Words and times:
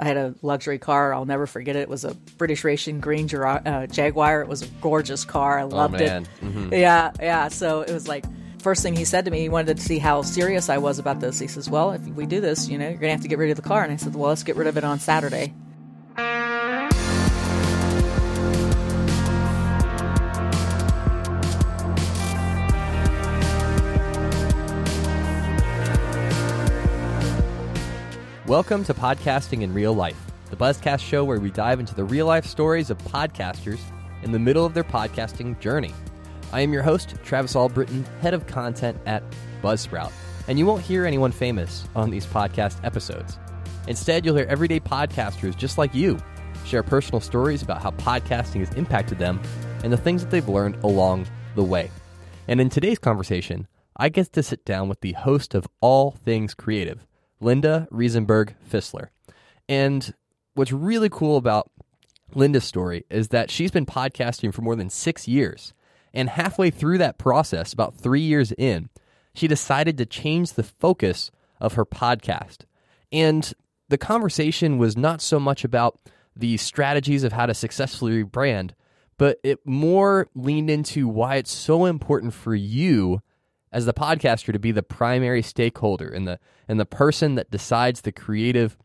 I 0.00 0.04
had 0.04 0.16
a 0.16 0.34
luxury 0.42 0.78
car. 0.78 1.12
I'll 1.12 1.26
never 1.26 1.46
forget 1.46 1.76
it. 1.76 1.80
It 1.80 1.88
was 1.88 2.04
a 2.04 2.14
British 2.38 2.64
Racing 2.64 3.00
Green 3.00 3.32
uh, 3.34 3.86
Jaguar. 3.86 4.40
It 4.40 4.48
was 4.48 4.62
a 4.62 4.66
gorgeous 4.80 5.24
car. 5.24 5.58
I 5.58 5.64
loved 5.64 6.00
oh, 6.00 6.04
it. 6.04 6.28
Mm-hmm. 6.42 6.72
Yeah, 6.72 7.12
yeah. 7.20 7.48
So 7.48 7.82
it 7.82 7.92
was 7.92 8.08
like 8.08 8.24
first 8.62 8.82
thing 8.82 8.96
he 8.96 9.04
said 9.04 9.26
to 9.26 9.30
me, 9.30 9.40
he 9.40 9.48
wanted 9.48 9.76
to 9.76 9.82
see 9.82 9.98
how 9.98 10.22
serious 10.22 10.68
I 10.68 10.78
was 10.78 10.98
about 10.98 11.20
this. 11.20 11.38
He 11.38 11.46
says, 11.46 11.68
"Well, 11.68 11.92
if 11.92 12.02
we 12.06 12.26
do 12.26 12.40
this, 12.40 12.68
you 12.68 12.78
know, 12.78 12.88
you're 12.88 12.98
gonna 12.98 13.12
have 13.12 13.22
to 13.22 13.28
get 13.28 13.38
rid 13.38 13.50
of 13.50 13.56
the 13.56 13.62
car." 13.62 13.82
And 13.82 13.92
I 13.92 13.96
said, 13.96 14.14
"Well, 14.14 14.28
let's 14.30 14.42
get 14.42 14.56
rid 14.56 14.66
of 14.66 14.76
it 14.78 14.84
on 14.84 14.98
Saturday." 14.98 15.52
Welcome 28.50 28.82
to 28.86 28.94
Podcasting 28.94 29.62
in 29.62 29.72
Real 29.72 29.92
Life, 29.92 30.20
the 30.50 30.56
Buzzcast 30.56 31.02
show 31.02 31.22
where 31.22 31.38
we 31.38 31.52
dive 31.52 31.78
into 31.78 31.94
the 31.94 32.02
real 32.02 32.26
life 32.26 32.44
stories 32.44 32.90
of 32.90 32.98
podcasters 32.98 33.78
in 34.24 34.32
the 34.32 34.40
middle 34.40 34.66
of 34.66 34.74
their 34.74 34.82
podcasting 34.82 35.56
journey. 35.60 35.94
I 36.52 36.62
am 36.62 36.72
your 36.72 36.82
host, 36.82 37.14
Travis 37.22 37.54
Albritton, 37.54 38.04
head 38.20 38.34
of 38.34 38.48
content 38.48 38.98
at 39.06 39.22
Buzzsprout, 39.62 40.10
and 40.48 40.58
you 40.58 40.66
won't 40.66 40.82
hear 40.82 41.06
anyone 41.06 41.30
famous 41.30 41.86
on 41.94 42.10
these 42.10 42.26
podcast 42.26 42.84
episodes. 42.84 43.38
Instead, 43.86 44.26
you'll 44.26 44.34
hear 44.34 44.46
everyday 44.48 44.80
podcasters 44.80 45.56
just 45.56 45.78
like 45.78 45.94
you 45.94 46.18
share 46.64 46.82
personal 46.82 47.20
stories 47.20 47.62
about 47.62 47.80
how 47.80 47.92
podcasting 47.92 48.66
has 48.66 48.74
impacted 48.74 49.20
them 49.20 49.40
and 49.84 49.92
the 49.92 49.96
things 49.96 50.22
that 50.24 50.32
they've 50.32 50.48
learned 50.48 50.74
along 50.82 51.24
the 51.54 51.62
way. 51.62 51.88
And 52.48 52.60
in 52.60 52.68
today's 52.68 52.98
conversation, 52.98 53.68
I 53.96 54.08
get 54.08 54.32
to 54.32 54.42
sit 54.42 54.64
down 54.64 54.88
with 54.88 55.02
the 55.02 55.12
host 55.12 55.54
of 55.54 55.68
All 55.80 56.10
Things 56.10 56.52
Creative, 56.52 57.06
Linda 57.40 57.88
Riesenberg 57.90 58.54
Fissler. 58.70 59.08
And 59.68 60.14
what's 60.54 60.72
really 60.72 61.08
cool 61.08 61.36
about 61.36 61.70
Linda's 62.34 62.64
story 62.64 63.04
is 63.10 63.28
that 63.28 63.50
she's 63.50 63.70
been 63.70 63.86
podcasting 63.86 64.52
for 64.52 64.62
more 64.62 64.76
than 64.76 64.90
six 64.90 65.26
years. 65.26 65.72
And 66.12 66.28
halfway 66.28 66.70
through 66.70 66.98
that 66.98 67.18
process, 67.18 67.72
about 67.72 67.94
three 67.94 68.20
years 68.20 68.52
in, 68.52 68.90
she 69.34 69.48
decided 69.48 69.96
to 69.98 70.06
change 70.06 70.52
the 70.52 70.62
focus 70.62 71.30
of 71.60 71.74
her 71.74 71.84
podcast. 71.84 72.64
And 73.12 73.52
the 73.88 73.98
conversation 73.98 74.78
was 74.78 74.96
not 74.96 75.20
so 75.20 75.38
much 75.40 75.64
about 75.64 75.98
the 76.36 76.56
strategies 76.56 77.24
of 77.24 77.32
how 77.32 77.46
to 77.46 77.54
successfully 77.54 78.24
rebrand, 78.24 78.70
but 79.18 79.38
it 79.42 79.58
more 79.66 80.28
leaned 80.34 80.70
into 80.70 81.06
why 81.08 81.36
it's 81.36 81.52
so 81.52 81.84
important 81.84 82.32
for 82.32 82.54
you 82.54 83.20
as 83.72 83.86
the 83.86 83.94
podcaster 83.94 84.52
to 84.52 84.58
be 84.58 84.72
the 84.72 84.82
primary 84.82 85.42
stakeholder 85.42 86.08
and 86.08 86.26
the 86.26 86.38
and 86.68 86.78
the 86.78 86.86
person 86.86 87.34
that 87.34 87.50
decides 87.50 88.00
the 88.00 88.12
creative 88.12 88.76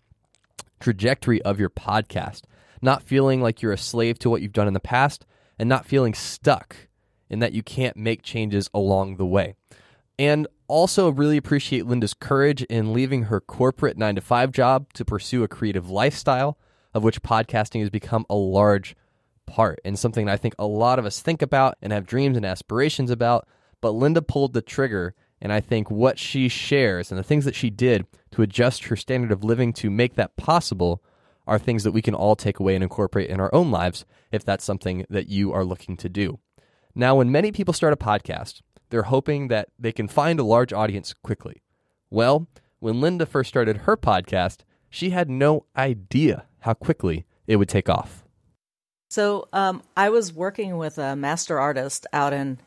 trajectory 0.79 1.41
of 1.43 1.59
your 1.59 1.69
podcast, 1.69 2.41
not 2.81 3.03
feeling 3.03 3.41
like 3.41 3.61
you're 3.61 3.71
a 3.71 3.77
slave 3.77 4.19
to 4.19 4.29
what 4.29 4.41
you've 4.41 4.53
done 4.53 4.67
in 4.67 4.73
the 4.73 4.79
past 4.79 5.25
and 5.57 5.69
not 5.69 5.85
feeling 5.85 6.13
stuck 6.13 6.75
in 7.29 7.39
that 7.39 7.53
you 7.53 7.63
can't 7.63 7.97
make 7.97 8.21
changes 8.21 8.69
along 8.73 9.17
the 9.17 9.25
way. 9.25 9.55
And 10.17 10.47
also 10.67 11.09
really 11.09 11.37
appreciate 11.37 11.85
Linda's 11.85 12.13
courage 12.13 12.63
in 12.63 12.93
leaving 12.93 13.23
her 13.23 13.39
corporate 13.39 13.97
9 13.97 14.15
to 14.15 14.21
5 14.21 14.51
job 14.51 14.93
to 14.93 15.05
pursue 15.05 15.43
a 15.43 15.47
creative 15.47 15.89
lifestyle 15.89 16.57
of 16.93 17.03
which 17.03 17.21
podcasting 17.21 17.81
has 17.81 17.89
become 17.89 18.25
a 18.29 18.35
large 18.35 18.95
part 19.45 19.79
and 19.85 19.99
something 19.99 20.27
I 20.27 20.37
think 20.37 20.55
a 20.57 20.65
lot 20.65 20.97
of 20.97 21.05
us 21.05 21.21
think 21.21 21.41
about 21.41 21.77
and 21.81 21.93
have 21.93 22.05
dreams 22.05 22.37
and 22.37 22.45
aspirations 22.45 23.11
about 23.11 23.47
but 23.85 23.93
Linda 23.93 24.23
pulled 24.23 24.53
the 24.53 24.63
trigger, 24.63 25.13
and 25.39 25.53
I 25.53 25.61
think 25.61 25.91
what 25.91 26.17
she 26.17 26.49
shares 26.49 27.11
and 27.11 27.19
the 27.19 27.23
things 27.23 27.45
that 27.45 27.53
she 27.53 27.69
did 27.69 28.07
to 28.31 28.41
adjust 28.41 28.85
her 28.85 28.95
standard 28.95 29.31
of 29.31 29.43
living 29.43 29.73
to 29.73 29.91
make 29.91 30.15
that 30.15 30.35
possible 30.37 31.03
are 31.45 31.59
things 31.59 31.83
that 31.83 31.91
we 31.91 32.01
can 32.01 32.15
all 32.15 32.35
take 32.35 32.59
away 32.59 32.73
and 32.73 32.83
incorporate 32.83 33.29
in 33.29 33.39
our 33.39 33.53
own 33.53 33.69
lives 33.69 34.03
if 34.31 34.43
that's 34.43 34.65
something 34.65 35.05
that 35.11 35.27
you 35.27 35.53
are 35.53 35.63
looking 35.63 35.97
to 35.97 36.09
do. 36.09 36.39
Now, 36.95 37.17
when 37.17 37.31
many 37.31 37.51
people 37.51 37.75
start 37.75 37.93
a 37.93 37.95
podcast, 37.95 38.63
they're 38.89 39.03
hoping 39.03 39.49
that 39.49 39.69
they 39.77 39.91
can 39.91 40.07
find 40.07 40.39
a 40.39 40.43
large 40.43 40.73
audience 40.73 41.13
quickly. 41.13 41.61
Well, 42.09 42.47
when 42.79 43.01
Linda 43.01 43.27
first 43.27 43.49
started 43.49 43.77
her 43.77 43.95
podcast, 43.95 44.61
she 44.89 45.11
had 45.11 45.29
no 45.29 45.67
idea 45.77 46.45
how 46.61 46.73
quickly 46.73 47.27
it 47.45 47.57
would 47.57 47.69
take 47.69 47.87
off. 47.87 48.23
So, 49.11 49.47
um, 49.53 49.83
I 49.95 50.09
was 50.09 50.33
working 50.33 50.77
with 50.77 50.97
a 50.97 51.15
master 51.15 51.59
artist 51.59 52.07
out 52.11 52.33
in 52.33 52.57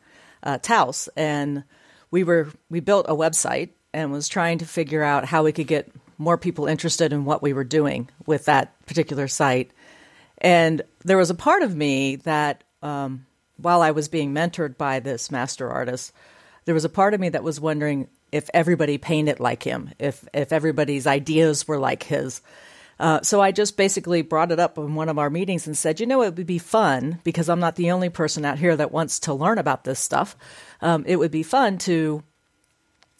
uh, 0.43 0.57
Taos, 0.57 1.09
and 1.15 1.63
we 2.11 2.23
were 2.23 2.49
we 2.69 2.79
built 2.79 3.05
a 3.09 3.15
website 3.15 3.69
and 3.93 4.11
was 4.11 4.27
trying 4.27 4.59
to 4.59 4.65
figure 4.65 5.03
out 5.03 5.25
how 5.25 5.43
we 5.43 5.51
could 5.51 5.67
get 5.67 5.91
more 6.17 6.37
people 6.37 6.67
interested 6.67 7.13
in 7.13 7.25
what 7.25 7.41
we 7.41 7.53
were 7.53 7.63
doing 7.63 8.09
with 8.25 8.45
that 8.45 8.73
particular 8.85 9.27
site. 9.27 9.71
And 10.39 10.81
there 11.05 11.17
was 11.17 11.29
a 11.29 11.35
part 11.35 11.63
of 11.63 11.75
me 11.75 12.17
that, 12.17 12.63
um, 12.81 13.25
while 13.57 13.81
I 13.81 13.91
was 13.91 14.07
being 14.07 14.33
mentored 14.33 14.77
by 14.77 14.99
this 14.99 15.31
master 15.31 15.69
artist, 15.69 16.13
there 16.65 16.75
was 16.75 16.85
a 16.85 16.89
part 16.89 17.13
of 17.13 17.19
me 17.19 17.29
that 17.29 17.43
was 17.43 17.59
wondering 17.59 18.07
if 18.31 18.49
everybody 18.53 18.97
painted 18.97 19.39
like 19.39 19.63
him, 19.63 19.91
if 19.97 20.27
if 20.33 20.53
everybody's 20.53 21.07
ideas 21.07 21.67
were 21.67 21.79
like 21.79 22.03
his. 22.03 22.41
Uh, 22.99 23.21
so 23.21 23.39
I 23.39 23.51
just 23.51 23.77
basically 23.77 24.21
brought 24.21 24.51
it 24.51 24.59
up 24.59 24.77
in 24.77 24.93
one 24.93 25.07
of 25.07 25.17
our 25.17 25.29
meetings 25.29 25.67
and 25.67 25.77
said, 25.77 25.99
you 25.99 26.05
know, 26.05 26.21
it 26.21 26.35
would 26.35 26.45
be 26.45 26.59
fun 26.59 27.19
because 27.23 27.47
I'm 27.47 27.61
not 27.61 27.77
the 27.77 27.91
only 27.91 28.09
person 28.09 28.43
out 28.43 28.59
here 28.59 28.75
that 28.75 28.91
wants 28.91 29.19
to 29.21 29.33
learn 29.33 29.57
about 29.57 29.85
this 29.85 29.99
stuff. 29.99 30.35
Um, 30.81 31.05
it 31.07 31.15
would 31.15 31.31
be 31.31 31.43
fun 31.43 31.77
to 31.79 32.23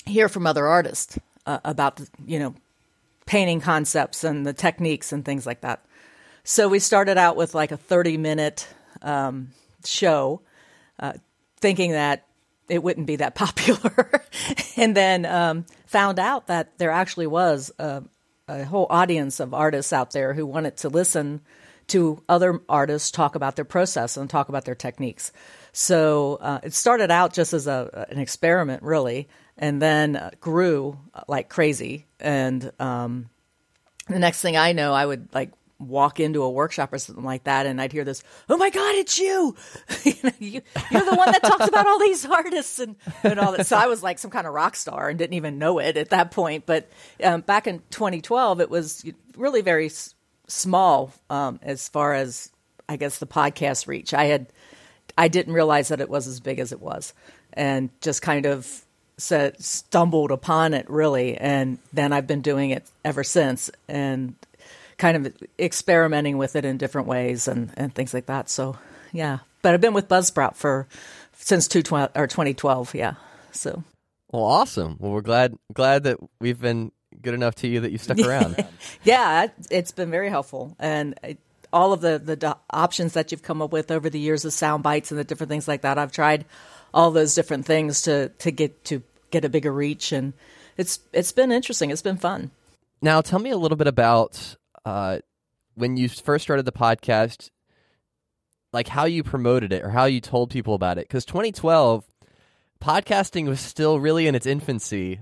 hear 0.06 0.28
from 0.28 0.46
other 0.46 0.68
artists 0.68 1.18
uh, 1.46 1.60
about, 1.64 2.02
you 2.26 2.40
know, 2.40 2.56
painting 3.26 3.62
concepts 3.62 4.24
and 4.24 4.46
the 4.46 4.54
techniques 4.54 5.14
and 5.14 5.24
things 5.24 5.46
like 5.46 5.62
that. 5.62 5.86
So 6.44 6.68
we 6.68 6.80
started 6.80 7.18
out 7.18 7.38
with 7.38 7.54
like 7.54 7.72
a 7.72 7.78
30 7.78 8.18
minute 8.18 8.68
um, 9.02 9.52
show, 9.86 10.42
uh, 11.00 11.14
thinking 11.62 11.92
that 11.92 12.26
it 12.68 12.84
wouldn't 12.84 13.08
be 13.08 13.18
that 13.18 13.36
popular, 13.36 14.24
and 14.76 14.96
then 14.96 15.26
um, 15.26 15.66
found 15.86 16.20
out 16.20 16.48
that 16.48 16.78
there 16.80 16.92
actually 16.92 17.28
was 17.28 17.72
a, 17.80 18.04
a 18.50 18.66
whole 18.66 18.88
audience 18.90 19.40
of 19.40 19.54
artists 19.54 19.94
out 19.94 20.12
there 20.12 20.34
who 20.34 20.46
wanted 20.46 20.78
to 20.78 20.90
listen 20.90 21.42
to 21.88 22.22
other 22.28 22.62
artists 22.68 23.12
talk 23.12 23.36
about 23.36 23.56
their 23.56 23.66
process 23.66 24.18
and 24.18 24.30
talk 24.30 24.50
about 24.50 24.66
their 24.66 24.76
techniques. 24.76 25.32
So 25.72 26.38
uh, 26.42 26.60
it 26.64 26.74
started 26.74 27.12
out 27.12 27.34
just 27.34 27.54
as 27.54 27.68
a, 27.68 28.08
an 28.10 28.20
experiment, 28.20 28.84
really, 28.84 29.28
and 29.58 29.82
then 29.82 30.32
grew 30.40 30.98
like 31.28 31.50
crazy. 31.50 32.06
And 32.20 32.72
um, 32.80 33.30
the 34.08 34.20
next 34.20 34.42
thing 34.42 34.58
I 34.58 34.72
know, 34.74 34.94
I 34.94 35.06
would 35.06 35.34
like 35.34 35.52
walk 35.80 36.20
into 36.20 36.44
a 36.44 36.50
workshop 36.50 36.92
or 36.92 36.98
something 36.98 37.24
like 37.24 37.46
that, 37.46 37.66
and 37.66 37.82
I'd 37.82 37.92
hear 37.92 38.04
this, 38.04 38.24
"Oh 38.50 38.58
my 38.58 38.70
God, 38.70 38.96
it's 38.96 39.18
you! 39.18 39.56
you 40.40 40.62
are 40.94 41.06
the 41.06 41.16
one 41.16 41.32
that 41.32 41.42
talks 41.42 41.68
about 41.68 41.88
all 41.88 42.00
these 42.00 42.26
artists 42.26 42.80
and, 42.80 42.96
and 43.24 43.40
all 43.40 43.54
that." 43.54 43.66
So 43.66 43.78
I 43.78 43.88
was 43.88 44.04
like 44.04 44.20
some 44.20 44.32
kind 44.32 44.46
of 44.46 44.54
rock 44.54 44.76
star 44.76 45.10
and 45.10 45.18
didn't 45.18 45.36
even 45.36 45.58
know 45.58 45.80
it 45.80 45.98
at 45.98 46.10
that 46.10 46.32
point. 46.32 46.66
But 46.66 46.90
um, 47.24 47.42
back 47.42 47.66
in 47.68 47.82
2012, 47.92 48.62
it 48.62 48.70
was 48.70 49.06
really 49.38 49.62
very 49.62 49.88
s- 49.88 50.14
small 50.48 51.14
um, 51.30 51.60
as 51.64 51.88
far 51.88 52.14
as 52.14 52.52
I 52.88 52.98
guess 52.98 53.20
the 53.20 53.28
podcast 53.28 53.88
reach. 53.88 54.14
I 54.14 54.26
had 54.26 54.48
I 55.18 55.28
didn't 55.28 55.54
realize 55.54 55.88
that 55.90 56.02
it 56.02 56.10
was 56.10 56.28
as 56.28 56.40
big 56.40 56.60
as 56.60 56.72
it 56.72 56.82
was, 56.82 57.14
and 57.54 57.90
just 58.02 58.22
kind 58.22 58.46
of 58.46 58.86
said 59.18 59.62
stumbled 59.62 60.32
upon 60.32 60.74
it 60.74 60.90
really, 60.90 61.38
and 61.38 61.78
then 61.94 62.14
I've 62.14 62.28
been 62.28 62.42
doing 62.42 62.72
it 62.72 62.90
ever 63.06 63.24
since, 63.24 63.70
and 63.88 64.36
kind 65.00 65.26
of 65.26 65.34
experimenting 65.58 66.38
with 66.38 66.56
it 66.56 66.66
in 66.66 66.78
different 66.78 67.08
ways 67.08 67.48
and, 67.48 67.72
and 67.76 67.96
things 67.96 68.14
like 68.14 68.28
that. 68.28 68.50
So, 68.50 68.78
yeah. 69.12 69.40
But 69.64 69.74
I've 69.74 69.82
been 69.82 69.94
with 69.94 70.08
Buzzsprout 70.08 70.56
for 70.56 70.88
since 71.34 71.68
two 71.68 71.80
or 71.80 72.28
2012. 72.28 72.94
Yeah. 72.94 73.16
So. 73.52 73.84
Well, 74.32 74.44
awesome. 74.44 74.98
Well, 75.00 75.12
we're 75.12 75.22
glad 75.22 75.58
glad 75.74 76.04
that 76.04 76.20
we've 76.40 76.60
been 76.60 76.92
good 77.22 77.34
enough 77.34 77.56
to 77.56 77.68
you 77.68 77.80
that 77.80 77.92
you 77.92 77.98
stuck 77.98 78.20
around. 78.26 78.64
yeah, 79.04 79.48
it's 79.72 79.92
been 79.92 80.12
very 80.12 80.30
helpful, 80.30 80.76
and 80.78 81.20
it, 81.24 81.40
all 81.74 81.94
of 81.94 82.02
the 82.02 82.20
the 82.20 82.58
options 82.70 83.14
that 83.14 83.32
you've 83.32 83.42
come 83.42 83.62
up 83.62 83.72
with 83.72 83.90
over 83.90 84.08
the 84.10 84.20
years 84.20 84.46
of 84.46 84.54
sound 84.54 84.84
bites 84.84 85.12
and 85.12 85.20
the 85.20 85.24
different 85.24 85.50
things 85.50 85.68
like 85.68 85.82
that. 85.82 85.98
I've 85.98 86.12
tried 86.12 86.46
all 86.94 87.10
those 87.10 87.34
different 87.34 87.66
things 87.66 88.04
to 88.04 88.30
to 88.30 88.52
get 88.52 88.84
to 88.86 89.02
get 89.32 89.46
a 89.46 89.50
bigger 89.50 89.74
reach, 89.74 90.12
and 90.12 90.34
it's 90.78 91.00
it's 91.12 91.32
been 91.32 91.52
interesting. 91.52 91.90
It's 91.90 92.04
been 92.04 92.18
fun. 92.18 92.52
Now, 93.02 93.22
tell 93.22 93.40
me 93.40 93.50
a 93.50 93.58
little 93.58 93.78
bit 93.78 93.88
about 93.88 94.58
uh, 94.86 95.20
when 95.76 95.98
you 95.98 96.10
first 96.10 96.44
started 96.44 96.66
the 96.66 96.72
podcast, 96.72 97.50
like 98.74 98.88
how 98.88 99.06
you 99.06 99.24
promoted 99.24 99.74
it 99.74 99.84
or 99.84 99.90
how 99.90 100.06
you 100.06 100.22
told 100.22 100.50
people 100.50 100.74
about 100.74 100.98
it. 100.98 101.08
Because 101.08 101.26
2012, 101.26 102.06
podcasting 102.82 103.48
was 103.48 103.60
still 103.60 104.00
really 104.00 104.28
in 104.28 104.36
its 104.36 104.46
infancy, 104.46 105.20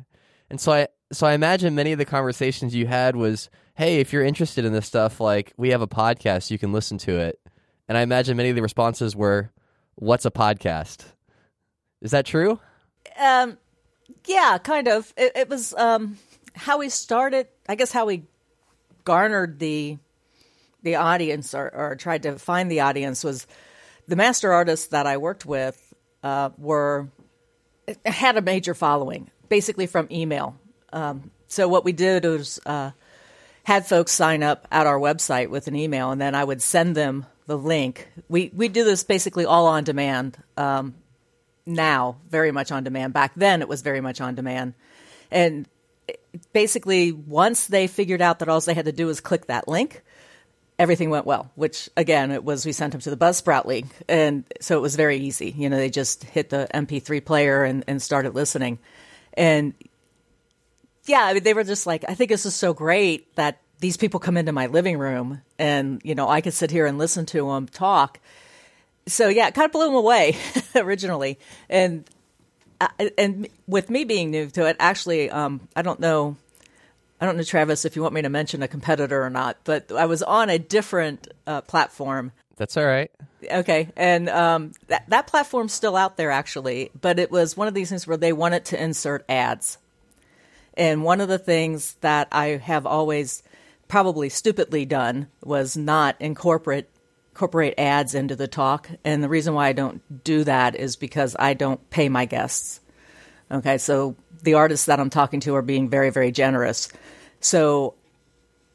and 0.49 0.59
so 0.59 0.71
I 0.71 0.87
so 1.11 1.25
I 1.25 1.33
imagine 1.33 1.75
many 1.75 1.91
of 1.91 1.99
the 1.99 2.05
conversations 2.05 2.75
you 2.75 2.87
had 2.87 3.15
was, 3.15 3.49
"Hey, 3.75 3.99
if 3.99 4.11
you're 4.11 4.23
interested 4.23 4.65
in 4.65 4.73
this 4.73 4.85
stuff, 4.85 5.19
like 5.19 5.53
we 5.57 5.69
have 5.69 5.81
a 5.81 5.87
podcast, 5.87 6.51
you 6.51 6.57
can 6.57 6.73
listen 6.73 6.97
to 6.99 7.17
it." 7.17 7.39
And 7.87 7.97
I 7.97 8.01
imagine 8.01 8.35
many 8.35 8.49
of 8.49 8.55
the 8.55 8.61
responses 8.61 9.15
were, 9.15 9.51
"What's 9.95 10.25
a 10.25 10.31
podcast?" 10.31 11.05
Is 12.01 12.11
that 12.11 12.25
true? 12.25 12.59
Um, 13.19 13.57
yeah, 14.25 14.57
kind 14.57 14.87
of. 14.87 15.13
It, 15.17 15.31
it 15.35 15.49
was 15.49 15.73
um, 15.75 16.17
how 16.55 16.79
we 16.79 16.89
started. 16.89 17.47
I 17.67 17.75
guess 17.75 17.91
how 17.91 18.05
we 18.05 18.23
garnered 19.07 19.57
the 19.59 19.97
the 20.83 20.95
audience 20.95 21.55
or, 21.55 21.73
or 21.73 21.95
tried 21.95 22.23
to 22.23 22.37
find 22.37 22.69
the 22.69 22.81
audience 22.81 23.23
was 23.23 23.47
the 24.05 24.17
master 24.17 24.51
artists 24.51 24.87
that 24.87 25.07
I 25.07 25.15
worked 25.15 25.45
with 25.45 25.93
uh, 26.23 26.49
were 26.57 27.07
had 28.05 28.35
a 28.35 28.41
major 28.41 28.73
following, 28.73 29.31
basically 29.47 29.87
from 29.87 30.09
email. 30.11 30.57
Um, 30.91 31.31
so 31.47 31.69
what 31.69 31.85
we 31.85 31.93
did 31.93 32.25
was 32.25 32.59
uh, 32.65 32.91
had 33.63 33.87
folks 33.87 34.11
sign 34.11 34.43
up 34.43 34.67
at 34.71 34.85
our 34.85 34.99
website 34.99 35.49
with 35.49 35.69
an 35.69 35.75
email, 35.77 36.11
and 36.11 36.19
then 36.19 36.35
I 36.35 36.43
would 36.43 36.61
send 36.61 36.93
them 36.93 37.25
the 37.45 37.57
link. 37.57 38.09
We 38.27 38.51
we 38.53 38.67
do 38.67 38.83
this 38.83 39.05
basically 39.05 39.45
all 39.45 39.67
on 39.67 39.85
demand 39.85 40.37
um, 40.57 40.95
now, 41.65 42.17
very 42.29 42.51
much 42.51 42.73
on 42.73 42.83
demand. 42.83 43.13
Back 43.13 43.31
then, 43.37 43.61
it 43.61 43.69
was 43.69 43.81
very 43.83 44.01
much 44.01 44.19
on 44.19 44.35
demand, 44.35 44.73
and 45.31 45.65
basically 46.53 47.11
once 47.11 47.67
they 47.67 47.87
figured 47.87 48.21
out 48.21 48.39
that 48.39 48.49
all 48.49 48.59
they 48.61 48.73
had 48.73 48.85
to 48.85 48.91
do 48.91 49.07
was 49.07 49.21
click 49.21 49.47
that 49.47 49.67
link 49.67 50.03
everything 50.79 51.09
went 51.09 51.25
well 51.25 51.51
which 51.55 51.89
again 51.97 52.31
it 52.31 52.43
was 52.43 52.65
we 52.65 52.71
sent 52.71 52.91
them 52.91 53.01
to 53.01 53.09
the 53.09 53.17
buzzsprout 53.17 53.65
link 53.65 53.87
and 54.07 54.43
so 54.61 54.77
it 54.77 54.81
was 54.81 54.95
very 54.95 55.17
easy. 55.17 55.53
You 55.57 55.69
know 55.69 55.77
they 55.77 55.89
just 55.89 56.23
hit 56.23 56.49
the 56.49 56.67
mp3 56.73 57.23
player 57.25 57.63
and, 57.63 57.83
and 57.87 58.01
started 58.01 58.35
listening. 58.35 58.79
And 59.33 59.73
yeah 61.05 61.23
I 61.23 61.33
mean, 61.33 61.43
they 61.43 61.53
were 61.53 61.63
just 61.63 61.87
like 61.87 62.05
i 62.07 62.13
think 62.13 62.29
this 62.29 62.45
is 62.45 62.53
so 62.53 62.73
great 62.73 63.35
that 63.35 63.61
these 63.79 63.97
people 63.97 64.19
come 64.19 64.37
into 64.37 64.51
my 64.51 64.67
living 64.67 64.97
room 64.97 65.41
and 65.57 66.01
you 66.03 66.15
know 66.15 66.27
i 66.27 66.41
could 66.41 66.53
sit 66.53 66.71
here 66.71 66.85
and 66.85 66.97
listen 66.97 67.25
to 67.27 67.47
them 67.47 67.67
talk. 67.67 68.19
So 69.07 69.29
yeah 69.29 69.47
it 69.47 69.55
kind 69.55 69.65
of 69.65 69.71
blew 69.71 69.85
them 69.85 69.95
away 69.95 70.37
originally. 70.75 71.39
And 71.69 72.07
and 73.17 73.47
with 73.67 73.89
me 73.89 74.03
being 74.03 74.31
new 74.31 74.47
to 74.51 74.67
it, 74.67 74.75
actually, 74.79 75.29
um, 75.29 75.67
I 75.75 75.81
don't 75.81 75.99
know. 75.99 76.37
I 77.19 77.25
don't 77.25 77.35
know, 77.35 77.43
Travis, 77.43 77.83
if 77.83 77.95
you 77.95 78.03
want 78.03 78.13
me 78.13 78.21
to 78.21 78.29
mention 78.29 78.61
a 78.61 78.67
competitor 78.67 79.23
or 79.23 79.31
not, 79.31 79.57
but 79.63 79.91
I 79.91 80.05
was 80.05 80.21
on 80.21 80.51
a 80.51 80.59
different 80.59 81.27
uh, 81.47 81.61
platform. 81.61 82.31
That's 82.57 82.77
all 82.77 82.85
right. 82.85 83.09
Okay, 83.51 83.89
and 83.95 84.29
um, 84.29 84.73
that 84.87 85.09
that 85.09 85.27
platform's 85.27 85.73
still 85.73 85.95
out 85.95 86.17
there 86.17 86.31
actually, 86.31 86.91
but 86.99 87.19
it 87.19 87.31
was 87.31 87.57
one 87.57 87.67
of 87.67 87.73
these 87.73 87.89
things 87.89 88.05
where 88.05 88.17
they 88.17 88.33
wanted 88.33 88.65
to 88.65 88.81
insert 88.81 89.25
ads, 89.29 89.77
and 90.75 91.03
one 91.03 91.21
of 91.21 91.27
the 91.27 91.39
things 91.39 91.95
that 92.01 92.27
I 92.31 92.57
have 92.57 92.85
always 92.85 93.41
probably 93.87 94.29
stupidly 94.29 94.85
done 94.85 95.27
was 95.43 95.77
not 95.77 96.15
incorporate 96.19 96.87
incorporate 97.37 97.75
ads 97.77 98.15
into 98.15 98.35
the 98.35 98.47
talk. 98.47 98.89
And 99.03 99.23
the 99.23 99.29
reason 99.29 99.53
why 99.53 99.67
I 99.67 99.73
don't 99.73 100.23
do 100.23 100.43
that 100.45 100.75
is 100.75 100.95
because 100.95 101.35
I 101.37 101.53
don't 101.53 101.87
pay 101.91 102.09
my 102.09 102.25
guests. 102.25 102.79
Okay, 103.51 103.77
so 103.77 104.15
the 104.41 104.55
artists 104.55 104.87
that 104.87 104.99
I'm 104.99 105.11
talking 105.11 105.39
to 105.41 105.55
are 105.55 105.61
being 105.61 105.87
very, 105.87 106.09
very 106.09 106.31
generous. 106.31 106.89
So 107.39 107.93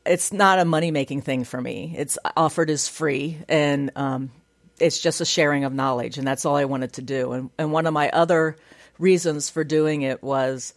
it's 0.07 0.33
not 0.33 0.61
a 0.61 0.65
money 0.65 0.93
making 0.93 1.23
thing 1.23 1.43
for 1.43 1.61
me. 1.61 1.93
It's 1.99 2.19
offered 2.37 2.71
as 2.71 2.87
free, 2.87 3.39
and 3.49 3.91
um, 3.97 4.31
it's 4.79 5.01
just 5.01 5.21
a 5.21 5.25
sharing 5.25 5.65
of 5.65 5.73
knowledge, 5.73 6.17
and 6.17 6.27
that's 6.27 6.47
all 6.47 6.55
I 6.55 6.65
wanted 6.65 6.93
to 6.95 7.03
do. 7.03 7.33
And, 7.33 7.51
and 7.59 7.73
one 7.73 7.87
of 7.87 7.93
my 7.93 8.11
other 8.11 8.57
reasons 8.97 9.51
for 9.51 9.65
doing 9.65 10.03
it 10.03 10.23
was 10.23 10.73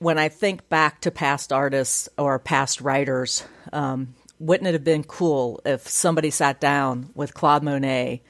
when 0.00 0.18
I 0.18 0.30
think 0.30 0.68
back 0.68 1.02
to 1.02 1.12
past 1.12 1.52
artists 1.52 2.08
or 2.18 2.40
past 2.40 2.80
writers, 2.80 3.44
um, 3.72 4.14
wouldn't 4.40 4.66
it 4.66 4.72
have 4.72 4.82
been 4.82 5.04
cool 5.04 5.60
if 5.64 5.86
somebody 5.86 6.30
sat 6.30 6.60
down 6.60 7.10
with 7.14 7.34
Claude 7.34 7.62
Monet 7.62 8.22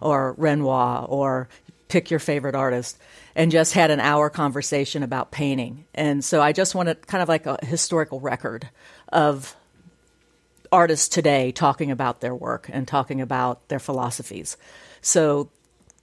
or 0.00 0.34
Renoir 0.38 1.04
or 1.06 1.48
pick 1.88 2.10
your 2.10 2.20
favorite 2.20 2.54
artist 2.54 2.98
and 3.34 3.50
just 3.50 3.74
had 3.74 3.90
an 3.90 4.00
hour 4.00 4.30
conversation 4.30 5.02
about 5.02 5.32
painting? 5.32 5.84
And 5.94 6.24
so 6.24 6.40
I 6.40 6.52
just 6.52 6.74
wanted 6.74 7.06
kind 7.06 7.22
of 7.22 7.28
like 7.28 7.46
a 7.46 7.58
historical 7.66 8.20
record 8.20 8.68
of 9.08 9.54
artists 10.70 11.08
today 11.08 11.50
talking 11.50 11.90
about 11.90 12.20
their 12.20 12.34
work 12.34 12.70
and 12.72 12.86
talking 12.86 13.20
about 13.20 13.68
their 13.68 13.80
philosophies. 13.80 14.56
So 15.00 15.50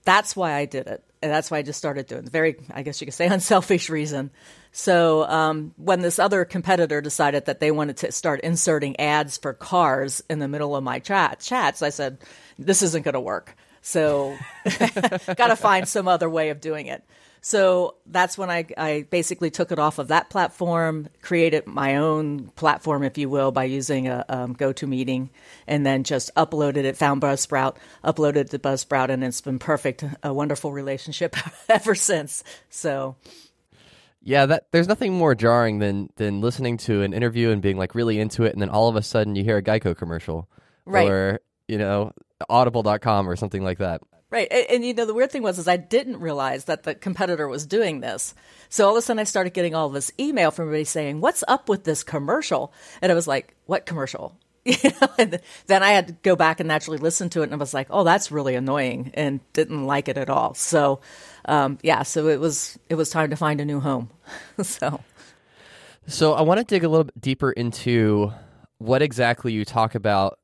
that's 0.04 0.36
why 0.36 0.52
I 0.54 0.66
did 0.66 0.86
it. 0.86 1.02
And 1.22 1.32
that's 1.32 1.50
why 1.50 1.58
I 1.58 1.62
just 1.62 1.78
started 1.78 2.06
doing 2.06 2.24
it. 2.24 2.30
Very, 2.30 2.56
I 2.72 2.82
guess 2.82 3.00
you 3.00 3.06
could 3.06 3.14
say, 3.14 3.26
unselfish 3.30 3.88
reason. 3.88 4.30
So 4.78 5.26
um, 5.26 5.72
when 5.78 6.02
this 6.02 6.18
other 6.18 6.44
competitor 6.44 7.00
decided 7.00 7.46
that 7.46 7.60
they 7.60 7.70
wanted 7.70 7.96
to 7.96 8.12
start 8.12 8.40
inserting 8.40 9.00
ads 9.00 9.38
for 9.38 9.54
cars 9.54 10.22
in 10.28 10.38
the 10.38 10.48
middle 10.48 10.76
of 10.76 10.84
my 10.84 10.98
chat 10.98 11.40
chats, 11.40 11.80
I 11.80 11.88
said, 11.88 12.18
"This 12.58 12.82
isn't 12.82 13.02
going 13.02 13.14
to 13.14 13.20
work." 13.20 13.56
So 13.80 14.36
got 14.68 15.48
to 15.48 15.56
find 15.56 15.88
some 15.88 16.08
other 16.08 16.28
way 16.28 16.50
of 16.50 16.60
doing 16.60 16.88
it. 16.88 17.02
So 17.40 17.94
that's 18.04 18.36
when 18.36 18.50
I, 18.50 18.66
I 18.76 19.06
basically 19.08 19.50
took 19.50 19.72
it 19.72 19.78
off 19.78 19.98
of 19.98 20.08
that 20.08 20.28
platform, 20.28 21.08
created 21.22 21.66
my 21.66 21.96
own 21.96 22.48
platform, 22.48 23.02
if 23.02 23.16
you 23.16 23.30
will, 23.30 23.52
by 23.52 23.64
using 23.64 24.08
a 24.08 24.26
um, 24.28 24.54
GoToMeeting, 24.56 25.30
and 25.66 25.86
then 25.86 26.04
just 26.04 26.34
uploaded 26.34 26.84
it, 26.84 26.98
found 26.98 27.22
Buzzsprout, 27.22 27.76
uploaded 28.04 28.50
to 28.50 28.58
Buzzsprout, 28.58 29.08
and 29.08 29.24
it's 29.24 29.40
been 29.40 29.58
perfect, 29.58 30.04
a 30.22 30.34
wonderful 30.34 30.72
relationship 30.72 31.34
ever 31.68 31.94
since. 31.94 32.44
So 32.68 33.16
yeah, 34.26 34.44
that 34.46 34.66
there's 34.72 34.88
nothing 34.88 35.12
more 35.12 35.36
jarring 35.36 35.78
than 35.78 36.10
than 36.16 36.40
listening 36.40 36.78
to 36.78 37.02
an 37.02 37.12
interview 37.12 37.50
and 37.50 37.62
being 37.62 37.76
like 37.76 37.94
really 37.94 38.18
into 38.18 38.42
it, 38.42 38.52
and 38.52 38.60
then 38.60 38.68
all 38.68 38.88
of 38.88 38.96
a 38.96 39.02
sudden 39.02 39.36
you 39.36 39.44
hear 39.44 39.56
a 39.56 39.62
Geico 39.62 39.96
commercial, 39.96 40.48
right? 40.84 41.08
Or 41.08 41.40
you 41.68 41.78
know, 41.78 42.10
Audible.com 42.48 43.28
or 43.28 43.36
something 43.36 43.62
like 43.62 43.78
that. 43.78 44.02
Right, 44.28 44.48
and, 44.50 44.66
and, 44.68 44.84
you 44.84 44.92
know 44.92 45.06
the 45.06 45.14
weird 45.14 45.30
thing 45.30 45.44
was 45.44 45.60
is 45.60 45.68
I 45.68 45.76
didn't 45.76 46.18
realize 46.18 46.64
that 46.64 46.82
the 46.82 46.96
competitor 46.96 47.46
was 47.46 47.64
doing 47.64 48.00
this. 48.00 48.34
So 48.68 48.86
all 48.86 48.96
of 48.96 48.98
a 48.98 49.02
sudden 49.02 49.20
I 49.20 49.24
started 49.24 49.54
getting 49.54 49.76
all 49.76 49.88
this 49.90 50.10
email 50.18 50.50
from 50.50 50.64
everybody 50.64 50.84
saying, 50.84 51.20
"What's 51.20 51.44
up 51.46 51.68
with 51.68 51.84
this 51.84 52.02
commercial?" 52.02 52.72
And 53.00 53.12
I 53.12 53.14
was 53.14 53.28
like, 53.28 53.54
"What 53.66 53.86
commercial?" 53.86 54.36
You 54.82 54.90
know, 55.00 55.38
then 55.68 55.82
I 55.84 55.90
had 55.90 56.08
to 56.08 56.12
go 56.24 56.34
back 56.34 56.58
and 56.58 56.66
naturally 56.66 56.98
listen 56.98 57.30
to 57.30 57.42
it, 57.42 57.44
and 57.44 57.54
I 57.54 57.56
was 57.56 57.72
like, 57.72 57.86
"Oh, 57.88 58.02
that's 58.02 58.32
really 58.32 58.56
annoying," 58.56 59.12
and 59.14 59.40
didn't 59.52 59.86
like 59.86 60.08
it 60.08 60.18
at 60.18 60.28
all. 60.28 60.54
So 60.54 61.00
um, 61.44 61.78
yeah, 61.82 62.02
so 62.02 62.26
it 62.26 62.40
was 62.40 62.76
it 62.88 62.96
was 62.96 63.08
time 63.08 63.30
to 63.30 63.36
find 63.36 63.60
a 63.60 63.64
new 63.64 63.78
home. 63.78 64.10
so, 64.62 65.00
so 66.08 66.34
I 66.34 66.42
want 66.42 66.58
to 66.58 66.64
dig 66.64 66.82
a 66.82 66.88
little 66.88 67.04
bit 67.04 67.20
deeper 67.20 67.52
into 67.52 68.32
what 68.78 69.02
exactly 69.02 69.52
you 69.52 69.64
talk 69.64 69.94
about, 69.94 70.40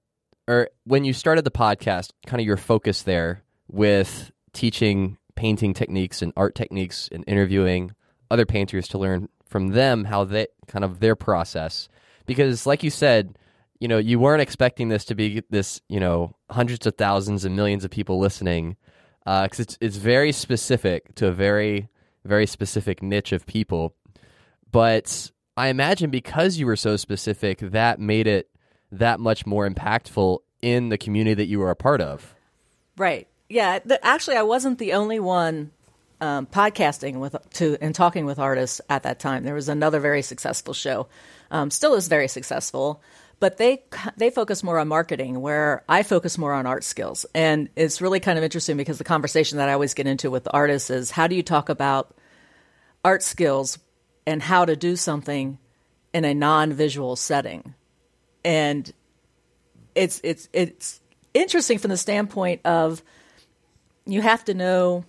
or 0.46 0.70
when 0.84 1.04
you 1.04 1.12
started 1.12 1.44
the 1.44 1.50
podcast, 1.50 2.10
kind 2.24 2.40
of 2.40 2.46
your 2.46 2.56
focus 2.56 3.02
there 3.02 3.42
with 3.68 4.30
teaching 4.52 5.18
painting 5.34 5.74
techniques 5.74 6.22
and 6.22 6.32
art 6.36 6.54
techniques 6.54 7.08
and 7.10 7.24
interviewing 7.26 7.92
other 8.30 8.46
painters 8.46 8.86
to 8.88 8.98
learn 8.98 9.28
from 9.48 9.70
them 9.70 10.04
how 10.04 10.24
they 10.24 10.46
kind 10.68 10.84
of 10.84 11.00
their 11.00 11.16
process 11.16 11.88
because 12.26 12.66
like 12.66 12.82
you 12.82 12.90
said 12.90 13.36
you 13.82 13.88
know 13.88 13.98
you 13.98 14.20
weren't 14.20 14.40
expecting 14.40 14.90
this 14.90 15.04
to 15.06 15.16
be 15.16 15.42
this 15.50 15.80
you 15.88 15.98
know 15.98 16.36
hundreds 16.48 16.86
of 16.86 16.94
thousands 16.96 17.44
and 17.44 17.56
millions 17.56 17.84
of 17.84 17.90
people 17.90 18.20
listening 18.20 18.76
because 19.24 19.58
uh, 19.58 19.64
it's 19.64 19.78
it's 19.80 19.96
very 19.96 20.30
specific 20.30 21.12
to 21.16 21.26
a 21.26 21.32
very 21.32 21.88
very 22.24 22.46
specific 22.46 23.02
niche 23.02 23.32
of 23.32 23.44
people. 23.44 23.96
But 24.70 25.32
I 25.56 25.66
imagine 25.66 26.10
because 26.10 26.58
you 26.58 26.66
were 26.66 26.76
so 26.76 26.96
specific, 26.96 27.58
that 27.58 27.98
made 27.98 28.28
it 28.28 28.48
that 28.92 29.18
much 29.18 29.46
more 29.46 29.68
impactful 29.68 30.38
in 30.62 30.88
the 30.88 30.96
community 30.96 31.34
that 31.34 31.46
you 31.46 31.58
were 31.58 31.70
a 31.70 31.76
part 31.76 32.00
of. 32.00 32.36
Right. 32.96 33.26
Yeah. 33.48 33.80
Actually, 34.02 34.36
I 34.36 34.42
wasn't 34.42 34.78
the 34.78 34.92
only 34.92 35.18
one 35.18 35.72
um, 36.22 36.46
podcasting 36.46 37.16
with 37.18 37.36
to 37.54 37.76
and 37.80 37.94
talking 37.94 38.24
with 38.24 38.38
artists 38.38 38.80
at 38.88 39.02
that 39.02 39.18
time. 39.18 39.42
There 39.42 39.54
was 39.54 39.68
another 39.68 39.98
very 39.98 40.22
successful 40.22 40.72
show, 40.72 41.08
um, 41.50 41.70
still 41.70 41.94
is 41.94 42.06
very 42.06 42.28
successful, 42.28 43.02
but 43.40 43.56
they 43.56 43.82
they 44.16 44.30
focus 44.30 44.62
more 44.62 44.78
on 44.78 44.86
marketing 44.86 45.40
where 45.40 45.82
I 45.88 46.04
focus 46.04 46.38
more 46.38 46.52
on 46.52 46.64
art 46.64 46.84
skills. 46.84 47.26
And 47.34 47.68
it's 47.74 48.00
really 48.00 48.20
kind 48.20 48.38
of 48.38 48.44
interesting 48.44 48.76
because 48.76 48.98
the 48.98 49.04
conversation 49.04 49.58
that 49.58 49.68
I 49.68 49.72
always 49.72 49.94
get 49.94 50.06
into 50.06 50.30
with 50.30 50.46
artists 50.52 50.90
is 50.90 51.10
how 51.10 51.26
do 51.26 51.34
you 51.34 51.42
talk 51.42 51.68
about 51.68 52.14
art 53.04 53.24
skills 53.24 53.80
and 54.24 54.40
how 54.40 54.64
to 54.64 54.76
do 54.76 54.94
something 54.94 55.58
in 56.14 56.24
a 56.24 56.34
non-visual 56.34 57.16
setting. 57.16 57.74
And 58.44 58.90
it's 59.96 60.20
it's 60.22 60.48
it's 60.52 61.00
interesting 61.34 61.78
from 61.78 61.90
the 61.90 61.96
standpoint 61.96 62.60
of 62.64 63.02
you 64.06 64.22
have 64.22 64.44
to 64.44 64.54
know 64.54 65.04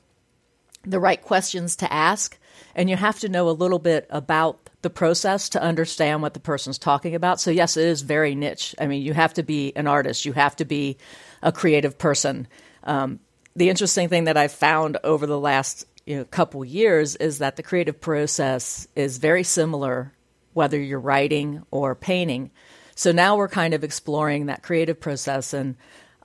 the 0.83 0.99
right 0.99 1.21
questions 1.21 1.75
to 1.77 1.91
ask 1.91 2.37
and 2.75 2.89
you 2.89 2.95
have 2.95 3.19
to 3.19 3.29
know 3.29 3.49
a 3.49 3.51
little 3.51 3.79
bit 3.79 4.07
about 4.09 4.69
the 4.81 4.89
process 4.89 5.49
to 5.49 5.61
understand 5.61 6.21
what 6.21 6.33
the 6.33 6.39
person's 6.39 6.77
talking 6.77 7.15
about. 7.15 7.39
So 7.39 7.51
yes, 7.51 7.77
it 7.77 7.87
is 7.87 8.01
very 8.01 8.35
niche. 8.35 8.75
I 8.79 8.87
mean, 8.87 9.01
you 9.01 9.13
have 9.13 9.33
to 9.35 9.43
be 9.43 9.73
an 9.75 9.87
artist, 9.87 10.25
you 10.25 10.33
have 10.33 10.55
to 10.57 10.65
be 10.65 10.97
a 11.41 11.51
creative 11.51 11.97
person. 11.97 12.47
Um, 12.83 13.19
the 13.55 13.69
interesting 13.69 14.09
thing 14.09 14.25
that 14.25 14.37
I've 14.37 14.51
found 14.51 14.97
over 15.03 15.25
the 15.25 15.39
last 15.39 15.85
you 16.05 16.17
know, 16.17 16.25
couple 16.25 16.65
years 16.65 17.15
is 17.15 17.37
that 17.39 17.55
the 17.55 17.63
creative 17.63 18.01
process 18.01 18.87
is 18.95 19.17
very 19.19 19.43
similar 19.43 20.11
whether 20.53 20.79
you're 20.79 20.99
writing 20.99 21.63
or 21.71 21.95
painting. 21.95 22.51
So 22.95 23.11
now 23.11 23.37
we're 23.37 23.47
kind 23.47 23.73
of 23.73 23.83
exploring 23.83 24.47
that 24.47 24.63
creative 24.63 24.99
process 24.99 25.53
and 25.53 25.75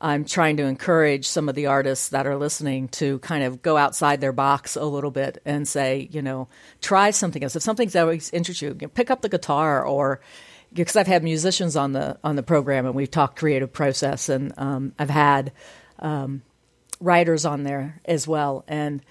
I'm 0.01 0.25
trying 0.25 0.59
to 0.59 0.65
encourage 0.65 1.27
some 1.27 1.49
of 1.49 1.55
the 1.55 1.67
artists 1.67 2.11
that 2.11 2.27
are 2.27 2.37
listening 2.37 2.89
to 2.89 3.19
kind 3.19 3.43
of 3.43 3.63
go 3.63 3.77
outside 3.77 4.21
their 4.21 4.33
box 4.33 4.77
a 4.77 4.85
little 4.85 5.11
bit 5.11 5.43
and 5.45 5.67
say, 5.67 6.09
you 6.13 6.23
know, 6.23 6.49
try 6.81 7.11
something 7.11 7.43
else. 7.43 7.57
If 7.57 7.63
something's 7.63 7.97
always 7.97 8.31
interests 8.31 8.63
you, 8.63 8.75
pick 8.75 9.11
up 9.11 9.23
the 9.23 9.29
guitar 9.29 9.85
or, 9.85 10.21
because 10.73 10.97
I've 10.97 11.07
had 11.07 11.25
musicians 11.25 11.77
on 11.77 11.93
the 11.93 12.19
on 12.23 12.37
the 12.37 12.43
program 12.43 12.87
and 12.87 12.95
we've 12.95 13.11
talked 13.11 13.39
creative 13.39 13.73
process 13.73 14.29
and 14.29 14.53
um, 14.57 14.93
I've 14.99 15.11
had 15.11 15.53
um, 15.99 16.43
writers 17.01 17.45
on 17.45 17.63
there 17.65 18.01
as 18.05 18.29
well 18.29 18.65
and 18.69 19.03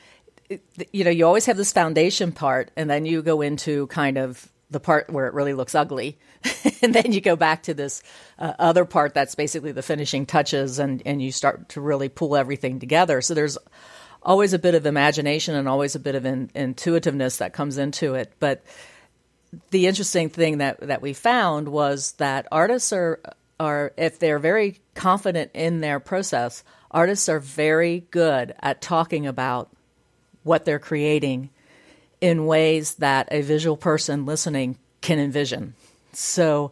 you 0.91 1.03
know 1.03 1.09
you 1.09 1.25
always 1.25 1.45
have 1.45 1.57
this 1.57 1.73
foundation 1.73 2.31
part 2.31 2.71
and 2.77 2.89
then 2.89 3.05
you 3.05 3.21
go 3.21 3.41
into 3.41 3.87
kind 3.87 4.17
of 4.17 4.47
the 4.69 4.79
part 4.79 5.09
where 5.09 5.27
it 5.27 5.33
really 5.33 5.53
looks 5.53 5.75
ugly 5.75 6.17
and 6.81 6.93
then 6.93 7.11
you 7.11 7.21
go 7.21 7.35
back 7.35 7.63
to 7.63 7.73
this 7.73 8.03
uh, 8.39 8.53
other 8.59 8.85
part 8.85 9.13
that's 9.13 9.35
basically 9.35 9.71
the 9.71 9.81
finishing 9.81 10.25
touches 10.25 10.79
and 10.79 11.01
and 11.05 11.21
you 11.21 11.31
start 11.31 11.69
to 11.69 11.81
really 11.81 12.09
pull 12.09 12.35
everything 12.35 12.79
together. 12.79 13.21
So 13.21 13.33
there's 13.33 13.57
always 14.21 14.53
a 14.53 14.59
bit 14.59 14.75
of 14.75 14.85
imagination 14.85 15.55
and 15.55 15.67
always 15.67 15.95
a 15.95 15.99
bit 15.99 16.15
of 16.15 16.25
in, 16.25 16.49
intuitiveness 16.53 17.37
that 17.37 17.53
comes 17.53 17.77
into 17.77 18.15
it. 18.15 18.33
But 18.39 18.63
the 19.71 19.87
interesting 19.87 20.29
thing 20.29 20.59
that 20.59 20.79
that 20.81 21.01
we 21.01 21.13
found 21.13 21.69
was 21.69 22.13
that 22.13 22.47
artists 22.51 22.93
are 22.93 23.19
are 23.59 23.93
if 23.97 24.19
they're 24.19 24.39
very 24.39 24.79
confident 24.93 25.51
in 25.53 25.81
their 25.81 25.99
process 25.99 26.63
artists 26.91 27.29
are 27.29 27.39
very 27.39 28.05
good 28.11 28.53
at 28.59 28.81
talking 28.81 29.27
about 29.27 29.69
what 30.43 30.65
they're 30.65 30.79
creating 30.79 31.49
in 32.21 32.45
ways 32.45 32.95
that 32.95 33.27
a 33.31 33.41
visual 33.41 33.77
person 33.77 34.25
listening 34.25 34.77
can 35.01 35.19
envision. 35.19 35.73
So 36.13 36.71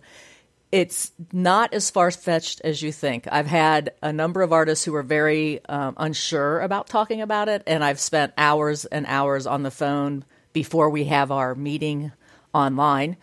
it's 0.76 1.14
not 1.32 1.74
as 1.74 1.90
far 1.90 2.12
fetched 2.12 2.60
as 2.66 2.82
you 2.82 2.92
think. 2.92 3.30
I've 3.32 3.48
had 3.48 3.94
a 4.04 4.12
number 4.12 4.42
of 4.42 4.52
artists 4.52 4.84
who 4.84 4.94
are 4.96 5.04
very 5.04 5.64
um, 5.68 5.94
unsure 5.96 6.60
about 6.60 6.88
talking 6.88 7.22
about 7.22 7.48
it, 7.48 7.64
and 7.66 7.82
I've 7.82 8.02
spent 8.02 8.34
hours 8.38 8.84
and 8.84 9.06
hours 9.06 9.48
on 9.48 9.64
the 9.64 9.72
phone 9.72 10.26
before 10.52 10.90
we 10.90 11.06
have 11.06 11.32
our 11.32 11.56
meeting 11.56 12.12
online 12.54 13.16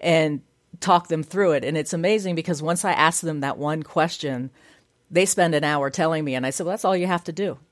and 0.00 0.42
talk 0.78 1.08
them 1.08 1.24
through 1.24 1.54
it. 1.54 1.64
And 1.64 1.76
it's 1.76 1.92
amazing 1.92 2.36
because 2.36 2.62
once 2.62 2.84
I 2.84 2.92
ask 2.92 3.20
them 3.20 3.40
that 3.40 3.58
one 3.58 3.82
question, 3.82 4.52
they 5.10 5.26
spend 5.26 5.56
an 5.56 5.64
hour 5.64 5.90
telling 5.90 6.24
me, 6.24 6.36
and 6.36 6.46
I 6.46 6.50
said, 6.50 6.66
well, 6.66 6.74
that's 6.74 6.84
all 6.84 6.96
you 6.96 7.08
have 7.08 7.24
to 7.24 7.32
do. 7.32 7.58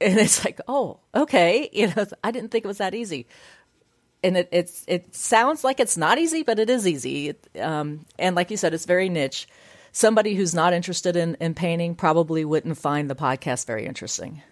And 0.00 0.18
it's 0.18 0.44
like, 0.44 0.60
oh, 0.66 0.98
okay. 1.14 1.70
You 1.72 1.86
know, 1.86 2.04
I 2.24 2.32
didn't 2.32 2.50
think 2.50 2.64
it 2.64 2.68
was 2.68 2.78
that 2.78 2.96
easy 2.96 3.28
and 4.22 4.36
it, 4.36 4.48
it's 4.52 4.84
it 4.86 5.14
sounds 5.14 5.64
like 5.64 5.80
it's 5.80 5.96
not 5.96 6.18
easy, 6.18 6.42
but 6.42 6.58
it 6.58 6.70
is 6.70 6.86
easy. 6.86 7.34
Um, 7.60 8.06
and 8.18 8.36
like 8.36 8.50
you 8.50 8.56
said, 8.56 8.74
it's 8.74 8.86
very 8.86 9.08
niche. 9.08 9.48
Somebody 9.92 10.34
who's 10.34 10.54
not 10.54 10.72
interested 10.72 11.16
in, 11.16 11.36
in 11.40 11.54
painting 11.54 11.94
probably 11.94 12.44
wouldn't 12.44 12.78
find 12.78 13.10
the 13.10 13.14
podcast 13.14 13.66
very 13.66 13.84
interesting. 13.84 14.42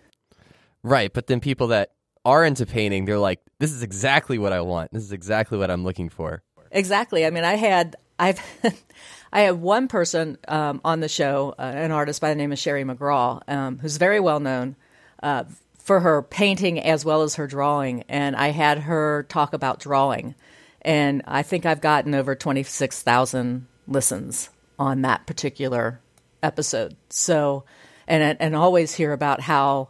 Right, 0.83 1.13
but 1.13 1.29
then 1.29 1.41
people 1.41 1.69
that 1.69 1.93
are 2.25 2.45
into 2.45 2.67
painting, 2.67 3.05
they're 3.05 3.19
like, 3.19 3.41
"This 3.59 3.73
is 3.73 3.83
exactly 3.83 4.39
what 4.39 4.53
I 4.53 4.61
want. 4.61 4.93
This 4.93 5.03
is 5.03 5.13
exactly 5.13 5.59
what 5.59 5.71
I'm 5.71 5.85
looking 5.85 6.09
for." 6.09 6.43
Exactly. 6.71 7.27
I 7.27 7.31
mean, 7.31 7.45
I 7.45 7.55
had 7.55 7.97
I've 8.19 8.41
I 9.33 9.43
have 9.43 9.59
one 9.59 9.89
person 9.89 10.39
um, 10.49 10.81
on 10.85 11.01
the 11.01 11.09
show, 11.09 11.55
uh, 11.59 11.63
an 11.63 11.91
artist 11.93 12.21
by 12.21 12.29
the 12.29 12.35
name 12.35 12.53
of 12.53 12.59
Sherrie 12.59 12.85
McGraw, 12.85 13.41
um, 13.49 13.79
who's 13.79 13.97
very 13.97 14.21
well 14.21 14.41
known. 14.41 14.77
Uh, 15.23 15.45
for 15.91 15.99
her 15.99 16.23
painting 16.23 16.79
as 16.79 17.05
well 17.05 17.23
as 17.23 17.35
her 17.35 17.49
drawing. 17.49 18.05
And 18.09 18.37
I 18.37 18.51
had 18.51 18.79
her 18.79 19.25
talk 19.25 19.55
about 19.55 19.81
drawing. 19.81 20.37
And 20.83 21.23
I 21.27 21.43
think 21.43 21.67
I've 21.67 21.81
gotten 21.81 22.15
over 22.15 22.37
26,000 22.37 23.67
listens 23.89 24.51
on 24.79 25.03
that 25.03 25.27
particular 25.27 26.01
episode. 26.45 26.95
So, 27.09 27.65
and, 28.07 28.37
and 28.39 28.55
always 28.55 28.95
hear 28.95 29.13
about 29.13 29.41
how 29.41 29.89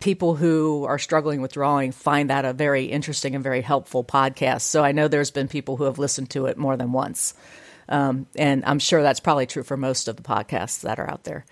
people 0.00 0.34
who 0.34 0.84
are 0.86 0.98
struggling 0.98 1.40
with 1.40 1.52
drawing 1.52 1.92
find 1.92 2.28
that 2.28 2.44
a 2.44 2.52
very 2.52 2.86
interesting 2.86 3.36
and 3.36 3.44
very 3.44 3.60
helpful 3.60 4.02
podcast. 4.02 4.62
So 4.62 4.82
I 4.82 4.90
know 4.90 5.06
there's 5.06 5.30
been 5.30 5.46
people 5.46 5.76
who 5.76 5.84
have 5.84 6.00
listened 6.00 6.30
to 6.30 6.46
it 6.46 6.58
more 6.58 6.76
than 6.76 6.90
once. 6.90 7.34
Um, 7.88 8.26
and 8.34 8.64
I'm 8.64 8.80
sure 8.80 9.00
that's 9.00 9.20
probably 9.20 9.46
true 9.46 9.62
for 9.62 9.76
most 9.76 10.08
of 10.08 10.16
the 10.16 10.24
podcasts 10.24 10.80
that 10.80 10.98
are 10.98 11.08
out 11.08 11.22
there. 11.22 11.46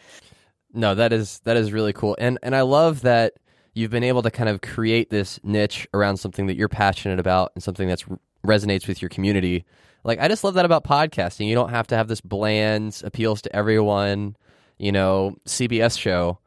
No, 0.74 0.96
that 0.96 1.12
is 1.12 1.38
that 1.44 1.56
is 1.56 1.72
really 1.72 1.92
cool, 1.92 2.16
and 2.18 2.38
and 2.42 2.54
I 2.56 2.60
love 2.60 3.02
that 3.02 3.34
you've 3.78 3.90
been 3.92 4.04
able 4.04 4.22
to 4.22 4.30
kind 4.30 4.48
of 4.48 4.60
create 4.60 5.08
this 5.08 5.38
niche 5.44 5.86
around 5.94 6.16
something 6.16 6.48
that 6.48 6.56
you're 6.56 6.68
passionate 6.68 7.20
about 7.20 7.52
and 7.54 7.62
something 7.62 7.86
that 7.86 8.02
resonates 8.44 8.88
with 8.88 9.00
your 9.00 9.08
community. 9.08 9.64
Like 10.02 10.18
I 10.18 10.26
just 10.26 10.42
love 10.42 10.54
that 10.54 10.64
about 10.64 10.82
podcasting. 10.82 11.46
You 11.46 11.54
don't 11.54 11.70
have 11.70 11.86
to 11.88 11.96
have 11.96 12.08
this 12.08 12.20
bland 12.20 13.00
appeals 13.04 13.40
to 13.42 13.54
everyone, 13.54 14.36
you 14.78 14.90
know, 14.90 15.36
CBS 15.46 15.98
show. 15.98 16.40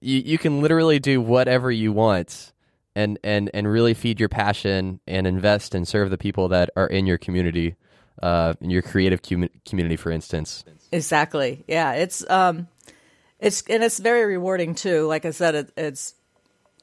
You 0.00 0.18
you 0.18 0.38
can 0.38 0.60
literally 0.60 1.00
do 1.00 1.20
whatever 1.20 1.70
you 1.70 1.92
want 1.92 2.52
and 2.94 3.18
and 3.24 3.50
and 3.52 3.66
really 3.66 3.94
feed 3.94 4.20
your 4.20 4.28
passion 4.28 5.00
and 5.06 5.26
invest 5.26 5.74
and 5.74 5.86
serve 5.86 6.10
the 6.10 6.18
people 6.18 6.48
that 6.48 6.70
are 6.76 6.86
in 6.86 7.06
your 7.06 7.18
community, 7.18 7.74
uh, 8.22 8.54
in 8.60 8.70
your 8.70 8.82
creative 8.82 9.20
com- 9.22 9.50
community, 9.66 9.96
for 9.96 10.12
instance. 10.12 10.64
Exactly. 10.92 11.64
Yeah. 11.66 11.94
It's 11.94 12.28
um, 12.30 12.68
it's 13.40 13.64
and 13.68 13.82
it's 13.82 13.98
very 13.98 14.26
rewarding 14.26 14.76
too. 14.76 15.06
Like 15.06 15.24
I 15.24 15.30
said, 15.30 15.54
it, 15.54 15.72
it's 15.76 16.14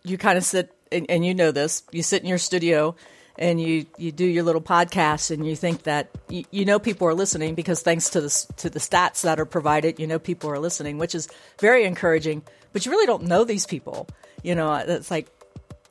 you 0.04 0.18
kind 0.18 0.38
of 0.38 0.44
sit 0.44 0.72
and, 0.92 1.06
and, 1.10 1.26
you 1.26 1.36
know 1.36 1.52
this 1.52 1.84
you 1.92 2.02
sit 2.04 2.22
in 2.22 2.28
your 2.28 2.38
studio 2.38 2.96
and 3.38 3.62
you, 3.62 3.86
you 3.98 4.12
do 4.12 4.26
your 4.26 4.44
little 4.44 4.62
podcast 4.62 5.32
and 5.32 5.48
you 5.48 5.56
think 5.56 5.84
that 5.84 6.10
you, 6.30 6.44
you, 6.52 6.66
know 6.66 6.80
people 6.80 7.08
are 7.08 7.14
listening 7.14 7.56
because 7.56 7.82
thanks 7.82 8.10
to 8.10 8.22
the 8.22 8.54
to 8.58 8.70
the 8.70 8.80
stats 8.80 9.22
that 9.22 9.40
are 9.40 9.46
provided 9.46 10.00
you 10.00 10.08
know 10.08 10.20
people 10.20 10.50
are 10.50 10.60
listening 10.60 10.98
which 10.98 11.16
is 11.16 11.28
very 11.60 11.86
encouraging. 11.86 12.42
But 12.72 12.86
you 12.86 12.92
really 12.92 13.08
don't 13.08 13.24
know 13.24 13.44
these 13.44 13.66
people. 13.66 14.08
You 14.44 14.56
know 14.56 14.72
uh, 14.72 14.84
it's 14.88 15.12
like 15.12 15.28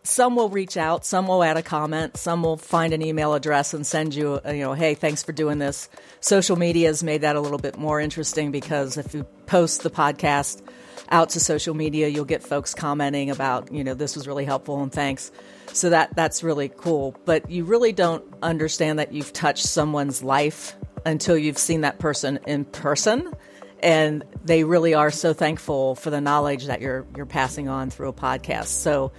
some 0.03 0.37
will 0.37 0.49
reach 0.49 0.77
out 0.77 1.05
some 1.05 1.27
will 1.27 1.43
add 1.43 1.57
a 1.57 1.63
comment 1.63 2.17
some 2.17 2.43
will 2.43 2.57
find 2.57 2.95
an 2.95 3.03
email 3.03 3.35
address 3.35 3.75
and 3.75 3.87
send 3.87 4.15
you 4.15 4.41
uh, 4.47 4.51
you 4.53 4.63
know 4.63 4.73
hey 4.73 4.95
thanks 4.95 5.23
for 5.23 5.33
doing 5.33 5.59
this. 5.59 5.89
Social 6.21 6.57
media 6.57 6.89
has 6.89 7.03
made 7.03 7.23
that 7.23 7.37
a 7.37 7.41
little 7.41 7.59
bit 7.59 7.79
more 7.79 8.01
interesting 8.01 8.51
because 8.51 8.97
if 8.97 9.15
you 9.15 9.25
post 9.47 9.83
the 9.83 9.91
podcast 9.91 10.63
out 11.11 11.31
to 11.31 11.41
social 11.41 11.75
media, 11.75 12.09
you'll 12.09 12.25
get 12.25 12.43
folks 12.43 12.75
commenting 12.75 13.31
about, 13.31 13.73
you 13.73 13.85
know, 13.85 13.95
this 13.95 14.17
was 14.17 14.27
really 14.27 14.45
helpful 14.45 14.83
and 14.83 14.93
thanks. 14.93 15.31
So 15.73 15.91
that 15.91 16.15
that's 16.17 16.43
really 16.43 16.69
cool. 16.69 17.15
But 17.25 17.51
you 17.51 17.65
really 17.65 17.93
don't 17.93 18.25
understand 18.43 18.99
that 18.99 19.13
you've 19.13 19.33
touched 19.33 19.67
someone's 19.67 20.23
life 20.23 20.77
until 21.05 21.37
you've 21.37 21.59
seen 21.59 21.83
that 21.83 21.99
person 21.99 22.39
in 22.47 22.65
person. 22.65 23.33
And 23.81 24.25
they 24.45 24.65
really 24.65 24.95
are 24.95 25.11
so 25.11 25.33
thankful 25.33 25.95
for 25.95 26.11
the 26.11 26.21
knowledge 26.21 26.67
that 26.67 26.81
you're 26.81 27.07
you're 27.17 27.27
passing 27.27 27.69
on 27.69 27.91
through 27.91 28.09
a 28.09 28.13
podcast. 28.13 28.67
So 28.67 29.13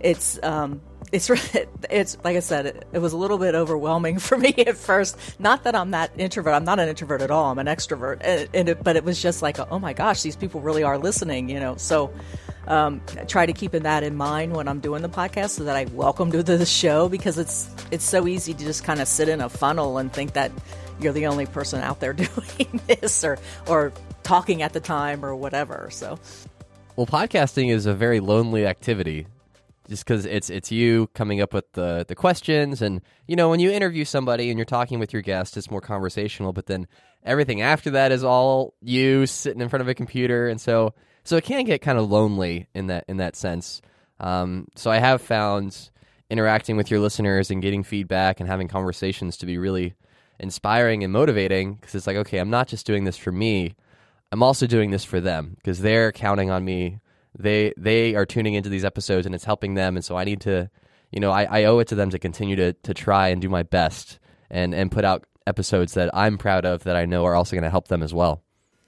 it's 0.00 0.38
um, 0.42 0.80
it's 1.12 1.30
it's 1.90 2.16
like 2.24 2.36
I 2.36 2.40
said, 2.40 2.86
it, 2.92 2.98
was 2.98 3.12
a 3.12 3.16
little 3.18 3.36
bit 3.36 3.54
overwhelming 3.54 4.18
for 4.18 4.38
me 4.38 4.54
at 4.66 4.76
first. 4.76 5.18
Not 5.38 5.64
that 5.64 5.76
I'm 5.76 5.90
that 5.90 6.10
introvert. 6.16 6.54
I'm 6.54 6.64
not 6.64 6.78
an 6.78 6.88
introvert 6.88 7.20
at 7.20 7.30
all. 7.30 7.50
I'm 7.50 7.58
an 7.58 7.66
extrovert. 7.66 8.18
And, 8.22 8.48
and 8.54 8.68
it, 8.70 8.82
but 8.82 8.96
it 8.96 9.04
was 9.04 9.20
just 9.20 9.42
like, 9.42 9.58
oh 9.70 9.78
my 9.78 9.92
gosh, 9.92 10.22
these 10.22 10.36
people 10.36 10.62
really 10.62 10.82
are 10.82 10.98
listening. 10.98 11.50
You 11.50 11.60
know, 11.60 11.76
so 11.76 12.12
um, 12.66 13.02
try 13.28 13.44
to 13.44 13.52
keep 13.52 13.72
that 13.72 14.02
in 14.02 14.16
mind 14.16 14.56
when 14.56 14.68
I'm 14.68 14.80
doing 14.80 15.02
the 15.02 15.08
podcast, 15.08 15.50
so 15.50 15.64
that 15.64 15.76
I 15.76 15.84
welcome 15.84 16.32
to 16.32 16.42
the 16.42 16.64
show 16.64 17.08
because 17.08 17.36
it's 17.36 17.68
it's 17.90 18.04
so 18.04 18.26
easy 18.26 18.54
to 18.54 18.64
just 18.64 18.82
kind 18.82 19.00
of 19.00 19.06
sit 19.06 19.28
in 19.28 19.42
a 19.42 19.50
funnel 19.50 19.98
and 19.98 20.10
think 20.10 20.32
that 20.32 20.50
you're 20.98 21.12
the 21.12 21.26
only 21.26 21.46
person 21.46 21.82
out 21.82 22.00
there 22.00 22.12
doing 22.14 22.80
this 22.86 23.22
or 23.22 23.38
or 23.66 23.92
talking 24.22 24.62
at 24.62 24.72
the 24.72 24.80
time 24.80 25.24
or 25.24 25.36
whatever. 25.36 25.88
So. 25.90 26.18
Well, 26.94 27.06
podcasting 27.06 27.70
is 27.70 27.86
a 27.86 27.94
very 27.94 28.20
lonely 28.20 28.66
activity 28.66 29.26
just 29.92 30.06
because 30.06 30.24
it's 30.24 30.48
it's 30.48 30.72
you 30.72 31.06
coming 31.08 31.42
up 31.42 31.52
with 31.52 31.70
the 31.72 32.04
the 32.08 32.14
questions. 32.14 32.80
And 32.80 33.02
you 33.28 33.36
know 33.36 33.50
when 33.50 33.60
you 33.60 33.70
interview 33.70 34.06
somebody 34.06 34.48
and 34.48 34.58
you're 34.58 34.64
talking 34.64 34.98
with 34.98 35.12
your 35.12 35.20
guest 35.20 35.58
it's 35.58 35.70
more 35.70 35.82
conversational 35.82 36.54
but 36.54 36.64
then 36.64 36.88
everything 37.22 37.60
after 37.60 37.90
that 37.90 38.10
is 38.10 38.24
all 38.24 38.72
you 38.80 39.26
sitting 39.26 39.60
in 39.60 39.68
front 39.68 39.82
of 39.82 39.88
a 39.88 39.94
computer. 39.94 40.48
And 40.48 40.58
so 40.58 40.94
so 41.24 41.36
it 41.36 41.44
can 41.44 41.64
get 41.64 41.82
kind 41.82 41.98
of 41.98 42.10
lonely 42.10 42.68
in 42.74 42.86
that 42.86 43.04
in 43.06 43.18
that 43.18 43.36
sense. 43.36 43.82
Um, 44.18 44.68
so 44.76 44.90
i 44.90 44.98
have 44.98 45.20
found 45.20 45.90
interacting 46.30 46.76
with 46.76 46.90
your 46.90 47.00
listeners 47.00 47.50
and 47.50 47.60
getting 47.60 47.82
feedback 47.82 48.40
and 48.40 48.48
having 48.48 48.68
conversations 48.68 49.36
to 49.36 49.46
be 49.46 49.58
really 49.58 49.94
inspiring 50.38 51.04
and 51.04 51.12
motivating 51.12 51.74
because 51.74 51.94
it's 51.94 52.06
like 52.06 52.16
okay 52.16 52.38
i'm 52.38 52.50
not 52.50 52.66
just 52.68 52.86
doing 52.86 53.04
this 53.04 53.16
for 53.16 53.32
me. 53.32 53.74
I'm 54.30 54.42
also 54.42 54.66
doing 54.66 54.90
this 54.90 55.04
for 55.04 55.20
them 55.20 55.52
because 55.56 55.80
they're 55.80 56.10
counting 56.10 56.50
on 56.50 56.64
me 56.64 57.00
they 57.38 57.72
they 57.76 58.14
are 58.14 58.26
tuning 58.26 58.54
into 58.54 58.68
these 58.68 58.84
episodes 58.84 59.26
and 59.26 59.34
it's 59.34 59.44
helping 59.44 59.74
them. 59.74 59.96
And 59.96 60.04
so 60.04 60.16
i 60.16 60.24
need 60.24 60.40
to 60.42 60.70
you 61.10 61.20
know 61.20 61.30
i, 61.30 61.44
I 61.44 61.64
owe 61.64 61.78
it 61.78 61.88
to 61.88 61.94
them 61.94 62.10
to 62.10 62.18
continue 62.18 62.56
to, 62.56 62.72
to 62.72 62.94
try 62.94 63.28
and 63.28 63.40
do 63.40 63.48
my 63.48 63.62
best 63.62 64.18
and 64.50 64.74
and 64.74 64.90
put 64.90 65.04
out 65.04 65.24
episodes 65.46 65.94
that 65.94 66.14
i'm 66.14 66.38
proud 66.38 66.64
of 66.64 66.84
that 66.84 66.96
i 66.96 67.04
know 67.04 67.24
are 67.24 67.34
also 67.34 67.56
going 67.56 67.64
to 67.64 67.70
help 67.70 67.88
them 67.88 68.02
as 68.02 68.14
well. 68.14 68.42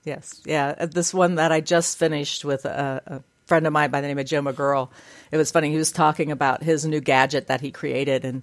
Yes. 0.05 0.41
Yeah. 0.45 0.75
Uh, 0.79 0.87
this 0.87 1.15
one 1.15 1.37
that 1.37 1.53
i 1.53 1.61
just 1.61 1.99
finished 1.99 2.45
with 2.45 2.65
a, 2.65 3.03
a 3.07 3.23
friend 3.47 3.67
of 3.67 3.73
mine 3.73 3.91
by 3.91 4.01
the 4.01 4.09
name 4.09 4.19
of 4.19 4.27
joe 4.27 4.43
mcgirl 4.43 4.91
it 5.31 5.37
was 5.37 5.51
funny. 5.51 5.71
He 5.71 5.77
was 5.77 5.91
talking 5.91 6.31
about 6.31 6.63
his 6.63 6.85
new 6.85 7.01
gadget 7.01 7.49
that 7.49 7.61
he 7.61 7.71
created 7.71 8.25
and 8.25 8.43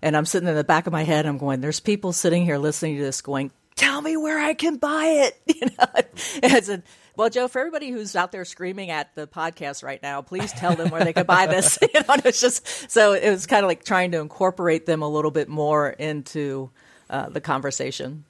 and 0.00 0.16
i'm 0.16 0.26
sitting 0.26 0.48
in 0.48 0.54
the 0.54 0.64
back 0.64 0.86
of 0.86 0.92
my 0.92 1.04
head. 1.04 1.26
I'm 1.26 1.38
going 1.38 1.60
there's 1.60 1.80
people 1.80 2.12
sitting 2.12 2.44
here 2.44 2.58
listening 2.58 2.96
to 2.96 3.02
this 3.02 3.20
going 3.20 3.52
tell 3.76 4.02
me 4.02 4.16
where 4.16 4.38
i 4.38 4.52
can 4.54 4.76
buy 4.76 5.04
it 5.04 5.40
you 5.46 5.66
know? 5.66 6.02
And 6.68 6.82
well, 7.16 7.28
Joe, 7.28 7.48
for 7.48 7.58
everybody 7.58 7.90
who's 7.90 8.16
out 8.16 8.32
there 8.32 8.44
screaming 8.44 8.90
at 8.90 9.14
the 9.14 9.26
podcast 9.26 9.82
right 9.82 10.02
now, 10.02 10.22
please 10.22 10.52
tell 10.52 10.74
them 10.74 10.90
where 10.90 11.04
they 11.04 11.12
can 11.12 11.26
buy 11.26 11.46
this. 11.46 11.78
you 11.94 12.00
know, 12.00 12.16
it's 12.24 12.40
just 12.40 12.90
so 12.90 13.12
it 13.12 13.30
was 13.30 13.46
kind 13.46 13.64
of 13.64 13.68
like 13.68 13.84
trying 13.84 14.12
to 14.12 14.20
incorporate 14.20 14.86
them 14.86 15.02
a 15.02 15.08
little 15.08 15.30
bit 15.30 15.48
more 15.48 15.90
into 15.90 16.70
uh, 17.10 17.28
the 17.28 17.40
conversation. 17.40 18.24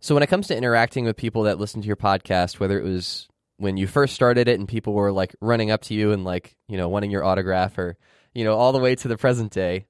So 0.00 0.14
when 0.14 0.22
it 0.22 0.28
comes 0.28 0.48
to 0.48 0.56
interacting 0.56 1.04
with 1.04 1.16
people 1.16 1.42
that 1.42 1.58
listen 1.58 1.82
to 1.82 1.86
your 1.86 1.96
podcast, 1.96 2.58
whether 2.58 2.78
it 2.78 2.84
was 2.84 3.28
when 3.58 3.76
you 3.76 3.86
first 3.86 4.14
started 4.14 4.48
it 4.48 4.58
and 4.58 4.66
people 4.66 4.94
were 4.94 5.12
like 5.12 5.36
running 5.42 5.70
up 5.70 5.82
to 5.82 5.94
you 5.94 6.12
and 6.12 6.24
like 6.24 6.56
you 6.68 6.78
know 6.78 6.88
wanting 6.88 7.10
your 7.10 7.24
autograph, 7.24 7.76
or 7.76 7.98
you 8.34 8.44
know 8.44 8.56
all 8.56 8.72
the 8.72 8.78
way 8.78 8.94
to 8.94 9.08
the 9.08 9.18
present 9.18 9.52
day, 9.52 9.86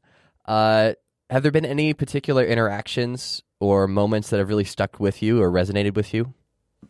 uh, 0.46 0.94
have 1.30 1.44
there 1.44 1.52
been 1.52 1.64
any 1.64 1.94
particular 1.94 2.44
interactions 2.44 3.42
or 3.60 3.86
moments 3.86 4.30
that 4.30 4.38
have 4.38 4.48
really 4.48 4.64
stuck 4.64 4.98
with 4.98 5.22
you 5.22 5.40
or 5.40 5.50
resonated 5.50 5.94
with 5.94 6.12
you? 6.12 6.34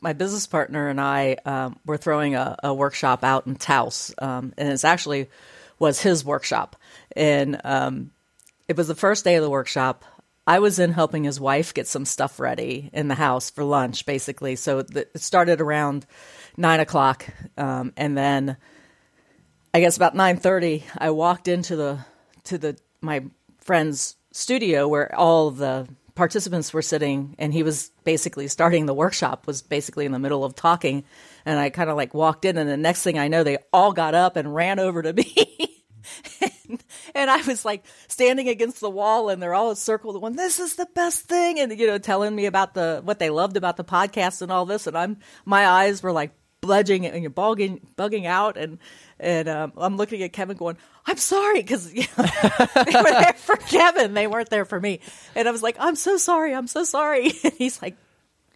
My 0.01 0.13
business 0.13 0.47
partner 0.47 0.89
and 0.89 1.01
I 1.01 1.37
um, 1.45 1.79
were 1.85 1.97
throwing 1.97 2.35
a, 2.35 2.57
a, 2.63 2.73
workshop 2.73 3.23
out 3.25 3.47
in 3.47 3.57
Taos, 3.57 4.15
um, 4.19 4.55
and 4.57 4.73
it's 4.73 4.85
actually 4.85 5.29
was 5.79 6.01
his 6.01 6.25
workshop, 6.25 6.77
and 7.17 7.61
um, 7.65 8.11
it 8.69 8.77
was 8.77 8.89
the 8.89 8.95
first 8.95 9.25
day 9.25 9.37
of 9.37 9.43
the 9.43 9.51
workshop. 9.51 10.05
I 10.47 10.59
was 10.59 10.79
in 10.79 10.93
helping 10.93 11.25
his 11.25 11.39
wife 11.39 11.75
get 11.75 11.87
some 11.87 12.05
stuff 12.05 12.41
ready 12.41 12.91
in 12.93 13.09
the 13.09 13.15
house 13.15 13.51
for 13.51 13.63
lunch, 13.63 14.07
basically. 14.07 14.57
So 14.57 14.79
it 14.79 15.11
started 15.21 15.61
around 15.61 16.07
nine 16.57 16.81
o'clock, 16.81 17.27
um, 17.59 17.93
and 17.97 18.17
then 18.17 18.57
I 19.73 19.81
guess 19.81 19.97
about 19.97 20.15
nine 20.15 20.37
thirty, 20.37 20.85
I 20.97 21.11
walked 21.11 21.47
into 21.47 21.77
the 21.77 21.99
to 22.45 22.59
the 22.59 22.79
my 23.01 23.25
friend's 23.59 24.17
studio 24.33 24.89
where 24.89 25.15
all 25.15 25.51
the 25.51 25.89
participants 26.15 26.73
were 26.73 26.83
sitting 26.83 27.35
and 27.39 27.53
he 27.53 27.63
was 27.63 27.91
basically 28.05 28.49
starting 28.49 28.87
the 28.87 28.95
workshop 28.95 29.47
was 29.47 29.63
basically 29.63 30.07
in 30.07 30.13
the 30.13 30.19
middle 30.19 30.45
of 30.45 30.55
talking. 30.55 31.05
And 31.45 31.59
i 31.59 31.71
kind 31.71 31.91
of 31.91 31.97
like 31.97 32.15
walked 32.15 32.45
in 32.45 32.59
and 32.59 32.69
the 32.69 32.77
next 32.77 33.03
thing 33.03 33.19
i 33.19 33.29
know 33.29 33.43
they 33.43 33.59
all 33.73 33.93
got 33.93 34.15
up 34.15 34.37
and 34.37 34.55
ran 34.55 34.79
over 34.79 35.03
to 35.03 35.13
me. 35.13 35.81
And, 36.41 36.83
and, 37.15 37.31
i 37.31 37.43
was 37.43 37.65
like 37.65 37.85
standing 38.09 38.49
against 38.49 38.81
the 38.81 38.91
wall 38.91 39.29
and 39.29 39.43
they're 39.43 39.55
all 39.55 39.75
circled 39.75 40.21
one 40.21 40.37
this 40.37 40.59
is 40.59 40.77
the 40.77 40.89
best 40.95 41.23
thing! 41.23 41.61
And 41.61 41.79
you 41.79 41.87
know 41.87 41.99
telling 41.99 42.35
me 42.35 42.47
about 42.47 42.75
the 42.75 43.01
what 43.05 43.19
they 43.19 43.31
loved 43.31 43.57
about 43.57 43.77
the 43.77 43.85
podcast 43.85 44.43
and 44.43 44.51
all 44.51 44.67
this. 44.67 44.87
And 44.87 44.97
i'm 44.97 45.19
my 45.45 45.67
eyes 45.67 46.03
were 46.03 46.13
like 46.13 46.33
bludging 46.61 47.11
and 47.11 47.23
you're 47.23 47.31
bugging 47.31 47.81
bugging 47.97 48.27
out. 48.27 48.57
And 48.57 48.79
and 49.21 49.49
um, 49.49 49.73
I'm 49.77 49.97
looking 49.97 50.23
at 50.23 50.33
Kevin 50.33 50.57
going, 50.57 50.77
I'm 51.07 51.17
sorry 51.17 51.61
because 51.61 51.93
you 51.95 52.05
know, 52.17 52.25
they 52.25 53.03
were 53.03 53.11
there 53.11 53.35
for 53.35 53.57
Kevin, 53.57 54.15
they 54.15 54.27
weren't 54.27 54.51
there 54.51 54.65
for 54.65 54.81
me, 54.81 55.01
and 55.35 55.47
I 55.47 55.51
was 55.51 55.63
like, 55.63 55.77
I'm 55.79 55.97
so 55.97 56.17
sorry, 56.17 56.55
I'm 56.55 56.67
so 56.67 56.85
sorry. 56.85 57.33
And 57.45 57.53
he's 57.55 57.81
like, 57.83 57.97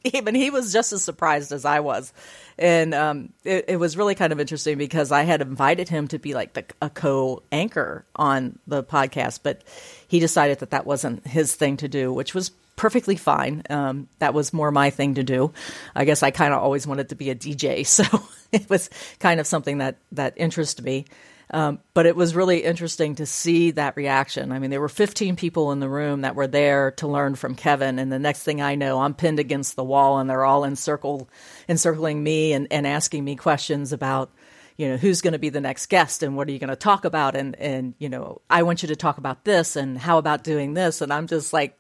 even 0.13 0.35
he 0.35 0.51
was 0.51 0.73
just 0.73 0.93
as 0.93 1.03
surprised 1.03 1.51
as 1.53 1.65
I 1.65 1.81
was, 1.81 2.13
and 2.59 2.95
um, 2.95 3.33
it, 3.43 3.65
it, 3.69 3.77
was 3.77 3.97
really 3.97 4.15
kind 4.15 4.33
of 4.33 4.41
interesting 4.41 4.77
because 4.77 5.11
I 5.11 5.23
had 5.23 5.41
invited 5.41 5.89
him 5.89 6.09
to 6.09 6.19
be 6.19 6.35
like 6.35 6.53
the, 6.53 6.65
a 6.83 6.91
co-anchor 6.91 8.05
on 8.15 8.59
the 8.67 8.83
podcast, 8.85 9.41
but 9.43 9.63
he 10.07 10.21
decided 10.21 10.59
that 10.59 10.71
that 10.71 10.87
wasn't 10.87 11.27
his 11.27 11.55
thing 11.55 11.79
to 11.79 11.89
do, 11.89 12.13
which 12.13 12.35
was 12.35 12.51
perfectly 12.77 13.17
fine. 13.17 13.63
Um, 13.71 14.09
that 14.19 14.35
was 14.35 14.53
more 14.53 14.71
my 14.71 14.91
thing 14.91 15.15
to 15.15 15.23
do. 15.23 15.53
I 15.95 16.05
guess 16.05 16.23
I 16.23 16.31
kind 16.31 16.53
of 16.53 16.63
always 16.63 16.87
wanted 16.87 17.09
to 17.09 17.15
be 17.15 17.31
a 17.31 17.35
DJ, 17.35 17.87
so 17.87 18.05
it 18.53 18.69
was 18.69 18.91
kind 19.21 19.41
of 19.41 19.47
something 19.47 19.79
that 19.79 19.97
that 20.13 20.35
interested 20.37 20.85
me. 20.85 21.07
Um, 21.51 21.81
but 21.93 22.07
it 22.07 22.17
was 22.17 22.35
really 22.35 22.65
interesting 22.65 23.17
to 23.17 23.27
see 23.27 23.73
that 23.73 23.97
reaction. 23.97 24.51
I 24.51 24.59
mean, 24.59 24.71
there 24.71 24.81
were 24.81 24.89
15 24.89 25.37
people 25.37 25.73
in 25.73 25.81
the 25.81 25.89
room 25.89 26.23
that 26.23 26.35
were 26.35 26.47
there 26.47 26.93
to 26.93 27.07
learn 27.07 27.35
from 27.35 27.55
Kevin, 27.55 27.99
and 27.99 28.11
the 28.11 28.19
next 28.19 28.43
thing 28.43 28.63
I 28.63 28.75
know, 28.75 29.01
I'm 29.01 29.15
pinned 29.15 29.39
against 29.39 29.77
the 29.77 29.85
wall, 29.85 30.19
and 30.19 30.29
they're 30.29 30.45
all 30.45 30.65
encircling 30.65 32.23
me 32.23 32.53
and, 32.55 32.67
and 32.71 32.87
asking 32.87 33.25
me 33.25 33.37
questions 33.37 33.93
about 33.93 34.31
you 34.77 34.89
know 34.89 34.97
who's 34.97 35.21
going 35.21 35.35
to 35.35 35.39
be 35.39 35.51
the 35.51 35.61
next 35.61 35.87
guest 35.87 36.25
and 36.25 36.37
what 36.37 36.49
are 36.49 36.51
you 36.51 36.59
going 36.59 36.69
to 36.69 36.75
talk 36.75 37.05
about 37.05 37.37
and 37.37 37.55
and 37.61 37.95
you 38.01 38.09
know 38.09 38.41
I 38.51 38.65
want 38.65 38.83
you 38.83 38.89
to 38.89 38.97
talk 38.97 39.19
about 39.19 39.45
this 39.45 39.77
and 39.77 39.97
how 39.97 40.19
about 40.19 40.43
doing 40.43 40.75
this 40.75 41.01
and 41.01 41.13
I'm 41.13 41.29
just 41.29 41.53
like 41.53 41.79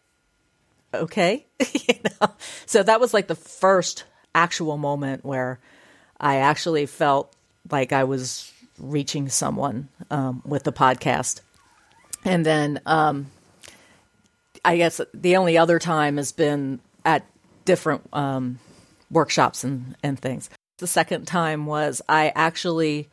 okay. 0.94 1.46
you 1.88 1.94
know? 2.04 2.28
So 2.66 2.82
that 2.82 3.00
was 3.00 3.12
like 3.12 3.26
the 3.26 3.34
first 3.34 4.04
actual 4.34 4.76
moment 4.76 5.24
where 5.24 5.60
I 6.18 6.36
actually 6.36 6.86
felt 6.86 7.34
like 7.70 7.92
I 7.92 8.04
was 8.04 8.52
reaching 8.78 9.28
someone 9.28 9.88
um, 10.10 10.42
with 10.44 10.64
the 10.64 10.72
podcast. 10.72 11.40
And 12.24 12.44
then 12.44 12.80
um, 12.86 13.30
I 14.64 14.76
guess 14.76 15.00
the 15.12 15.36
only 15.36 15.58
other 15.58 15.78
time 15.78 16.16
has 16.16 16.32
been 16.32 16.80
at 17.04 17.26
different 17.64 18.06
um, 18.12 18.58
workshops 19.10 19.64
and, 19.64 19.96
and 20.02 20.18
things. 20.18 20.50
The 20.78 20.86
second 20.86 21.26
time 21.26 21.66
was 21.66 22.02
I 22.08 22.32
actually, 22.34 23.10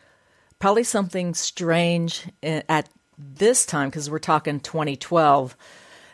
probably 0.59 0.83
something 0.83 1.33
strange 1.33 2.25
at 2.41 2.89
this 3.17 3.65
time, 3.65 3.89
because 3.89 4.09
we're 4.09 4.19
talking 4.19 4.59
2012 4.59 5.55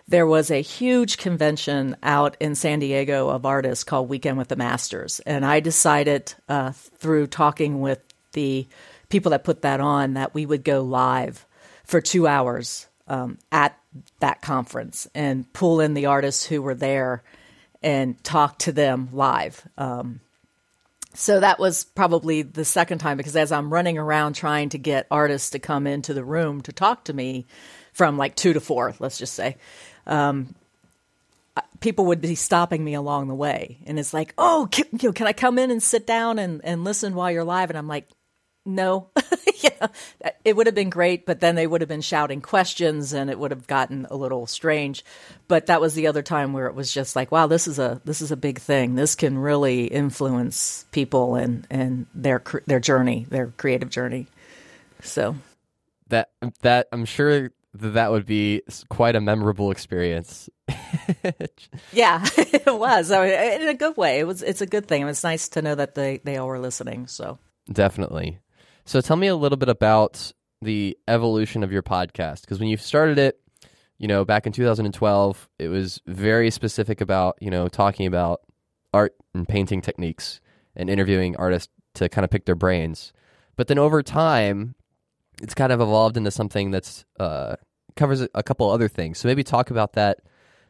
there 0.07 0.25
was 0.25 0.49
a 0.51 0.61
huge 0.61 1.17
convention 1.17 1.95
out 2.01 2.37
in 2.39 2.55
San 2.55 2.79
Diego 2.79 3.27
of 3.29 3.45
artists 3.45 3.83
called 3.83 4.07
Weekend 4.07 4.37
with 4.37 4.47
the 4.47 4.55
Masters. 4.55 5.19
And 5.21 5.45
I 5.45 5.59
decided 5.59 6.33
uh, 6.47 6.71
through 6.71 7.27
talking 7.27 7.81
with 7.81 7.99
the 8.31 8.67
people 9.09 9.31
that 9.31 9.43
put 9.43 9.61
that 9.61 9.79
on 9.79 10.13
that 10.13 10.33
we 10.33 10.45
would 10.45 10.63
go 10.63 10.81
live 10.81 11.45
for 11.83 12.01
two 12.01 12.27
hours 12.27 12.87
um, 13.07 13.37
at 13.51 13.77
that 14.19 14.41
conference 14.41 15.07
and 15.15 15.51
pull 15.53 15.79
in 15.79 15.93
the 15.93 16.07
artists 16.07 16.45
who 16.45 16.61
were 16.61 16.75
there 16.75 17.23
and 17.81 18.21
talk 18.23 18.59
to 18.59 18.71
them 18.71 19.09
live. 19.13 19.67
Um, 19.77 20.19
so 21.13 21.39
that 21.39 21.57
was 21.57 21.83
probably 21.83 22.43
the 22.43 22.65
second 22.65 22.99
time 22.99 23.17
because 23.17 23.35
as 23.35 23.51
I'm 23.51 23.73
running 23.73 23.97
around 23.97 24.33
trying 24.33 24.69
to 24.69 24.77
get 24.77 25.07
artists 25.09 25.51
to 25.51 25.59
come 25.59 25.87
into 25.87 26.13
the 26.13 26.23
room 26.23 26.61
to 26.61 26.71
talk 26.71 27.05
to 27.05 27.13
me 27.13 27.47
from 27.93 28.17
like 28.17 28.35
two 28.35 28.53
to 28.53 28.59
four, 28.59 28.93
let's 28.99 29.17
just 29.17 29.33
say, 29.33 29.57
um, 30.05 30.53
people 31.79 32.05
would 32.05 32.21
be 32.21 32.35
stopping 32.35 32.83
me 32.83 32.93
along 32.93 33.27
the 33.27 33.35
way. 33.35 33.79
And 33.85 33.97
it's 33.97 34.13
like, 34.13 34.33
oh, 34.37 34.67
can, 34.71 34.85
you 34.91 35.09
know, 35.09 35.13
can 35.13 35.27
I 35.27 35.33
come 35.33 35.57
in 35.57 35.71
and 35.71 35.81
sit 35.81 36.05
down 36.05 36.39
and, 36.39 36.61
and 36.63 36.83
listen 36.83 37.15
while 37.15 37.31
you're 37.31 37.43
live? 37.43 37.69
And 37.69 37.77
I'm 37.77 37.87
like, 37.87 38.07
no. 38.67 39.09
yeah, 39.63 39.87
it 40.43 40.55
would 40.55 40.67
have 40.67 40.75
been 40.75 40.89
great, 40.89 41.25
but 41.25 41.39
then 41.39 41.55
they 41.55 41.65
would 41.65 41.81
have 41.81 41.87
been 41.87 42.01
shouting 42.01 42.41
questions 42.41 43.13
and 43.13 43.29
it 43.29 43.39
would 43.39 43.51
have 43.51 43.65
gotten 43.65 44.05
a 44.09 44.15
little 44.15 44.45
strange. 44.45 45.03
But 45.47 45.67
that 45.67 45.81
was 45.81 45.95
the 45.95 46.07
other 46.07 46.21
time 46.21 46.53
where 46.53 46.67
it 46.67 46.75
was 46.75 46.93
just 46.93 47.15
like, 47.15 47.31
wow, 47.31 47.47
this 47.47 47.67
is 47.67 47.79
a 47.79 48.01
this 48.05 48.21
is 48.21 48.31
a 48.31 48.37
big 48.37 48.59
thing. 48.59 48.95
This 48.95 49.15
can 49.15 49.37
really 49.37 49.85
influence 49.85 50.85
people 50.91 51.35
and 51.35 51.65
and 51.69 52.05
their 52.13 52.43
their 52.65 52.79
journey, 52.79 53.25
their 53.29 53.47
creative 53.57 53.89
journey. 53.89 54.27
So 55.01 55.35
that 56.09 56.29
that 56.61 56.87
I'm 56.91 57.05
sure 57.05 57.51
that 57.73 57.89
that 57.89 58.11
would 58.11 58.25
be 58.25 58.61
quite 58.89 59.15
a 59.15 59.21
memorable 59.21 59.71
experience. 59.71 60.49
yeah, 61.91 62.25
it 62.37 62.65
was. 62.65 63.11
I 63.11 63.25
mean, 63.25 63.61
in 63.61 63.67
a 63.69 63.73
good 63.73 63.97
way. 63.97 64.19
It 64.19 64.27
was. 64.27 64.43
It's 64.43 64.61
a 64.61 64.65
good 64.65 64.87
thing. 64.87 65.01
It 65.03 65.05
was 65.05 65.23
nice 65.23 65.49
to 65.49 65.61
know 65.61 65.75
that 65.75 65.95
they 65.95 66.19
they 66.23 66.37
all 66.37 66.47
were 66.47 66.59
listening. 66.59 67.07
So 67.07 67.39
definitely. 67.71 68.39
So 68.87 69.01
tell 69.01 69.17
me 69.17 69.27
a 69.27 69.35
little 69.35 69.57
bit 69.57 69.67
about 69.67 70.31
the 70.61 70.97
evolution 71.09 71.61
of 71.61 71.73
your 71.73 71.83
podcast 71.83 72.41
because 72.41 72.57
when 72.57 72.69
you 72.69 72.77
started 72.77 73.19
it, 73.19 73.37
you 73.97 74.07
know, 74.07 74.23
back 74.23 74.47
in 74.47 74.53
2012, 74.53 75.49
it 75.59 75.67
was 75.67 76.01
very 76.07 76.49
specific 76.49 77.01
about 77.01 77.37
you 77.41 77.51
know 77.51 77.67
talking 77.67 78.05
about 78.05 78.43
art 78.93 79.13
and 79.33 79.45
painting 79.45 79.81
techniques 79.81 80.39
and 80.73 80.89
interviewing 80.89 81.35
artists 81.35 81.67
to 81.95 82.07
kind 82.07 82.23
of 82.23 82.31
pick 82.31 82.45
their 82.45 82.55
brains. 82.55 83.11
But 83.57 83.67
then 83.67 83.77
over 83.77 84.01
time, 84.01 84.75
it's 85.41 85.53
kind 85.53 85.73
of 85.73 85.81
evolved 85.81 86.15
into 86.15 86.31
something 86.31 86.71
that's 86.71 87.03
uh, 87.19 87.57
covers 87.97 88.25
a 88.33 88.41
couple 88.41 88.71
other 88.71 88.87
things. 88.87 89.17
So 89.17 89.27
maybe 89.27 89.43
talk 89.43 89.69
about 89.69 89.93
that 89.93 90.19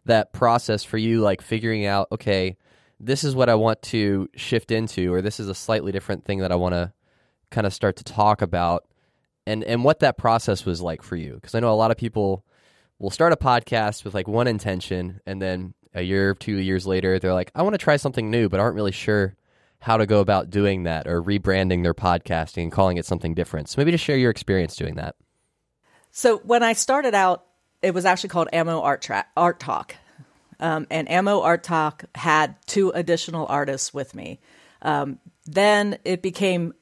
that 0.05 0.33
process 0.33 0.83
for 0.83 0.97
you, 0.97 1.21
like 1.21 1.43
figuring 1.43 1.85
out, 1.85 2.07
okay, 2.11 2.57
this 2.99 3.23
is 3.23 3.35
what 3.35 3.47
I 3.47 3.53
want 3.53 3.83
to 3.83 4.27
shift 4.35 4.71
into, 4.71 5.13
or 5.13 5.21
this 5.21 5.39
is 5.39 5.49
a 5.49 5.55
slightly 5.55 5.91
different 5.91 6.25
thing 6.25 6.39
that 6.39 6.51
I 6.51 6.55
want 6.55 6.73
to 6.73 6.93
kind 7.51 7.67
of 7.67 7.73
start 7.73 7.95
to 7.97 8.03
talk 8.03 8.41
about, 8.41 8.85
and 9.45 9.63
and 9.63 9.83
what 9.83 9.99
that 9.99 10.17
process 10.17 10.65
was 10.65 10.81
like 10.81 11.01
for 11.01 11.15
you. 11.15 11.35
Because 11.35 11.55
I 11.55 11.59
know 11.59 11.71
a 11.71 11.75
lot 11.75 11.91
of 11.91 11.97
people 11.97 12.43
will 12.99 13.09
start 13.09 13.33
a 13.33 13.37
podcast 13.37 14.03
with 14.03 14.13
like 14.13 14.27
one 14.27 14.47
intention, 14.47 15.21
and 15.25 15.41
then 15.41 15.73
a 15.93 16.01
year, 16.01 16.35
two 16.35 16.57
years 16.57 16.85
later, 16.85 17.19
they're 17.19 17.33
like, 17.33 17.51
I 17.55 17.63
want 17.63 17.73
to 17.73 17.79
try 17.79 17.97
something 17.97 18.29
new, 18.29 18.49
but 18.49 18.59
aren't 18.59 18.75
really 18.75 18.91
sure 18.91 19.35
how 19.79 19.97
to 19.97 20.05
go 20.05 20.19
about 20.19 20.49
doing 20.49 20.83
that 20.83 21.07
or 21.07 21.21
rebranding 21.21 21.83
their 21.83 21.93
podcasting 21.93 22.63
and 22.63 22.71
calling 22.71 22.97
it 22.97 23.05
something 23.05 23.33
different. 23.33 23.69
So 23.69 23.79
maybe 23.79 23.91
just 23.91 24.03
share 24.03 24.17
your 24.17 24.31
experience 24.31 24.75
doing 24.75 24.95
that. 24.95 25.15
So 26.11 26.37
when 26.39 26.63
I 26.63 26.73
started 26.73 27.13
out, 27.13 27.45
it 27.81 27.93
was 27.93 28.05
actually 28.05 28.29
called 28.29 28.49
Ammo 28.51 28.81
Art, 28.81 29.03
Tra- 29.03 29.27
Art 29.35 29.59
Talk. 29.59 29.95
Um, 30.59 30.87
and 30.89 31.09
Ammo 31.09 31.41
Art 31.41 31.63
Talk 31.63 32.05
had 32.15 32.55
two 32.65 32.89
additional 32.89 33.45
artists 33.47 33.93
with 33.93 34.15
me. 34.15 34.39
Um, 34.81 35.19
then 35.45 35.99
it 36.03 36.23
became 36.23 36.73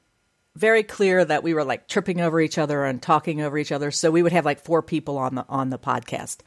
very 0.56 0.82
clear 0.82 1.24
that 1.24 1.42
we 1.42 1.54
were 1.54 1.64
like 1.64 1.86
tripping 1.86 2.20
over 2.20 2.40
each 2.40 2.58
other 2.58 2.84
and 2.84 3.00
talking 3.00 3.42
over 3.42 3.58
each 3.58 3.72
other. 3.72 3.90
So 3.90 4.10
we 4.10 4.22
would 4.22 4.32
have 4.32 4.44
like 4.44 4.64
four 4.64 4.82
people 4.82 5.18
on 5.18 5.34
the 5.34 5.44
on 5.48 5.70
the 5.70 5.78
podcast, 5.78 6.38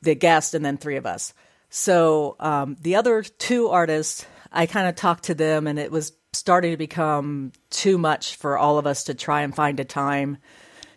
the 0.00 0.14
guest, 0.14 0.54
and 0.54 0.64
then 0.64 0.78
three 0.78 0.96
of 0.96 1.06
us. 1.06 1.34
So 1.68 2.36
um, 2.38 2.76
the 2.80 2.96
other 2.96 3.22
two 3.22 3.68
artists 3.68 4.26
I 4.52 4.66
kind 4.66 4.88
of 4.88 4.94
talked 4.94 5.24
to 5.24 5.34
them, 5.34 5.66
and 5.66 5.78
it 5.78 5.90
was 5.90 6.12
starting 6.32 6.70
to 6.70 6.76
become 6.76 7.52
too 7.70 7.98
much 7.98 8.36
for 8.36 8.56
all 8.56 8.78
of 8.78 8.86
us 8.86 9.04
to 9.04 9.14
try 9.14 9.42
and 9.42 9.54
find 9.54 9.80
a 9.80 9.84
time 9.84 10.38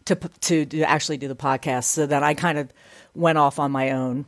to 0.05 0.15
to, 0.15 0.65
to 0.65 0.81
actually 0.83 1.17
do 1.17 1.27
the 1.27 1.35
podcast. 1.35 1.85
So 1.85 2.05
then 2.05 2.23
I 2.23 2.35
kind 2.35 2.57
of 2.57 2.71
went 3.15 3.37
off 3.37 3.59
on 3.59 3.71
my 3.71 3.91
own 3.91 4.25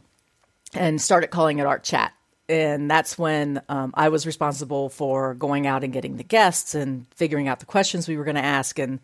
and 0.74 1.02
started 1.02 1.28
calling 1.28 1.60
it 1.60 1.66
Art 1.66 1.84
Chat. 1.84 2.14
And 2.50 2.90
that's 2.90 3.18
when 3.18 3.62
um, 3.70 3.92
I 3.94 4.10
was 4.10 4.26
responsible 4.26 4.90
for 4.90 5.34
going 5.34 5.68
out 5.68 5.84
and 5.84 5.92
getting 5.92 6.18
the 6.18 6.24
guests 6.24 6.76
and 6.76 7.06
figuring 7.16 7.48
out 7.48 7.60
the 7.60 7.66
questions 7.66 8.08
we 8.08 8.18
were 8.18 8.24
going 8.24 8.36
to 8.36 8.46
ask 8.46 8.80
and 8.80 9.00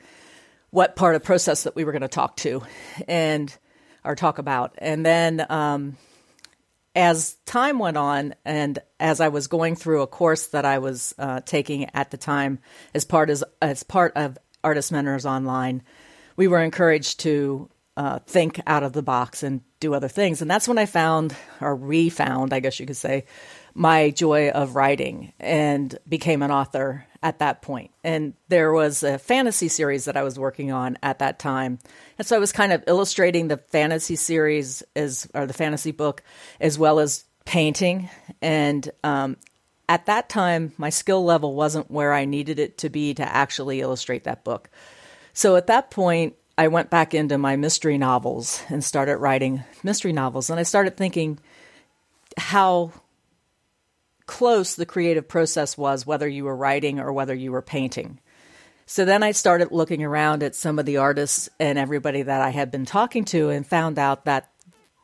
what 0.70 0.96
part 0.96 1.16
of 1.16 1.24
process 1.24 1.64
that 1.64 1.76
we 1.76 1.84
were 1.84 1.92
going 1.92 2.02
to 2.02 2.08
talk 2.08 2.38
to 2.38 2.64
and 3.08 3.56
or 4.04 4.16
talk 4.16 4.38
about. 4.38 4.76
And 4.80 5.06
then 5.06 5.46
um, 5.50 5.98
as 6.96 7.36
time 7.46 7.80
went 7.80 7.98
on, 7.98 8.36
and 8.46 8.80
as 9.00 9.20
I 9.20 9.30
was 9.30 9.48
going 9.48 9.76
through 9.76 10.02
a 10.02 10.08
course 10.08 10.48
that 10.48 10.66
I 10.66 10.80
was 10.80 11.14
uh, 11.18 11.42
taking 11.42 11.90
at 11.94 12.12
the 12.12 12.18
time 12.18 12.60
as 12.94 13.06
part 13.06 13.30
as 13.30 13.44
as 13.62 13.84
part 13.84 14.14
of 14.16 14.38
Artist 14.64 14.92
Mentors 14.92 15.26
Online, 15.26 15.84
we 16.36 16.48
were 16.48 16.62
encouraged 16.62 17.22
to 17.22 17.70
uh, 17.96 18.20
think 18.26 18.60
out 18.66 18.84
of 18.84 18.94
the 18.94 19.04
box 19.04 19.44
and 19.44 19.62
do 19.80 19.94
other 19.94 20.08
things. 20.08 20.42
And 20.42 20.50
that's 20.50 20.68
when 20.68 20.78
I 20.78 20.86
found, 20.86 21.36
or 21.62 21.76
refound, 21.76 22.54
I 22.54 22.60
guess 22.60 22.80
you 22.80 22.86
could 22.86 22.98
say, 22.98 23.26
my 23.76 24.10
joy 24.10 24.50
of 24.50 24.76
writing 24.76 25.34
and 25.40 25.98
became 26.08 26.42
an 26.42 26.52
author 26.52 27.06
at 27.22 27.40
that 27.40 27.62
point. 27.62 27.92
And 28.04 28.34
there 28.50 28.72
was 28.72 29.04
a 29.04 29.18
fantasy 29.18 29.68
series 29.68 30.06
that 30.06 30.18
I 30.18 30.24
was 30.24 30.38
working 30.38 30.72
on 30.72 30.98
at 31.02 31.20
that 31.20 31.40
time. 31.40 31.80
And 32.18 32.28
so 32.28 32.36
I 32.36 32.40
was 32.40 32.52
kind 32.52 32.74
of 32.74 32.84
illustrating 32.88 33.48
the 33.48 33.58
fantasy 33.58 34.16
series 34.16 34.84
as, 34.96 35.28
or 35.34 35.46
the 35.46 35.54
fantasy 35.54 35.92
book, 35.92 36.24
as 36.60 36.78
well 36.78 37.00
as 37.00 37.26
painting. 37.46 38.10
And 38.42 38.90
um, 39.04 39.38
at 39.88 40.08
that 40.08 40.30
time, 40.30 40.74
my 40.78 40.90
skill 40.90 41.24
level 41.24 41.56
wasn't 41.56 41.92
where 41.92 42.14
I 42.14 42.26
needed 42.26 42.60
it 42.60 42.80
to 42.80 42.90
be 42.90 43.14
to 43.14 43.24
actually 43.24 43.82
illustrate 43.82 44.24
that 44.26 44.44
book. 44.44 44.70
So 45.34 45.56
at 45.56 45.68
that 45.68 45.92
point, 45.92 46.36
I 46.58 46.68
went 46.68 46.90
back 46.90 47.14
into 47.14 47.38
my 47.38 47.56
mystery 47.56 47.98
novels 47.98 48.62
and 48.70 48.84
started 48.84 49.18
writing 49.18 49.64
mystery 49.84 50.14
novels. 50.14 50.50
And 50.50 50.60
I 50.60 50.64
started 50.64 50.96
thinking 50.96 51.40
how 52.38 52.92
close 54.26 54.76
the 54.76 54.86
creative 54.86 55.28
process 55.28 55.78
was, 55.78 56.06
whether 56.06 56.28
you 56.28 56.46
were 56.46 56.56
writing 56.56 57.00
or 57.00 57.12
whether 57.12 57.34
you 57.34 57.52
were 57.52 57.62
painting. 57.62 58.20
So 58.86 59.06
then 59.06 59.24
I 59.24 59.32
started 59.32 59.72
looking 59.72 60.04
around 60.04 60.44
at 60.44 60.56
some 60.56 60.78
of 60.78 60.86
the 60.86 60.98
artists 60.98 61.50
and 61.60 61.80
everybody 61.80 62.22
that 62.22 62.42
I 62.42 62.50
had 62.50 62.70
been 62.70 62.86
talking 62.86 63.26
to 63.26 63.50
and 63.50 63.66
found 63.66 63.98
out 63.98 64.26
that 64.26 64.52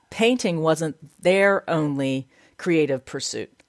painting 0.09 0.61
wasn't 0.61 0.97
their 1.21 1.67
only 1.69 2.27
creative 2.57 3.05
pursuit. 3.05 3.63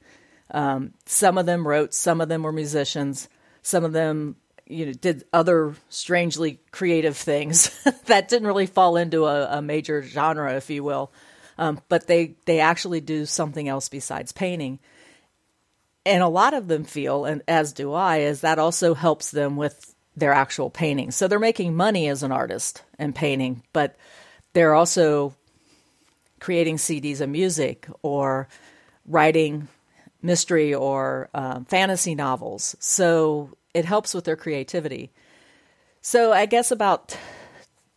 Um, 0.50 0.94
some 1.06 1.38
of 1.38 1.46
them 1.46 1.66
wrote, 1.66 1.94
some 1.94 2.20
of 2.20 2.28
them 2.28 2.42
were 2.42 2.52
musicians, 2.52 3.28
some 3.62 3.84
of 3.84 3.92
them 3.92 4.36
you 4.70 4.86
know 4.86 4.92
did 4.92 5.24
other 5.32 5.74
strangely 5.88 6.60
creative 6.70 7.16
things 7.16 7.70
that 8.06 8.28
didn't 8.28 8.46
really 8.46 8.66
fall 8.66 8.96
into 8.96 9.26
a, 9.26 9.58
a 9.58 9.62
major 9.62 10.02
genre, 10.02 10.54
if 10.54 10.70
you 10.70 10.84
will. 10.84 11.12
Um, 11.58 11.80
but 11.88 12.06
they 12.06 12.36
they 12.46 12.60
actually 12.60 13.00
do 13.00 13.26
something 13.26 13.68
else 13.68 13.88
besides 13.88 14.32
painting. 14.32 14.78
And 16.06 16.22
a 16.22 16.28
lot 16.28 16.54
of 16.54 16.66
them 16.66 16.84
feel, 16.84 17.26
and 17.26 17.42
as 17.46 17.74
do 17.74 17.92
I, 17.92 18.18
is 18.18 18.40
that 18.40 18.58
also 18.58 18.94
helps 18.94 19.30
them 19.30 19.56
with 19.56 19.94
their 20.16 20.32
actual 20.32 20.70
painting. 20.70 21.10
So 21.10 21.28
they're 21.28 21.38
making 21.38 21.74
money 21.76 22.08
as 22.08 22.22
an 22.22 22.32
artist 22.32 22.82
and 22.98 23.14
painting, 23.14 23.62
but 23.72 23.96
they're 24.54 24.74
also 24.74 25.34
creating 26.40 26.76
CDs 26.76 27.20
of 27.20 27.28
music 27.28 27.86
or 28.02 28.48
writing 29.06 29.68
mystery 30.22 30.74
or 30.74 31.28
um, 31.34 31.64
fantasy 31.66 32.14
novels. 32.14 32.76
So 32.80 33.56
it 33.74 33.84
helps 33.84 34.14
with 34.14 34.24
their 34.24 34.36
creativity. 34.36 35.10
So 36.00 36.32
I 36.32 36.46
guess 36.46 36.70
about 36.70 37.16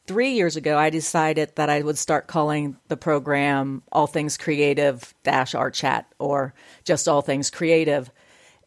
three 0.06 0.32
years 0.34 0.56
ago, 0.56 0.78
I 0.78 0.90
decided 0.90 1.56
that 1.56 1.70
I 1.70 1.82
would 1.82 1.98
start 1.98 2.28
calling 2.28 2.78
the 2.90 2.98
program 2.98 3.84
All 3.92 4.08
Things 4.08 4.38
Creative 4.38 5.14
Dash 5.24 5.56
Art 5.56 5.74
Chat 5.74 6.12
or 6.20 6.54
just 6.84 7.08
All 7.08 7.22
Things 7.22 7.50
Creative. 7.50 8.10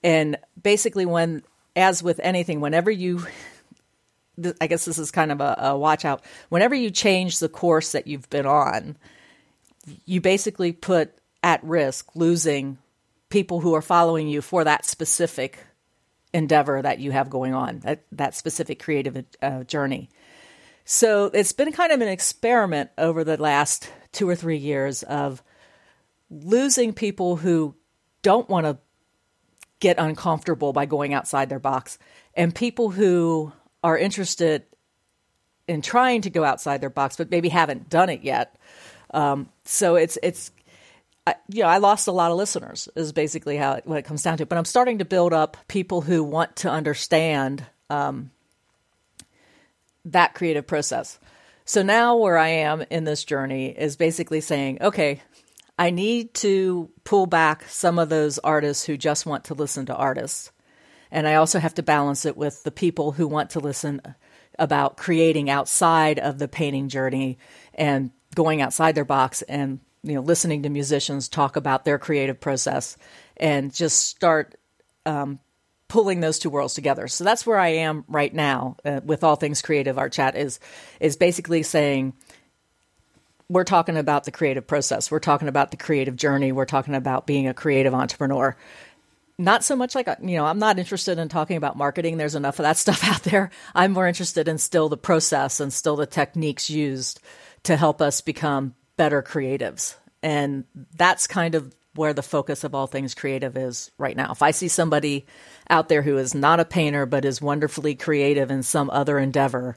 And 0.02 0.38
basically, 0.60 1.06
when, 1.06 1.42
as 1.74 2.02
with 2.02 2.20
anything, 2.22 2.60
whenever 2.60 2.90
you, 2.90 3.26
I 4.60 4.66
guess 4.66 4.84
this 4.84 4.98
is 4.98 5.10
kind 5.10 5.30
of 5.30 5.40
a, 5.40 5.56
a 5.58 5.78
watch 5.78 6.04
out, 6.04 6.24
whenever 6.48 6.74
you 6.74 6.90
change 6.90 7.38
the 7.38 7.48
course 7.48 7.92
that 7.92 8.06
you've 8.06 8.30
been 8.30 8.46
on, 8.46 8.96
you 10.04 10.20
basically 10.20 10.72
put 10.72 11.12
at 11.42 11.62
risk 11.62 12.16
losing 12.16 12.78
people 13.28 13.60
who 13.60 13.74
are 13.74 13.82
following 13.82 14.28
you 14.28 14.40
for 14.40 14.64
that 14.64 14.86
specific 14.86 15.58
endeavor 16.36 16.82
that 16.82 16.98
you 16.98 17.10
have 17.12 17.30
going 17.30 17.54
on, 17.54 17.78
that, 17.80 18.04
that 18.12 18.34
specific 18.34 18.78
creative 18.82 19.24
uh, 19.40 19.64
journey. 19.64 20.10
So 20.84 21.30
it's 21.32 21.52
been 21.52 21.72
kind 21.72 21.92
of 21.92 22.02
an 22.02 22.08
experiment 22.08 22.90
over 22.98 23.24
the 23.24 23.38
last 23.38 23.90
two 24.12 24.28
or 24.28 24.36
three 24.36 24.58
years 24.58 25.02
of 25.02 25.42
losing 26.30 26.92
people 26.92 27.36
who 27.36 27.74
don't 28.20 28.48
want 28.50 28.66
to 28.66 28.76
get 29.80 29.98
uncomfortable 29.98 30.74
by 30.74 30.84
going 30.84 31.14
outside 31.14 31.48
their 31.48 31.58
box 31.58 31.98
and 32.34 32.54
people 32.54 32.90
who 32.90 33.50
are 33.82 33.96
interested 33.96 34.64
in 35.66 35.80
trying 35.80 36.20
to 36.20 36.30
go 36.30 36.44
outside 36.44 36.80
their 36.82 36.90
box 36.90 37.16
but 37.16 37.30
maybe 37.30 37.48
haven't 37.48 37.88
done 37.88 38.10
it 38.10 38.22
yet. 38.22 38.56
Um, 39.12 39.48
so 39.64 39.96
it's 39.96 40.18
it's 40.22 40.50
I, 41.26 41.34
you 41.48 41.62
know, 41.62 41.68
I 41.68 41.78
lost 41.78 42.06
a 42.06 42.12
lot 42.12 42.30
of 42.30 42.36
listeners 42.36 42.88
is 42.94 43.12
basically 43.12 43.56
how 43.56 43.80
what 43.84 43.98
it 43.98 44.04
comes 44.04 44.22
down 44.22 44.38
to. 44.38 44.46
But 44.46 44.58
I'm 44.58 44.64
starting 44.64 44.98
to 44.98 45.04
build 45.04 45.32
up 45.32 45.56
people 45.66 46.00
who 46.00 46.22
want 46.22 46.56
to 46.56 46.70
understand 46.70 47.66
um, 47.90 48.30
that 50.04 50.34
creative 50.34 50.66
process. 50.66 51.18
So 51.64 51.82
now 51.82 52.16
where 52.16 52.38
I 52.38 52.48
am 52.48 52.84
in 52.90 53.04
this 53.04 53.24
journey 53.24 53.68
is 53.76 53.96
basically 53.96 54.40
saying, 54.40 54.78
okay, 54.80 55.20
I 55.78 55.90
need 55.90 56.32
to 56.34 56.90
pull 57.02 57.26
back 57.26 57.64
some 57.64 57.98
of 57.98 58.08
those 58.08 58.38
artists 58.38 58.84
who 58.84 58.96
just 58.96 59.26
want 59.26 59.44
to 59.44 59.54
listen 59.54 59.86
to 59.86 59.96
artists. 59.96 60.52
And 61.10 61.26
I 61.26 61.34
also 61.34 61.58
have 61.58 61.74
to 61.74 61.82
balance 61.82 62.24
it 62.24 62.36
with 62.36 62.62
the 62.62 62.70
people 62.70 63.12
who 63.12 63.26
want 63.26 63.50
to 63.50 63.60
listen 63.60 64.00
about 64.58 64.96
creating 64.96 65.50
outside 65.50 66.18
of 66.18 66.38
the 66.38 66.48
painting 66.48 66.88
journey 66.88 67.38
and 67.74 68.10
going 68.34 68.62
outside 68.62 68.94
their 68.94 69.04
box 69.04 69.42
and 69.42 69.80
you 70.06 70.14
know 70.14 70.20
listening 70.20 70.62
to 70.62 70.68
musicians 70.68 71.28
talk 71.28 71.56
about 71.56 71.84
their 71.84 71.98
creative 71.98 72.40
process 72.40 72.96
and 73.36 73.74
just 73.74 74.06
start 74.06 74.54
um, 75.04 75.40
pulling 75.88 76.20
those 76.20 76.38
two 76.38 76.50
worlds 76.50 76.74
together. 76.74 77.08
So 77.08 77.24
that's 77.24 77.46
where 77.46 77.58
I 77.58 77.68
am 77.68 78.04
right 78.08 78.32
now 78.32 78.76
uh, 78.84 79.00
with 79.04 79.24
all 79.24 79.36
things 79.36 79.62
creative. 79.62 79.98
Art 79.98 80.12
chat 80.12 80.36
is 80.36 80.60
is 81.00 81.16
basically 81.16 81.62
saying 81.62 82.14
we're 83.48 83.64
talking 83.64 83.96
about 83.96 84.24
the 84.24 84.30
creative 84.32 84.66
process. 84.66 85.10
We're 85.10 85.20
talking 85.20 85.48
about 85.48 85.70
the 85.70 85.76
creative 85.76 86.16
journey. 86.16 86.52
We're 86.52 86.64
talking 86.64 86.94
about 86.94 87.26
being 87.26 87.46
a 87.46 87.54
creative 87.54 87.94
entrepreneur. 87.94 88.56
Not 89.38 89.64
so 89.64 89.76
much 89.76 89.94
like 89.94 90.08
you 90.22 90.36
know, 90.36 90.46
I'm 90.46 90.58
not 90.58 90.78
interested 90.78 91.18
in 91.18 91.28
talking 91.28 91.56
about 91.56 91.76
marketing. 91.76 92.16
There's 92.16 92.34
enough 92.34 92.58
of 92.58 92.64
that 92.64 92.76
stuff 92.76 93.04
out 93.04 93.22
there. 93.22 93.50
I'm 93.74 93.92
more 93.92 94.06
interested 94.06 94.48
in 94.48 94.58
still 94.58 94.88
the 94.88 94.96
process 94.96 95.60
and 95.60 95.72
still 95.72 95.96
the 95.96 96.06
techniques 96.06 96.70
used 96.70 97.20
to 97.64 97.76
help 97.76 98.00
us 98.00 98.20
become 98.20 98.74
better 98.96 99.22
creatives. 99.22 99.96
And 100.22 100.64
that's 100.94 101.26
kind 101.26 101.54
of 101.54 101.74
where 101.94 102.12
the 102.12 102.22
focus 102.22 102.64
of 102.64 102.74
all 102.74 102.86
things 102.86 103.14
creative 103.14 103.56
is 103.56 103.90
right 103.98 104.16
now. 104.16 104.30
If 104.32 104.42
I 104.42 104.50
see 104.50 104.68
somebody 104.68 105.26
out 105.70 105.88
there 105.88 106.02
who 106.02 106.18
is 106.18 106.34
not 106.34 106.60
a 106.60 106.64
painter 106.64 107.06
but 107.06 107.24
is 107.24 107.40
wonderfully 107.40 107.94
creative 107.94 108.50
in 108.50 108.62
some 108.62 108.90
other 108.90 109.18
endeavor, 109.18 109.76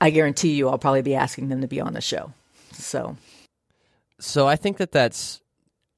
I 0.00 0.10
guarantee 0.10 0.54
you 0.54 0.68
I'll 0.68 0.78
probably 0.78 1.02
be 1.02 1.14
asking 1.14 1.48
them 1.48 1.60
to 1.62 1.66
be 1.66 1.80
on 1.80 1.94
the 1.94 2.00
show. 2.00 2.32
So 2.72 3.16
So 4.18 4.46
I 4.46 4.56
think 4.56 4.76
that 4.78 4.92
that's 4.92 5.40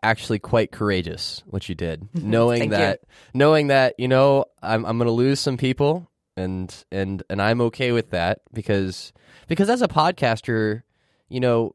actually 0.02 0.38
quite 0.38 0.70
courageous 0.70 1.42
what 1.46 1.68
you 1.68 1.74
did, 1.74 2.08
knowing 2.14 2.70
that 2.70 3.00
you. 3.02 3.08
knowing 3.34 3.68
that, 3.68 3.94
you 3.98 4.08
know, 4.08 4.44
I'm 4.62 4.84
I'm 4.84 4.98
going 4.98 5.06
to 5.06 5.12
lose 5.12 5.40
some 5.40 5.56
people 5.56 6.08
and 6.36 6.72
and 6.92 7.22
and 7.30 7.40
I'm 7.40 7.60
okay 7.62 7.92
with 7.92 8.10
that 8.10 8.40
because 8.52 9.12
because 9.48 9.70
as 9.70 9.82
a 9.82 9.88
podcaster, 9.88 10.82
you 11.28 11.40
know, 11.40 11.74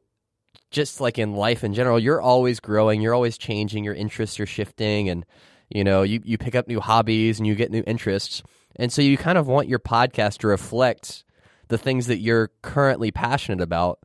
just 0.72 1.00
like 1.00 1.18
in 1.18 1.34
life 1.34 1.62
in 1.62 1.74
general, 1.74 1.98
you're 1.98 2.20
always 2.20 2.58
growing, 2.58 3.00
you're 3.00 3.14
always 3.14 3.38
changing, 3.38 3.84
your 3.84 3.94
interests 3.94 4.40
are 4.40 4.46
shifting, 4.46 5.08
and 5.08 5.24
you 5.68 5.84
know 5.84 6.02
you 6.02 6.20
you 6.24 6.38
pick 6.38 6.54
up 6.54 6.66
new 6.66 6.80
hobbies 6.80 7.38
and 7.38 7.46
you 7.46 7.54
get 7.54 7.70
new 7.70 7.84
interests, 7.86 8.42
and 8.76 8.92
so 8.92 9.02
you 9.02 9.16
kind 9.16 9.38
of 9.38 9.46
want 9.46 9.68
your 9.68 9.78
podcast 9.78 10.38
to 10.38 10.48
reflect 10.48 11.24
the 11.68 11.78
things 11.78 12.08
that 12.08 12.18
you're 12.18 12.50
currently 12.62 13.10
passionate 13.10 13.62
about. 13.62 14.00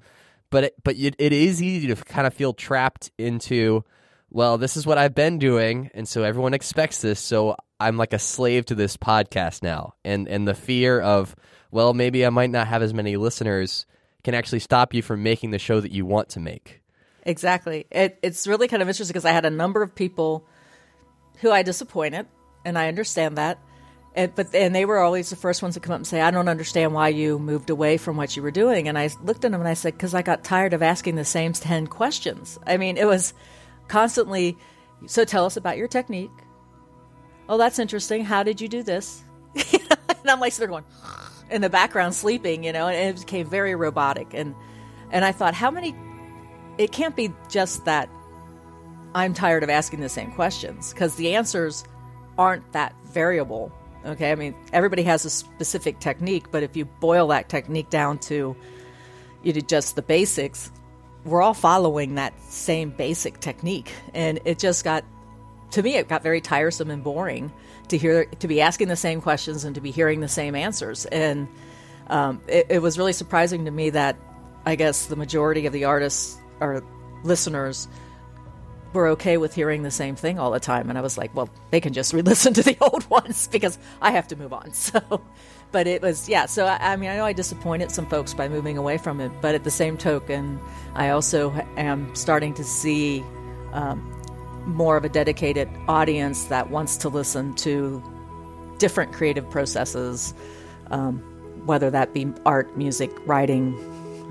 But 0.50 0.66
it, 0.66 0.76
but 0.84 0.96
it, 0.96 1.16
it 1.20 1.34
is 1.34 1.62
easy 1.62 1.88
to 1.88 1.96
kind 1.96 2.26
of 2.26 2.34
feel 2.34 2.54
trapped 2.54 3.12
into, 3.18 3.84
well, 4.30 4.58
this 4.58 4.78
is 4.78 4.86
what 4.86 4.98
I've 4.98 5.14
been 5.16 5.40
doing, 5.40 5.90
and 5.94 6.08
so 6.08 6.24
everyone 6.24 6.54
expects 6.54 7.02
this, 7.02 7.20
so 7.20 7.58
I'm 7.80 7.98
like 7.98 8.14
a 8.14 8.20
slave 8.20 8.66
to 8.68 8.76
this 8.76 8.96
podcast 8.96 9.64
now, 9.64 9.96
and 10.06 10.28
and 10.28 10.48
the 10.48 10.54
fear 10.54 11.02
of, 11.02 11.36
well, 11.72 11.94
maybe 11.94 12.26
I 12.26 12.30
might 12.30 12.50
not 12.50 12.68
have 12.68 12.82
as 12.82 12.94
many 12.94 13.18
listeners 13.18 13.86
can 14.28 14.36
actually 14.36 14.60
stop 14.60 14.94
you 14.94 15.02
from 15.02 15.24
making 15.24 15.52
the 15.52 15.58
show 15.58 15.80
that 15.80 15.94
you 15.94 16.06
want 16.06 16.28
to 16.28 16.42
make. 16.42 16.82
Exactly. 17.24 17.88
It, 17.90 18.20
it's 18.22 18.46
really 18.46 18.68
kind 18.68 18.82
of 18.82 18.90
interesting 18.90 19.14
because 19.14 19.24
I 19.24 19.32
had 19.32 19.46
a 19.46 19.50
number 19.50 19.82
of 19.82 19.96
people 19.96 20.46
who 21.40 21.50
I 21.50 21.64
disappointed, 21.64 22.26
and 22.66 22.78
I 22.78 22.90
understand 22.90 23.38
that. 23.38 23.58
And, 24.16 24.36
but 24.36 24.54
and 24.54 24.76
they 24.76 24.84
were 24.84 24.98
always 24.98 25.30
the 25.30 25.38
first 25.38 25.62
ones 25.62 25.76
to 25.76 25.80
come 25.80 25.94
up 25.94 26.00
and 26.00 26.08
say, 26.08 26.20
"I 26.20 26.32
don't 26.32 26.50
understand 26.50 26.94
why 26.94 27.08
you 27.08 27.40
moved 27.40 27.70
away 27.70 27.96
from 27.96 28.18
what 28.18 28.36
you 28.36 28.44
were 28.44 28.52
doing." 28.52 28.90
And 28.90 29.00
I 29.00 29.10
looked 29.24 29.46
at 29.46 29.54
them 29.54 29.62
and 29.62 29.70
I 29.70 29.76
said, 29.76 29.94
"Because 29.94 30.14
I 30.14 30.24
got 30.24 30.44
tired 30.44 30.74
of 30.74 30.84
asking 30.84 31.16
the 31.16 31.24
same 31.24 31.54
ten 31.54 31.88
questions. 31.88 32.60
I 32.68 32.76
mean, 32.76 32.98
it 32.98 33.08
was 33.08 33.34
constantly, 33.88 34.58
So 35.06 35.24
tell 35.24 35.46
us 35.46 35.56
about 35.56 35.78
your 35.78 35.88
technique. 35.88 36.32
Oh, 37.48 37.58
that's 37.58 37.80
interesting. 37.80 38.26
How 38.26 38.44
did 38.44 38.60
you 38.60 38.68
do 38.68 38.84
this? 38.84 39.24
and 39.56 40.30
I'm 40.30 40.42
like 40.42 40.52
sitting 40.52 40.70
there 40.70 40.82
going 40.82 40.84
in 41.50 41.62
the 41.62 41.70
background 41.70 42.14
sleeping, 42.14 42.64
you 42.64 42.74
know, 42.74 42.88
and 42.88 43.18
it 43.18 43.20
became 43.20 43.48
very 43.48 43.76
robotic. 43.76 44.34
And 44.34 44.56
and 45.12 45.24
I 45.24 45.32
thought, 45.32 45.54
how 45.54 45.72
many? 45.72 45.96
It 46.78 46.92
can't 46.92 47.16
be 47.16 47.34
just 47.50 47.86
that 47.86 48.10
I'm 49.16 49.34
tired 49.34 49.64
of 49.64 49.70
asking 49.70 50.02
the 50.02 50.10
same 50.10 50.32
questions 50.32 50.94
because 50.94 51.16
the 51.16 51.36
answers 51.36 51.84
aren't 52.38 52.72
that 52.74 52.94
variable. 53.06 53.72
Okay, 54.06 54.32
I 54.32 54.36
mean 54.36 54.56
everybody 54.74 55.04
has 55.04 55.26
a 55.26 55.30
specific 55.30 56.00
technique, 56.00 56.52
but 56.52 56.64
if 56.64 56.78
you 56.78 56.86
boil 56.86 57.28
that 57.30 57.50
technique 57.50 57.90
down 57.90 58.20
to 58.20 58.56
you 59.44 59.54
know, 59.54 59.60
just 59.62 59.96
the 59.96 60.02
basics, 60.02 60.72
we're 61.26 61.42
all 61.42 61.54
following 61.54 62.16
that 62.16 62.40
same 62.44 62.92
basic 62.92 63.40
technique, 63.40 63.92
and 64.14 64.40
it 64.46 64.60
just 64.60 64.84
got 64.84 65.04
to 65.72 65.82
me 65.82 65.96
it 65.96 66.08
got 66.08 66.24
very 66.24 66.40
tiresome 66.40 66.92
and 66.92 67.04
boring 67.04 67.52
to 67.90 67.98
hear 67.98 68.26
to 68.26 68.48
be 68.48 68.62
asking 68.62 68.88
the 68.88 68.96
same 68.96 69.22
questions 69.22 69.64
and 69.64 69.76
to 69.76 69.82
be 69.82 69.92
hearing 69.92 70.20
the 70.20 70.28
same 70.28 70.56
answers, 70.56 71.06
and 71.06 71.48
um, 72.08 72.42
it, 72.48 72.68
it 72.70 72.82
was 72.82 72.98
really 72.98 73.14
surprising 73.14 73.66
to 73.66 73.72
me 73.72 73.92
that 73.92 74.18
I 74.66 74.76
guess 74.76 75.06
the 75.06 75.16
majority 75.16 75.66
of 75.66 75.74
the 75.74 75.86
artists 75.86 76.38
or 76.60 76.84
listeners 77.24 77.88
were 78.94 79.08
okay 79.10 79.38
with 79.38 79.54
hearing 79.54 79.84
the 79.84 79.92
same 79.92 80.16
thing 80.16 80.40
all 80.40 80.52
the 80.52 80.60
time. 80.60 80.90
And 80.90 80.98
I 80.98 81.02
was 81.02 81.18
like, 81.18 81.34
well, 81.36 81.50
they 81.72 81.80
can 81.80 81.94
just 81.94 82.14
re 82.14 82.22
listen 82.22 82.54
to 82.54 82.64
the 82.64 82.78
old 82.82 83.10
ones 83.10 83.48
because 83.48 83.78
I 84.02 84.12
have 84.12 84.28
to 84.30 84.36
move 84.36 84.54
on. 84.54 84.72
So, 84.78 85.22
but 85.72 85.86
it 85.86 86.02
was, 86.02 86.30
yeah. 86.30 86.46
So, 86.46 86.66
I, 86.66 86.94
I, 86.94 86.96
mean, 86.96 87.10
I 87.10 87.18
know 87.18 87.26
I 87.26 87.34
disappointed 87.34 87.92
some 87.92 88.08
folks 88.08 88.34
by 88.34 88.48
moving 88.48 88.78
away 88.78 88.98
from 88.98 89.20
it, 89.20 89.32
but 89.42 89.54
at 89.54 89.66
the 89.66 89.72
same 89.72 89.98
token, 89.98 90.60
I 90.96 91.10
also 91.10 91.52
am 91.76 92.16
starting 92.16 92.54
to 92.54 92.64
see 92.64 93.22
um, 93.74 94.17
more 94.68 94.98
of 94.98 95.04
a 95.04 95.10
dedicated 95.10 95.70
audience 95.88 96.46
that 96.46 96.70
wants 96.70 96.98
to 96.98 97.10
listen 97.10 97.56
to 97.56 98.04
different 98.78 99.14
creative 99.14 99.50
processes, 99.50 100.34
um, 100.92 101.20
whether 101.66 101.90
that 101.90 102.14
be 102.14 102.32
art, 102.46 102.78
music, 102.78 103.12
writing, 103.26 103.74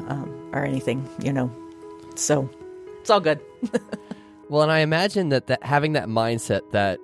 um, 0.09 0.51
or 0.53 0.64
anything, 0.64 1.09
you 1.22 1.33
know. 1.33 1.51
So, 2.14 2.49
it's 3.01 3.11
all 3.11 3.20
good. 3.20 3.40
Well, 4.49 4.62
and 4.62 4.70
I 4.70 4.79
imagine 4.79 5.31
that, 5.31 5.49
that 5.49 5.64
having 5.64 5.94
that 5.94 6.07
mindset 6.07 6.70
that 6.70 7.01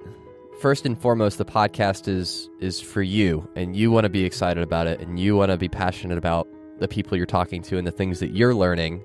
first 0.61 0.87
and 0.87 0.97
foremost 0.97 1.39
the 1.39 1.45
podcast 1.45 2.07
is 2.07 2.49
is 2.61 2.81
for 2.81 3.03
you 3.03 3.49
and 3.57 3.75
you 3.75 3.91
want 3.91 4.05
to 4.05 4.09
be 4.09 4.25
excited 4.25 4.63
about 4.63 4.87
it 4.87 5.01
and 5.01 5.19
you 5.19 5.37
want 5.37 5.51
to 5.51 5.57
be 5.57 5.69
passionate 5.69 6.19
about 6.19 6.47
the 6.79 6.87
people 6.87 7.17
you're 7.17 7.27
talking 7.27 7.61
to 7.63 7.79
and 7.79 7.87
the 7.87 7.91
things 7.91 8.21
that 8.21 8.31
you're 8.31 8.55
learning. 8.55 9.03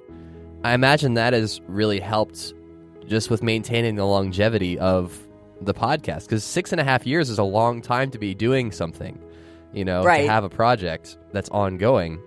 I 0.63 0.73
imagine 0.73 1.15
that 1.15 1.33
has 1.33 1.61
really 1.67 1.99
helped 1.99 2.53
just 3.07 3.29
with 3.29 3.41
maintaining 3.41 3.95
the 3.95 4.05
longevity 4.05 4.77
of 4.79 5.17
the 5.61 5.73
podcast 5.73 6.23
because 6.23 6.43
six 6.43 6.71
and 6.71 6.79
a 6.79 6.83
half 6.83 7.07
years 7.07 7.29
is 7.29 7.39
a 7.39 7.43
long 7.43 7.81
time 7.81 8.11
to 8.11 8.19
be 8.19 8.35
doing 8.35 8.71
something, 8.71 9.19
you 9.73 9.83
know, 9.83 10.03
right. 10.03 10.25
to 10.25 10.31
have 10.31 10.43
a 10.43 10.49
project 10.49 11.17
that's 11.31 11.49
ongoing. 11.49 12.21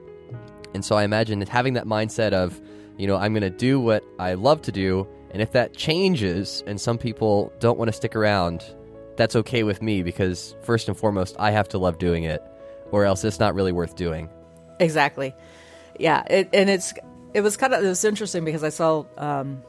And 0.75 0.85
so 0.85 0.97
I 0.97 1.05
imagine 1.05 1.39
that 1.41 1.49
having 1.49 1.75
that 1.75 1.87
mindset 1.87 2.33
of, 2.33 2.61
you 2.97 3.07
know, 3.07 3.17
I'm 3.17 3.33
going 3.33 3.43
to 3.43 3.51
do 3.51 3.81
what 3.81 4.05
I 4.19 4.35
love 4.35 4.63
to 4.63 4.73
do 4.73 5.07
and 5.31 5.41
if 5.41 5.53
that 5.53 5.75
changes 5.75 6.63
and 6.67 6.81
some 6.81 6.99
people 6.99 7.53
don't 7.61 7.79
want 7.79 7.89
to 7.89 7.93
stick 7.93 8.17
around, 8.17 8.65
that's 9.17 9.37
okay 9.37 9.63
with 9.63 9.81
me 9.81 10.03
because 10.03 10.57
first 10.63 10.89
and 10.89 10.97
foremost, 10.97 11.37
I 11.39 11.53
have 11.53 11.69
to 11.69 11.79
love 11.79 11.99
doing 11.99 12.25
it, 12.25 12.43
or 12.91 13.05
else 13.05 13.23
it's 13.25 13.39
not 13.39 13.55
really 13.55 13.73
worth 13.73 13.95
doing. 13.95 14.29
Exactly. 14.81 15.35
Yeah, 15.99 16.25
it, 16.29 16.49
and 16.53 16.69
it's 16.69 16.95
it 17.33 17.43
was 17.43 17.57
kind 17.57 17.75
of 17.75 17.85
it 17.85 17.87
was 17.87 18.05
interesting 18.05 18.45
because 18.45 18.65
I 18.65 18.71
saw 18.71 19.05
um, 19.19 19.63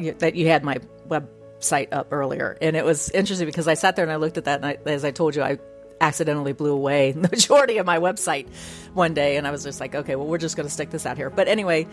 that 0.00 0.34
you 0.34 0.48
had 0.48 0.64
my 0.64 0.78
website 1.08 1.88
up 1.92 2.08
earlier, 2.12 2.56
and 2.60 2.76
it 2.76 2.84
was 2.84 3.10
interesting 3.10 3.46
because 3.46 3.68
I 3.68 3.74
sat 3.74 3.96
there 3.96 4.04
and 4.04 4.12
I 4.12 4.16
looked 4.16 4.38
at 4.38 4.44
that, 4.44 4.56
and 4.62 4.66
I, 4.66 4.78
as 4.86 5.04
I 5.04 5.10
told 5.10 5.36
you, 5.36 5.42
I 5.42 5.58
accidentally 6.00 6.52
blew 6.52 6.72
away 6.72 7.12
the 7.12 7.28
majority 7.28 7.78
of 7.78 7.86
my 7.86 7.98
website 7.98 8.48
one 8.94 9.14
day, 9.14 9.36
and 9.36 9.46
I 9.46 9.50
was 9.50 9.62
just 9.64 9.80
like, 9.80 9.94
okay, 9.94 10.16
well, 10.16 10.26
we're 10.26 10.38
just 10.38 10.56
going 10.56 10.66
to 10.66 10.72
stick 10.72 10.90
this 10.90 11.06
out 11.06 11.16
here. 11.16 11.30
But 11.30 11.48
anyway, 11.48 11.86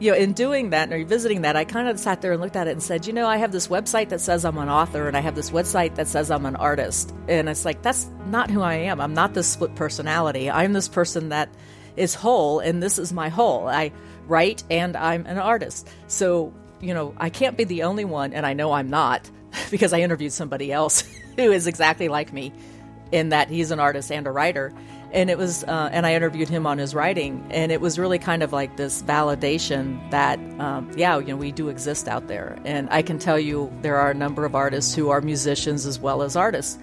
you 0.00 0.12
know, 0.12 0.16
in 0.16 0.32
doing 0.32 0.70
that 0.70 0.84
and 0.84 0.92
revisiting 0.92 1.42
that, 1.42 1.56
I 1.56 1.64
kind 1.64 1.88
of 1.88 1.98
sat 1.98 2.22
there 2.22 2.32
and 2.32 2.40
looked 2.40 2.56
at 2.56 2.68
it 2.68 2.72
and 2.72 2.82
said, 2.82 3.06
you 3.06 3.12
know, 3.12 3.26
I 3.26 3.36
have 3.38 3.50
this 3.50 3.68
website 3.68 4.10
that 4.10 4.20
says 4.20 4.44
I'm 4.44 4.56
an 4.58 4.68
author 4.68 5.08
and 5.08 5.16
I 5.16 5.20
have 5.20 5.34
this 5.34 5.50
website 5.50 5.96
that 5.96 6.06
says 6.06 6.30
I'm 6.30 6.46
an 6.46 6.56
artist. 6.56 7.12
And 7.26 7.48
it's 7.48 7.64
like, 7.64 7.82
that's 7.82 8.08
not 8.26 8.50
who 8.50 8.62
I 8.62 8.74
am. 8.74 9.00
I'm 9.00 9.14
not 9.14 9.34
this 9.34 9.48
split 9.48 9.74
personality. 9.74 10.50
I'm 10.50 10.72
this 10.72 10.88
person 10.88 11.30
that 11.30 11.48
is 11.96 12.14
whole 12.14 12.60
and 12.60 12.80
this 12.80 12.98
is 12.98 13.12
my 13.12 13.28
whole. 13.28 13.66
I 13.66 13.90
write 14.28 14.62
and 14.70 14.96
I'm 14.96 15.26
an 15.26 15.38
artist. 15.38 15.88
So, 16.06 16.54
you 16.80 16.94
know, 16.94 17.14
I 17.16 17.30
can't 17.30 17.56
be 17.56 17.64
the 17.64 17.82
only 17.82 18.04
one, 18.04 18.32
and 18.32 18.46
I 18.46 18.52
know 18.52 18.72
I'm 18.72 18.88
not 18.88 19.30
because 19.70 19.92
I 19.92 20.00
interviewed 20.00 20.32
somebody 20.32 20.72
else 20.72 21.00
who 21.36 21.50
is 21.50 21.66
exactly 21.66 22.08
like 22.08 22.32
me 22.32 22.52
in 23.12 23.30
that 23.30 23.48
he's 23.48 23.70
an 23.70 23.80
artist 23.80 24.12
and 24.12 24.26
a 24.26 24.30
writer. 24.30 24.72
And 25.10 25.30
it 25.30 25.38
was 25.38 25.64
uh, 25.64 25.88
and 25.90 26.04
i 26.04 26.14
interviewed 26.14 26.50
him 26.50 26.66
on 26.66 26.76
his 26.76 26.94
writing 26.94 27.46
and 27.50 27.72
it 27.72 27.80
was 27.80 27.98
really 27.98 28.18
kind 28.18 28.42
of 28.42 28.52
like 28.52 28.76
this 28.76 29.02
validation 29.02 29.98
that 30.10 30.38
um, 30.60 30.90
yeah 30.96 31.16
you 31.18 31.28
know 31.28 31.36
we 31.36 31.50
do 31.50 31.70
exist 31.70 32.08
out 32.08 32.28
there. 32.28 32.58
And 32.66 32.88
i 32.90 33.00
can 33.00 33.18
tell 33.18 33.38
you 33.38 33.72
there 33.80 33.96
are 33.96 34.10
a 34.10 34.14
number 34.14 34.44
of 34.44 34.54
artists 34.54 34.94
who 34.94 35.08
are 35.08 35.22
musicians 35.22 35.86
as 35.86 35.98
well 35.98 36.22
as 36.22 36.36
artists. 36.36 36.78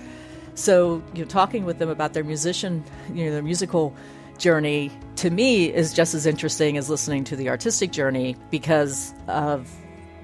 So 0.56 1.04
you 1.14 1.24
know 1.24 1.30
talking 1.30 1.66
with 1.66 1.78
them 1.78 1.90
about 1.90 2.14
their 2.14 2.24
musician 2.24 2.84
you 3.14 3.26
know 3.26 3.32
their 3.32 3.44
musical 3.44 3.96
journey 4.40 4.92
to 5.18 5.30
me 5.30 5.72
is 5.72 5.94
just 5.94 6.14
as 6.14 6.26
interesting 6.26 6.78
as 6.78 6.90
listening 6.90 7.24
to 7.26 7.36
the 7.36 7.50
artistic 7.50 7.92
journey 7.92 8.36
because 8.50 9.14
of 9.28 9.70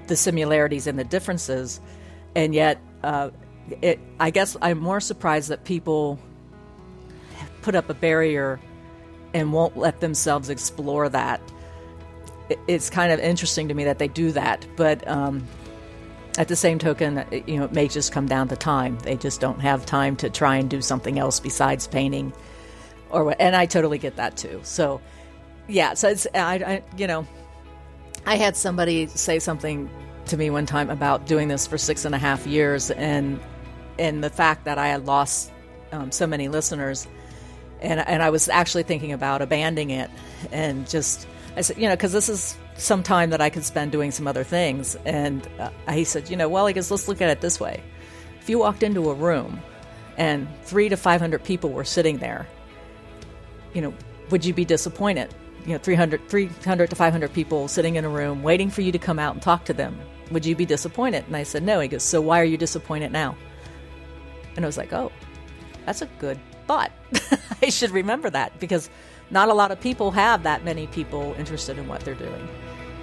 the 0.06 0.16
similarities 0.16 0.86
and 0.86 0.98
the 0.98 1.04
differences 1.04 1.80
and 2.34 2.54
yet 2.54 2.80
uh, 3.02 3.30
it, 3.80 3.98
i 4.20 4.30
guess 4.30 4.56
i'm 4.62 4.78
more 4.78 5.00
surprised 5.00 5.48
that 5.48 5.64
people 5.64 6.18
put 7.62 7.74
up 7.74 7.88
a 7.88 7.94
barrier 7.94 8.60
and 9.34 9.52
won't 9.52 9.76
let 9.76 10.00
themselves 10.00 10.50
explore 10.50 11.08
that. 11.08 11.40
It's 12.68 12.90
kind 12.90 13.12
of 13.12 13.20
interesting 13.20 13.68
to 13.68 13.74
me 13.74 13.84
that 13.84 13.98
they 13.98 14.08
do 14.08 14.32
that, 14.32 14.66
but 14.76 15.06
um, 15.08 15.46
at 16.36 16.48
the 16.48 16.56
same 16.56 16.78
token, 16.78 17.24
you 17.46 17.58
know, 17.58 17.64
it 17.64 17.72
may 17.72 17.88
just 17.88 18.12
come 18.12 18.26
down 18.26 18.48
to 18.48 18.56
time. 18.56 18.98
They 18.98 19.16
just 19.16 19.40
don't 19.40 19.60
have 19.60 19.86
time 19.86 20.16
to 20.16 20.28
try 20.28 20.56
and 20.56 20.68
do 20.68 20.82
something 20.82 21.18
else 21.18 21.40
besides 21.40 21.86
painting, 21.86 22.32
or 23.10 23.34
and 23.40 23.56
I 23.56 23.66
totally 23.66 23.98
get 23.98 24.16
that 24.16 24.36
too. 24.36 24.60
So, 24.64 25.00
yeah, 25.66 25.94
so 25.94 26.08
it's 26.08 26.26
I, 26.34 26.54
I 26.56 26.82
you 26.96 27.06
know, 27.06 27.26
I 28.26 28.36
had 28.36 28.56
somebody 28.56 29.06
say 29.08 29.38
something 29.38 29.90
to 30.26 30.36
me 30.36 30.50
one 30.50 30.66
time 30.66 30.90
about 30.90 31.26
doing 31.26 31.48
this 31.48 31.66
for 31.66 31.78
six 31.78 32.04
and 32.04 32.14
a 32.14 32.18
half 32.18 32.46
years, 32.46 32.90
and 32.90 33.40
and 33.98 34.22
the 34.22 34.30
fact 34.30 34.64
that 34.64 34.78
I 34.78 34.88
had 34.88 35.06
lost 35.06 35.50
um, 35.92 36.10
so 36.12 36.26
many 36.26 36.48
listeners 36.48 37.06
and 37.82 38.00
and 38.00 38.22
I 38.22 38.30
was 38.30 38.48
actually 38.48 38.84
thinking 38.84 39.12
about 39.12 39.42
abandoning 39.42 39.90
it 39.90 40.10
and 40.50 40.88
just 40.88 41.26
I 41.56 41.60
said, 41.60 41.76
you 41.76 41.88
know, 41.88 41.94
because 41.94 42.12
this 42.12 42.28
is 42.30 42.56
some 42.76 43.02
time 43.02 43.30
that 43.30 43.42
I 43.42 43.50
could 43.50 43.64
spend 43.64 43.92
doing 43.92 44.10
some 44.10 44.26
other 44.26 44.44
things. 44.44 44.96
And 45.04 45.46
uh, 45.58 45.68
he 45.90 46.04
said, 46.04 46.30
you 46.30 46.36
know, 46.36 46.48
well, 46.48 46.66
I 46.66 46.72
guess 46.72 46.90
let's 46.90 47.08
look 47.08 47.20
at 47.20 47.28
it 47.28 47.42
this 47.42 47.60
way: 47.60 47.82
if 48.40 48.48
you 48.48 48.58
walked 48.58 48.82
into 48.82 49.10
a 49.10 49.14
room 49.14 49.60
and 50.16 50.48
three 50.62 50.88
to 50.88 50.96
five 50.96 51.20
hundred 51.20 51.44
people 51.44 51.70
were 51.70 51.84
sitting 51.84 52.18
there, 52.18 52.46
you 53.74 53.82
know, 53.82 53.92
would 54.30 54.44
you 54.44 54.54
be 54.54 54.64
disappointed? 54.64 55.34
You 55.64 55.72
know, 55.72 55.78
300, 55.78 56.28
300 56.28 56.90
to 56.90 56.96
500 56.96 57.32
people 57.32 57.68
sitting 57.68 57.96
in 57.96 58.04
a 58.04 58.08
room 58.08 58.42
waiting 58.42 58.70
for 58.70 58.82
you 58.82 58.92
to 58.92 58.98
come 58.98 59.18
out 59.18 59.34
and 59.34 59.42
talk 59.42 59.64
to 59.66 59.72
them. 59.72 59.98
Would 60.30 60.44
you 60.44 60.56
be 60.56 60.66
disappointed? 60.66 61.24
And 61.26 61.36
I 61.36 61.42
said, 61.44 61.62
no. 61.62 61.78
He 61.80 61.88
goes, 61.88 62.02
so 62.02 62.20
why 62.20 62.40
are 62.40 62.44
you 62.44 62.56
disappointed 62.56 63.12
now? 63.12 63.36
And 64.56 64.64
I 64.64 64.66
was 64.66 64.76
like, 64.76 64.92
oh, 64.92 65.12
that's 65.86 66.02
a 66.02 66.06
good 66.18 66.38
thought. 66.66 66.90
I 67.62 67.68
should 67.68 67.90
remember 67.90 68.30
that 68.30 68.58
because 68.58 68.90
not 69.30 69.48
a 69.48 69.54
lot 69.54 69.70
of 69.70 69.80
people 69.80 70.10
have 70.10 70.42
that 70.42 70.64
many 70.64 70.86
people 70.88 71.34
interested 71.38 71.78
in 71.78 71.88
what 71.88 72.00
they're 72.00 72.14
doing. 72.14 72.48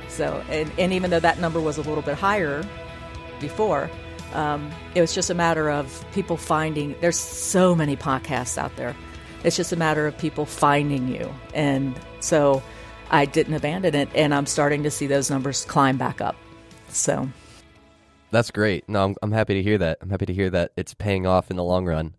So, 0.09 0.43
and, 0.49 0.71
and 0.77 0.91
even 0.93 1.11
though 1.11 1.19
that 1.19 1.39
number 1.39 1.61
was 1.61 1.77
a 1.77 1.81
little 1.81 2.01
bit 2.01 2.17
higher 2.17 2.63
before, 3.39 3.89
um, 4.33 4.71
it 4.95 5.01
was 5.01 5.13
just 5.13 5.29
a 5.29 5.33
matter 5.33 5.69
of 5.69 6.05
people 6.13 6.37
finding. 6.37 6.95
There's 7.01 7.17
so 7.17 7.75
many 7.75 7.95
podcasts 7.95 8.57
out 8.57 8.75
there. 8.75 8.95
It's 9.43 9.55
just 9.55 9.71
a 9.71 9.75
matter 9.75 10.05
of 10.05 10.17
people 10.17 10.45
finding 10.45 11.07
you, 11.07 11.33
and 11.53 11.97
so 12.19 12.61
I 13.09 13.25
didn't 13.25 13.53
abandon 13.53 13.95
it, 13.95 14.09
and 14.13 14.33
I'm 14.33 14.45
starting 14.45 14.83
to 14.83 14.91
see 14.91 15.07
those 15.07 15.29
numbers 15.29 15.65
climb 15.65 15.97
back 15.97 16.21
up. 16.21 16.35
So 16.89 17.29
that's 18.31 18.51
great. 18.51 18.87
No, 18.87 19.05
I'm, 19.05 19.15
I'm 19.21 19.31
happy 19.31 19.55
to 19.55 19.63
hear 19.63 19.77
that. 19.79 19.97
I'm 20.01 20.09
happy 20.09 20.25
to 20.27 20.33
hear 20.33 20.49
that 20.51 20.71
it's 20.77 20.93
paying 20.93 21.25
off 21.25 21.49
in 21.49 21.57
the 21.57 21.63
long 21.63 21.85
run. 21.85 22.15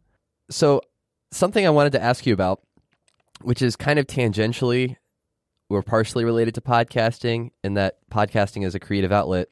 So 0.50 0.82
something 1.30 1.66
I 1.66 1.70
wanted 1.70 1.92
to 1.92 2.02
ask 2.02 2.26
you 2.26 2.34
about, 2.34 2.60
which 3.42 3.62
is 3.62 3.76
kind 3.76 3.98
of 3.98 4.06
tangentially 4.06 4.96
or 5.68 5.82
partially 5.82 6.24
related 6.24 6.54
to 6.56 6.60
podcasting, 6.60 7.50
and 7.62 7.76
that 7.76 7.98
podcasting 8.10 8.66
is 8.66 8.74
a 8.74 8.80
creative 8.80 9.12
outlet, 9.12 9.48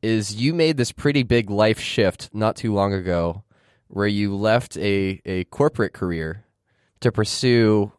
is 0.00 0.34
you 0.34 0.54
made 0.54 0.76
this 0.76 0.92
pretty 0.92 1.24
big 1.24 1.50
life 1.50 1.80
shift 1.80 2.30
not 2.32 2.54
too 2.56 2.72
long 2.72 2.92
ago 2.92 3.42
where 3.88 4.06
you 4.06 4.34
left 4.34 4.76
a, 4.78 5.20
a 5.24 5.44
corporate 5.44 5.92
career 5.92 6.44
to 7.00 7.10
pursue 7.12 7.92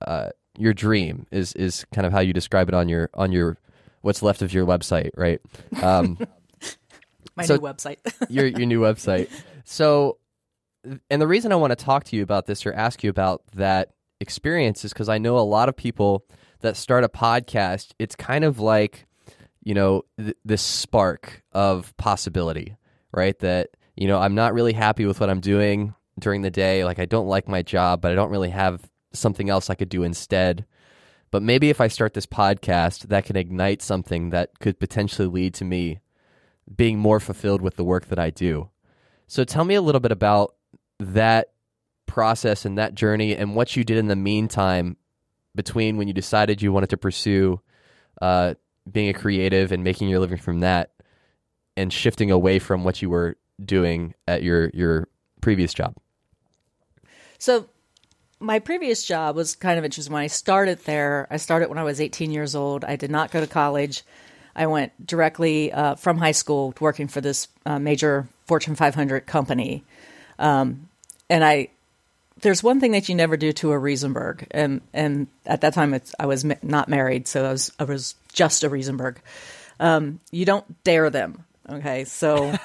uh, 0.00 0.30
your 0.58 0.74
dream 0.74 1.26
is 1.30 1.52
is 1.54 1.86
kind 1.94 2.06
of 2.06 2.12
how 2.12 2.20
you 2.20 2.32
describe 2.32 2.68
it 2.68 2.74
on 2.74 2.88
your 2.88 3.08
on 3.14 3.32
your 3.32 3.56
what's 4.02 4.22
left 4.22 4.42
of 4.42 4.52
your 4.52 4.66
website, 4.66 5.10
right? 5.16 5.40
Um, 5.82 6.18
My 7.36 7.44
So- 7.44 7.54
new 7.56 7.60
website. 7.62 7.96
your 8.28 8.46
your 8.46 8.66
new 8.66 8.80
website. 8.80 9.30
So, 9.64 10.18
and 11.10 11.20
the 11.22 11.26
reason 11.26 11.52
I 11.52 11.56
want 11.56 11.70
to 11.70 11.76
talk 11.84 12.04
to 12.04 12.16
you 12.16 12.22
about 12.22 12.46
this 12.46 12.64
or 12.66 12.72
ask 12.72 13.02
you 13.04 13.10
about 13.10 13.42
that 13.54 13.90
experience 14.20 14.84
is 14.84 14.92
because 14.92 15.08
I 15.08 15.18
know 15.18 15.38
a 15.38 15.40
lot 15.40 15.68
of 15.68 15.76
people 15.76 16.24
that 16.60 16.76
start 16.76 17.04
a 17.04 17.08
podcast. 17.08 17.90
It's 17.98 18.16
kind 18.16 18.44
of 18.44 18.58
like, 18.58 19.06
you 19.62 19.74
know, 19.74 20.02
th- 20.18 20.36
this 20.44 20.62
spark 20.62 21.42
of 21.52 21.96
possibility, 21.96 22.76
right? 23.12 23.38
That 23.40 23.68
you 23.96 24.06
know, 24.08 24.18
I'm 24.18 24.34
not 24.34 24.54
really 24.54 24.72
happy 24.72 25.06
with 25.06 25.20
what 25.20 25.28
I'm 25.30 25.40
doing 25.40 25.94
during 26.18 26.42
the 26.42 26.50
day. 26.50 26.84
Like, 26.84 26.98
I 26.98 27.04
don't 27.04 27.26
like 27.28 27.48
my 27.48 27.62
job, 27.62 28.00
but 28.00 28.10
I 28.12 28.14
don't 28.14 28.30
really 28.30 28.50
have 28.50 28.80
something 29.12 29.48
else 29.48 29.70
I 29.70 29.74
could 29.74 29.88
do 29.88 30.02
instead. 30.02 30.64
But 31.30 31.42
maybe 31.42 31.70
if 31.70 31.80
I 31.80 31.88
start 31.88 32.14
this 32.14 32.26
podcast, 32.26 33.08
that 33.08 33.24
can 33.24 33.36
ignite 33.36 33.82
something 33.82 34.30
that 34.30 34.58
could 34.60 34.80
potentially 34.80 35.28
lead 35.28 35.54
to 35.54 35.64
me 35.64 36.00
being 36.74 36.98
more 36.98 37.20
fulfilled 37.20 37.62
with 37.62 37.76
the 37.76 37.84
work 37.84 38.06
that 38.06 38.18
I 38.18 38.30
do. 38.30 38.70
So 39.26 39.44
tell 39.44 39.64
me 39.64 39.74
a 39.74 39.82
little 39.82 40.00
bit 40.00 40.12
about 40.12 40.54
that 40.98 41.52
process 42.06 42.64
and 42.64 42.78
that 42.78 42.94
journey 42.94 43.36
and 43.36 43.54
what 43.54 43.76
you 43.76 43.84
did 43.84 43.98
in 43.98 44.08
the 44.08 44.16
meantime 44.16 44.96
between 45.54 45.96
when 45.96 46.08
you 46.08 46.14
decided 46.14 46.62
you 46.62 46.72
wanted 46.72 46.90
to 46.90 46.96
pursue 46.96 47.60
uh, 48.22 48.54
being 48.90 49.08
a 49.08 49.14
creative 49.14 49.70
and 49.72 49.84
making 49.84 50.08
your 50.08 50.18
living 50.18 50.38
from 50.38 50.60
that 50.60 50.92
and 51.76 51.92
shifting 51.92 52.30
away 52.30 52.58
from 52.58 52.84
what 52.84 53.02
you 53.02 53.10
were 53.10 53.36
doing 53.64 54.14
at 54.26 54.42
your 54.42 54.70
your 54.72 55.08
previous 55.40 55.74
job. 55.74 55.96
So 57.38 57.68
my 58.40 58.58
previous 58.58 59.04
job 59.04 59.36
was 59.36 59.56
kind 59.56 59.78
of 59.78 59.84
interesting. 59.84 60.12
When 60.12 60.22
I 60.22 60.28
started 60.28 60.78
there, 60.84 61.26
I 61.30 61.36
started 61.38 61.68
when 61.68 61.78
I 61.78 61.84
was 61.84 62.00
18 62.00 62.30
years 62.30 62.54
old. 62.54 62.84
I 62.84 62.96
did 62.96 63.10
not 63.10 63.30
go 63.30 63.40
to 63.40 63.46
college. 63.46 64.02
I 64.54 64.66
went 64.66 65.06
directly 65.06 65.72
uh, 65.72 65.94
from 65.94 66.18
high 66.18 66.32
school 66.32 66.74
working 66.80 67.08
for 67.08 67.20
this 67.20 67.48
uh, 67.64 67.78
major 67.78 68.28
Fortune 68.46 68.74
500 68.74 69.26
company. 69.26 69.84
Um, 70.38 70.88
and 71.30 71.44
I, 71.44 71.68
there's 72.40 72.62
one 72.62 72.80
thing 72.80 72.92
that 72.92 73.08
you 73.08 73.14
never 73.14 73.36
do 73.36 73.52
to 73.52 73.72
a 73.72 73.76
Riesenberg, 73.76 74.46
and 74.52 74.80
and 74.92 75.26
at 75.44 75.60
that 75.62 75.74
time 75.74 75.92
it's, 75.92 76.14
I 76.18 76.26
was 76.26 76.44
ma- 76.44 76.54
not 76.62 76.88
married, 76.88 77.26
so 77.26 77.44
I 77.44 77.52
was 77.52 77.72
I 77.78 77.84
was 77.84 78.14
just 78.32 78.62
a 78.62 78.70
Riesenberg. 78.70 79.16
Um, 79.80 80.20
you 80.30 80.44
don't 80.44 80.82
dare 80.84 81.10
them. 81.10 81.44
Okay, 81.68 82.04
so 82.04 82.56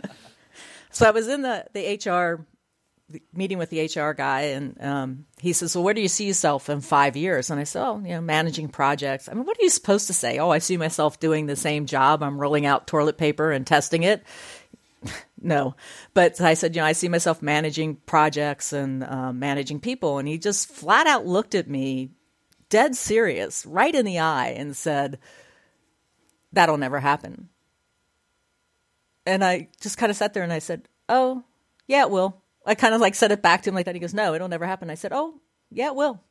so 0.90 1.06
I 1.06 1.10
was 1.10 1.28
in 1.28 1.42
the 1.42 1.66
the 1.72 2.10
HR 2.10 2.44
meeting 3.32 3.58
with 3.58 3.70
the 3.70 3.84
HR 3.84 4.12
guy, 4.12 4.42
and 4.42 4.82
um, 4.82 5.26
he 5.40 5.52
says, 5.52 5.74
"Well, 5.74 5.84
where 5.84 5.94
do 5.94 6.00
you 6.00 6.08
see 6.08 6.26
yourself 6.26 6.68
in 6.68 6.80
five 6.80 7.16
years?" 7.16 7.50
And 7.50 7.60
I 7.60 7.64
said, 7.64 7.84
"Oh, 7.84 7.98
you 7.98 8.10
know, 8.10 8.20
managing 8.20 8.68
projects." 8.68 9.28
I 9.28 9.34
mean, 9.34 9.44
what 9.44 9.58
are 9.58 9.62
you 9.62 9.70
supposed 9.70 10.06
to 10.08 10.12
say? 10.12 10.38
Oh, 10.38 10.50
I 10.50 10.58
see 10.58 10.76
myself 10.76 11.20
doing 11.20 11.46
the 11.46 11.56
same 11.56 11.86
job. 11.86 12.22
I'm 12.22 12.38
rolling 12.38 12.66
out 12.66 12.86
toilet 12.86 13.18
paper 13.18 13.50
and 13.50 13.66
testing 13.66 14.02
it. 14.02 14.22
no, 15.40 15.74
but 16.14 16.40
I 16.40 16.54
said, 16.54 16.74
you 16.74 16.82
know, 16.82 16.86
I 16.86 16.92
see 16.92 17.08
myself 17.08 17.42
managing 17.42 17.96
projects 17.96 18.72
and 18.72 19.04
uh, 19.04 19.32
managing 19.32 19.80
people, 19.80 20.18
and 20.18 20.28
he 20.28 20.38
just 20.38 20.68
flat 20.68 21.06
out 21.06 21.26
looked 21.26 21.54
at 21.54 21.68
me, 21.68 22.10
dead 22.68 22.94
serious, 22.96 23.66
right 23.66 23.94
in 23.94 24.04
the 24.04 24.18
eye, 24.18 24.54
and 24.56 24.76
said, 24.76 25.18
"That'll 26.52 26.78
never 26.78 27.00
happen." 27.00 27.48
And 29.24 29.44
I 29.44 29.68
just 29.80 29.98
kind 29.98 30.10
of 30.10 30.16
sat 30.16 30.34
there 30.34 30.42
and 30.42 30.52
I 30.52 30.58
said, 30.58 30.88
"Oh, 31.08 31.44
yeah, 31.86 32.02
it 32.02 32.10
will." 32.10 32.41
I 32.66 32.74
kind 32.74 32.94
of 32.94 33.00
like 33.00 33.14
said 33.14 33.32
it 33.32 33.42
back 33.42 33.62
to 33.62 33.70
him 33.70 33.74
like 33.74 33.86
that. 33.86 33.94
He 33.94 34.00
goes, 34.00 34.14
"No, 34.14 34.34
it'll 34.34 34.48
never 34.48 34.66
happen." 34.66 34.90
I 34.90 34.94
said, 34.94 35.12
"Oh, 35.14 35.34
yeah, 35.70 35.88
it 35.88 35.96
will." 35.96 36.20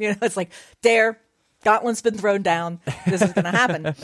You 0.00 0.10
know, 0.10 0.16
it's 0.22 0.36
like 0.36 0.52
there, 0.82 1.18
gauntlet's 1.64 2.02
been 2.02 2.16
thrown 2.16 2.42
down. 2.42 2.78
This 3.04 3.20
is 3.20 3.32
going 3.32 3.46
to 3.46 3.50
happen. 3.50 3.96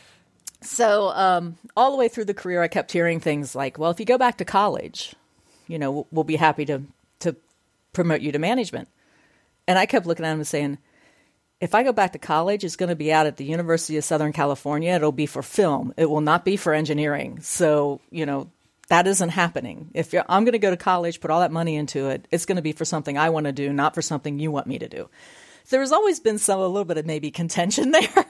so, 0.62 1.10
um, 1.10 1.56
all 1.76 1.92
the 1.92 1.96
way 1.96 2.08
through 2.08 2.24
the 2.24 2.34
career, 2.34 2.60
I 2.60 2.66
kept 2.66 2.90
hearing 2.90 3.20
things 3.20 3.54
like, 3.54 3.78
"Well, 3.78 3.92
if 3.92 4.00
you 4.00 4.04
go 4.04 4.18
back 4.18 4.38
to 4.38 4.44
college, 4.44 5.14
you 5.68 5.78
know, 5.78 5.92
we'll, 5.92 6.06
we'll 6.10 6.24
be 6.24 6.34
happy 6.34 6.64
to 6.64 6.82
to 7.20 7.36
promote 7.92 8.20
you 8.20 8.32
to 8.32 8.40
management." 8.40 8.88
And 9.68 9.78
I 9.78 9.86
kept 9.86 10.06
looking 10.06 10.26
at 10.26 10.32
him 10.32 10.38
and 10.38 10.46
saying, 10.46 10.78
if 11.60 11.74
I 11.74 11.82
go 11.82 11.92
back 11.92 12.12
to 12.12 12.18
college, 12.18 12.64
it's 12.64 12.76
going 12.76 12.88
to 12.88 12.96
be 12.96 13.12
out 13.12 13.26
at 13.26 13.36
the 13.36 13.44
University 13.44 13.96
of 13.96 14.04
Southern 14.04 14.32
California. 14.32 14.92
It'll 14.92 15.12
be 15.12 15.26
for 15.26 15.42
film. 15.42 15.92
It 15.96 16.08
will 16.08 16.20
not 16.20 16.44
be 16.44 16.56
for 16.56 16.72
engineering. 16.72 17.40
So, 17.40 18.00
you 18.10 18.26
know, 18.26 18.50
that 18.88 19.06
isn't 19.06 19.30
happening. 19.30 19.90
If 19.94 20.12
you're, 20.12 20.24
I'm 20.28 20.44
going 20.44 20.52
to 20.52 20.58
go 20.58 20.70
to 20.70 20.76
college, 20.76 21.20
put 21.20 21.30
all 21.30 21.40
that 21.40 21.52
money 21.52 21.76
into 21.76 22.08
it, 22.08 22.26
it's 22.30 22.46
going 22.46 22.56
to 22.56 22.62
be 22.62 22.72
for 22.72 22.84
something 22.84 23.16
I 23.16 23.30
want 23.30 23.46
to 23.46 23.52
do, 23.52 23.72
not 23.72 23.94
for 23.94 24.02
something 24.02 24.38
you 24.38 24.50
want 24.50 24.66
me 24.66 24.78
to 24.78 24.88
do. 24.88 25.08
There's 25.68 25.92
always 25.92 26.18
been 26.20 26.38
some 26.38 26.58
a 26.58 26.66
little 26.66 26.86
bit 26.86 26.96
of 26.96 27.04
maybe 27.04 27.30
contention 27.30 27.90
there. 27.92 28.24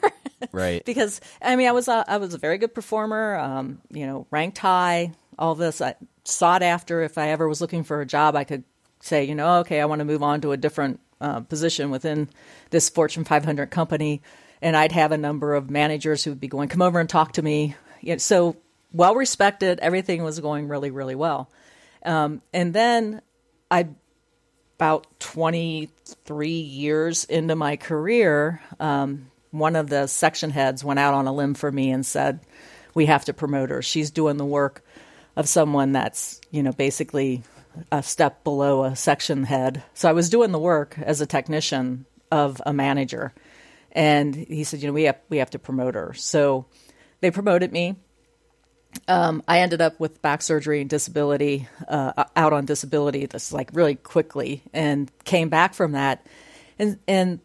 Right. 0.53 0.85
because 0.85 1.21
I 1.40 1.57
mean, 1.57 1.68
I 1.68 1.73
was 1.73 1.88
a, 1.88 2.05
I 2.07 2.16
was 2.18 2.35
a 2.35 2.38
very 2.38 2.59
good 2.59 2.75
performer. 2.75 3.37
Um, 3.37 3.81
you 3.90 4.07
know, 4.07 4.27
ranked 4.31 4.59
high. 4.59 5.12
All 5.38 5.55
this 5.55 5.81
I 5.81 5.94
sought 6.25 6.62
after. 6.62 7.03
If 7.03 7.16
I 7.16 7.31
ever 7.31 7.49
was 7.49 7.61
looking 7.61 7.85
for 7.85 8.01
a 8.01 8.07
job, 8.07 8.35
I 8.35 8.44
could 8.44 8.64
say, 9.01 9.25
you 9.25 9.37
know, 9.37 9.59
okay, 9.61 9.81
I 9.81 9.85
want 9.85 10.01
to 10.01 10.05
move 10.05 10.23
on 10.23 10.40
to 10.40 10.53
a 10.53 10.57
different 10.57 10.99
uh, 11.21 11.40
position 11.40 11.90
within 11.90 12.29
this 12.71 12.88
Fortune 12.88 13.25
500 13.25 13.71
company, 13.71 14.23
and 14.61 14.77
I'd 14.77 14.92
have 14.92 15.12
a 15.12 15.18
number 15.18 15.55
of 15.55 15.71
managers 15.71 16.25
who 16.25 16.33
would 16.33 16.40
be 16.40 16.49
going, 16.49 16.68
come 16.68 16.83
over 16.83 16.99
and 16.99 17.09
talk 17.09 17.33
to 17.35 17.42
me. 17.42 17.77
You 18.01 18.14
know, 18.14 18.18
so 18.18 18.57
well 18.92 19.14
respected. 19.14 19.79
Everything 19.81 20.22
was 20.22 20.40
going 20.40 20.68
really, 20.68 20.90
really 20.90 21.14
well. 21.14 21.51
Um, 22.05 22.42
and 22.53 22.72
then 22.72 23.22
I 23.70 23.88
about 24.79 25.09
23 25.18 26.48
years 26.51 27.24
into 27.24 27.57
my 27.57 27.77
career, 27.77 28.62
um, 28.79 29.29
one 29.51 29.74
of 29.74 29.88
the 29.88 30.07
section 30.07 30.51
heads 30.51 30.85
went 30.85 31.01
out 31.01 31.14
on 31.14 31.27
a 31.27 31.33
limb 31.33 31.55
for 31.55 31.72
me 31.72 31.90
and 31.90 32.07
said, 32.07 32.40
"We 32.94 33.07
have 33.07 33.24
to 33.24 33.33
promote 33.33 33.70
her. 33.70 33.83
She's 33.83 34.12
doing 34.12 34.37
the 34.37 34.44
work 34.44 34.85
of 35.37 35.48
someone 35.48 35.92
that's 35.92 36.40
you 36.51 36.62
know 36.62 36.72
basically 36.72 37.42
a 37.90 38.03
step 38.03 38.44
below 38.44 38.85
a 38.85 38.94
section 38.94 39.44
head." 39.44 39.83
So 39.94 40.09
I 40.09 40.12
was 40.12 40.31
doing 40.31 40.53
the 40.53 40.59
work 40.61 40.96
as 40.98 41.20
a 41.20 41.27
technician 41.27 42.07
of 42.31 42.62
a 42.64 42.72
manager, 42.72 43.33
and 43.90 44.35
he 44.35 44.62
said, 44.62 44.81
"You 44.81 44.88
know, 44.88 44.92
we 44.92 45.05
have 45.05 45.18
we 45.29 45.38
have 45.38 45.51
to 45.51 45.59
promote 45.59 45.94
her." 45.96 46.12
So 46.14 46.66
they 47.20 47.33
promoted 47.33 47.72
me. 47.72 47.96
Um, 49.06 49.42
I 49.48 49.61
ended 49.61 49.80
up 49.80 49.98
with 50.00 50.20
back 50.22 50.42
surgery 50.42 50.80
and 50.80 50.90
disability, 50.90 51.68
uh, 51.87 52.24
out 52.37 52.52
on 52.52 52.64
disability, 52.64 53.26
this 53.26 53.52
like 53.52 53.70
really 53.72 53.94
quickly, 53.94 54.62
and 54.72 55.11
came 55.24 55.48
back 55.48 55.74
from 55.74 55.92
that, 55.92 56.26
and 56.78 56.98
and 57.06 57.40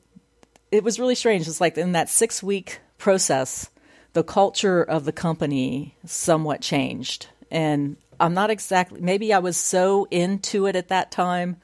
it 0.72 0.84
was 0.84 1.00
really 1.00 1.16
strange. 1.16 1.48
It's 1.48 1.62
like 1.62 1.78
in 1.78 1.92
that 1.94 2.10
six 2.10 2.42
week 2.42 2.80
process, 2.98 3.70
the 4.14 4.24
culture 4.24 4.82
of 4.82 5.06
the 5.06 5.12
company 5.12 5.96
somewhat 6.06 6.62
changed, 6.62 7.28
and 7.52 7.98
I'm 8.20 8.34
not 8.34 8.50
exactly. 8.50 9.02
Maybe 9.02 9.34
I 9.34 9.40
was 9.40 9.58
so 9.58 10.08
into 10.10 10.66
it 10.66 10.76
at 10.76 10.90
that 10.90 11.12
time 11.12 11.58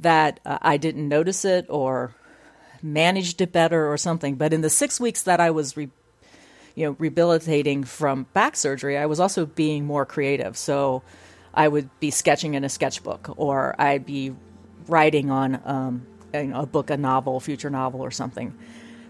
that 0.00 0.40
uh, 0.44 0.58
I 0.60 0.76
didn't 0.76 1.08
notice 1.08 1.44
it 1.44 1.66
or 1.68 2.14
managed 2.82 3.40
it 3.40 3.52
better 3.52 3.90
or 3.90 3.96
something. 3.96 4.34
But 4.34 4.52
in 4.52 4.60
the 4.60 4.70
six 4.70 5.00
weeks 5.00 5.22
that 5.22 5.40
I 5.40 5.50
was 5.50 5.76
re- 5.76 5.90
you 6.74 6.86
know 6.86 6.96
rehabilitating 6.98 7.84
from 7.84 8.26
back 8.32 8.56
surgery 8.56 8.96
i 8.96 9.06
was 9.06 9.20
also 9.20 9.46
being 9.46 9.84
more 9.84 10.06
creative. 10.06 10.56
So 10.56 11.02
i 11.54 11.68
would 11.68 11.88
be 12.00 12.10
sketching 12.10 12.54
in 12.54 12.64
a 12.64 12.68
sketchbook 12.68 13.34
or 13.36 13.74
i'd 13.78 14.06
be 14.06 14.34
writing 14.88 15.30
on 15.30 15.60
um, 15.64 16.06
a 16.34 16.66
book 16.66 16.90
a 16.90 16.96
novel 16.96 17.40
future 17.40 17.70
novel 17.70 18.00
or 18.00 18.10
something. 18.10 18.56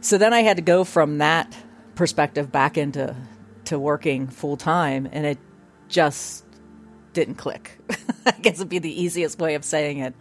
So 0.00 0.18
then 0.18 0.32
i 0.32 0.40
had 0.42 0.56
to 0.56 0.62
go 0.62 0.84
from 0.84 1.18
that 1.18 1.56
perspective 1.94 2.50
back 2.50 2.76
into 2.76 3.14
to 3.66 3.78
working 3.78 4.26
full 4.26 4.56
time 4.56 5.08
and 5.12 5.24
it 5.24 5.38
just 5.88 6.44
didn't 7.12 7.36
click. 7.36 7.78
I 8.26 8.32
guess 8.32 8.56
it'd 8.56 8.68
be 8.68 8.78
the 8.78 9.02
easiest 9.02 9.38
way 9.38 9.54
of 9.54 9.64
saying 9.64 9.98
it. 9.98 10.14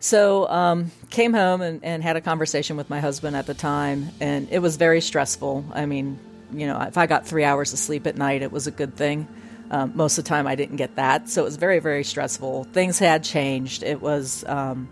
So 0.00 0.48
um, 0.48 0.92
came 1.10 1.32
home 1.32 1.60
and, 1.60 1.82
and 1.84 2.02
had 2.02 2.16
a 2.16 2.20
conversation 2.20 2.76
with 2.76 2.88
my 2.88 3.00
husband 3.00 3.36
at 3.36 3.46
the 3.46 3.54
time 3.54 4.10
and 4.20 4.48
it 4.50 4.60
was 4.60 4.76
very 4.76 5.00
stressful. 5.00 5.64
I 5.72 5.86
mean 5.86 6.18
you 6.52 6.66
know, 6.66 6.80
if 6.82 6.96
I 6.96 7.06
got 7.06 7.26
three 7.26 7.44
hours 7.44 7.72
of 7.72 7.78
sleep 7.78 8.06
at 8.06 8.16
night, 8.16 8.42
it 8.42 8.52
was 8.52 8.66
a 8.66 8.70
good 8.70 8.96
thing. 8.96 9.28
Um, 9.70 9.92
most 9.94 10.16
of 10.16 10.24
the 10.24 10.28
time, 10.28 10.46
I 10.46 10.54
didn't 10.54 10.76
get 10.76 10.96
that, 10.96 11.28
so 11.28 11.42
it 11.42 11.44
was 11.44 11.56
very, 11.56 11.78
very 11.78 12.02
stressful. 12.02 12.64
Things 12.64 12.98
had 12.98 13.22
changed. 13.22 13.82
It 13.82 14.00
was 14.00 14.44
um, 14.46 14.88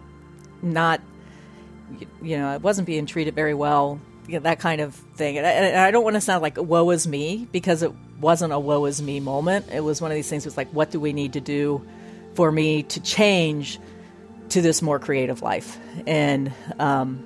not, 0.62 1.00
you 2.20 2.36
know, 2.36 2.46
I 2.46 2.58
wasn't 2.58 2.86
being 2.86 3.06
treated 3.06 3.34
very 3.34 3.54
well. 3.54 4.00
You 4.26 4.34
know, 4.34 4.40
that 4.40 4.58
kind 4.58 4.80
of 4.80 4.94
thing. 4.94 5.38
And 5.38 5.46
I, 5.46 5.50
and 5.50 5.78
I 5.78 5.90
don't 5.90 6.04
want 6.04 6.14
to 6.14 6.20
sound 6.20 6.42
like 6.42 6.58
woe 6.58 6.90
is 6.90 7.06
me 7.06 7.48
because 7.52 7.82
it 7.82 7.92
wasn't 8.20 8.52
a 8.52 8.58
woe 8.58 8.84
is 8.84 9.00
me 9.00 9.20
moment. 9.20 9.70
It 9.72 9.80
was 9.80 10.02
one 10.02 10.10
of 10.10 10.14
these 10.16 10.28
things. 10.28 10.44
Was 10.44 10.56
like, 10.56 10.68
what 10.70 10.90
do 10.90 11.00
we 11.00 11.12
need 11.12 11.34
to 11.34 11.40
do 11.40 11.86
for 12.34 12.50
me 12.50 12.82
to 12.82 13.00
change 13.00 13.78
to 14.50 14.60
this 14.60 14.82
more 14.82 14.98
creative 14.98 15.42
life? 15.42 15.78
And 16.06 16.52
um, 16.78 17.24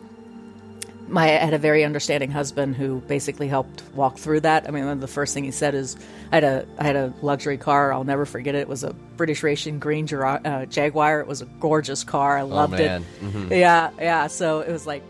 my 1.10 1.24
I 1.24 1.44
had 1.44 1.54
a 1.54 1.58
very 1.58 1.84
understanding 1.84 2.30
husband 2.30 2.76
who 2.76 3.00
basically 3.00 3.48
helped 3.48 3.82
walk 3.94 4.16
through 4.16 4.40
that. 4.40 4.68
I 4.68 4.70
mean, 4.70 5.00
the 5.00 5.08
first 5.08 5.34
thing 5.34 5.44
he 5.44 5.50
said 5.50 5.74
is, 5.74 5.96
"I 6.32 6.36
had 6.36 6.44
a 6.44 6.66
I 6.78 6.84
had 6.84 6.96
a 6.96 7.12
luxury 7.22 7.58
car. 7.58 7.92
I'll 7.92 8.04
never 8.04 8.24
forget 8.24 8.54
it. 8.54 8.58
It 8.58 8.68
was 8.68 8.84
a 8.84 8.92
British 9.16 9.42
racing 9.42 9.78
green 9.78 10.12
uh, 10.12 10.66
Jaguar. 10.66 11.20
It 11.20 11.26
was 11.26 11.42
a 11.42 11.46
gorgeous 11.46 12.04
car. 12.04 12.38
I 12.38 12.42
loved 12.42 12.72
man. 12.74 13.04
it. 13.50 13.58
Yeah, 13.58 13.90
yeah. 13.98 14.26
So 14.28 14.60
it 14.60 14.70
was 14.70 14.86
like, 14.86 15.02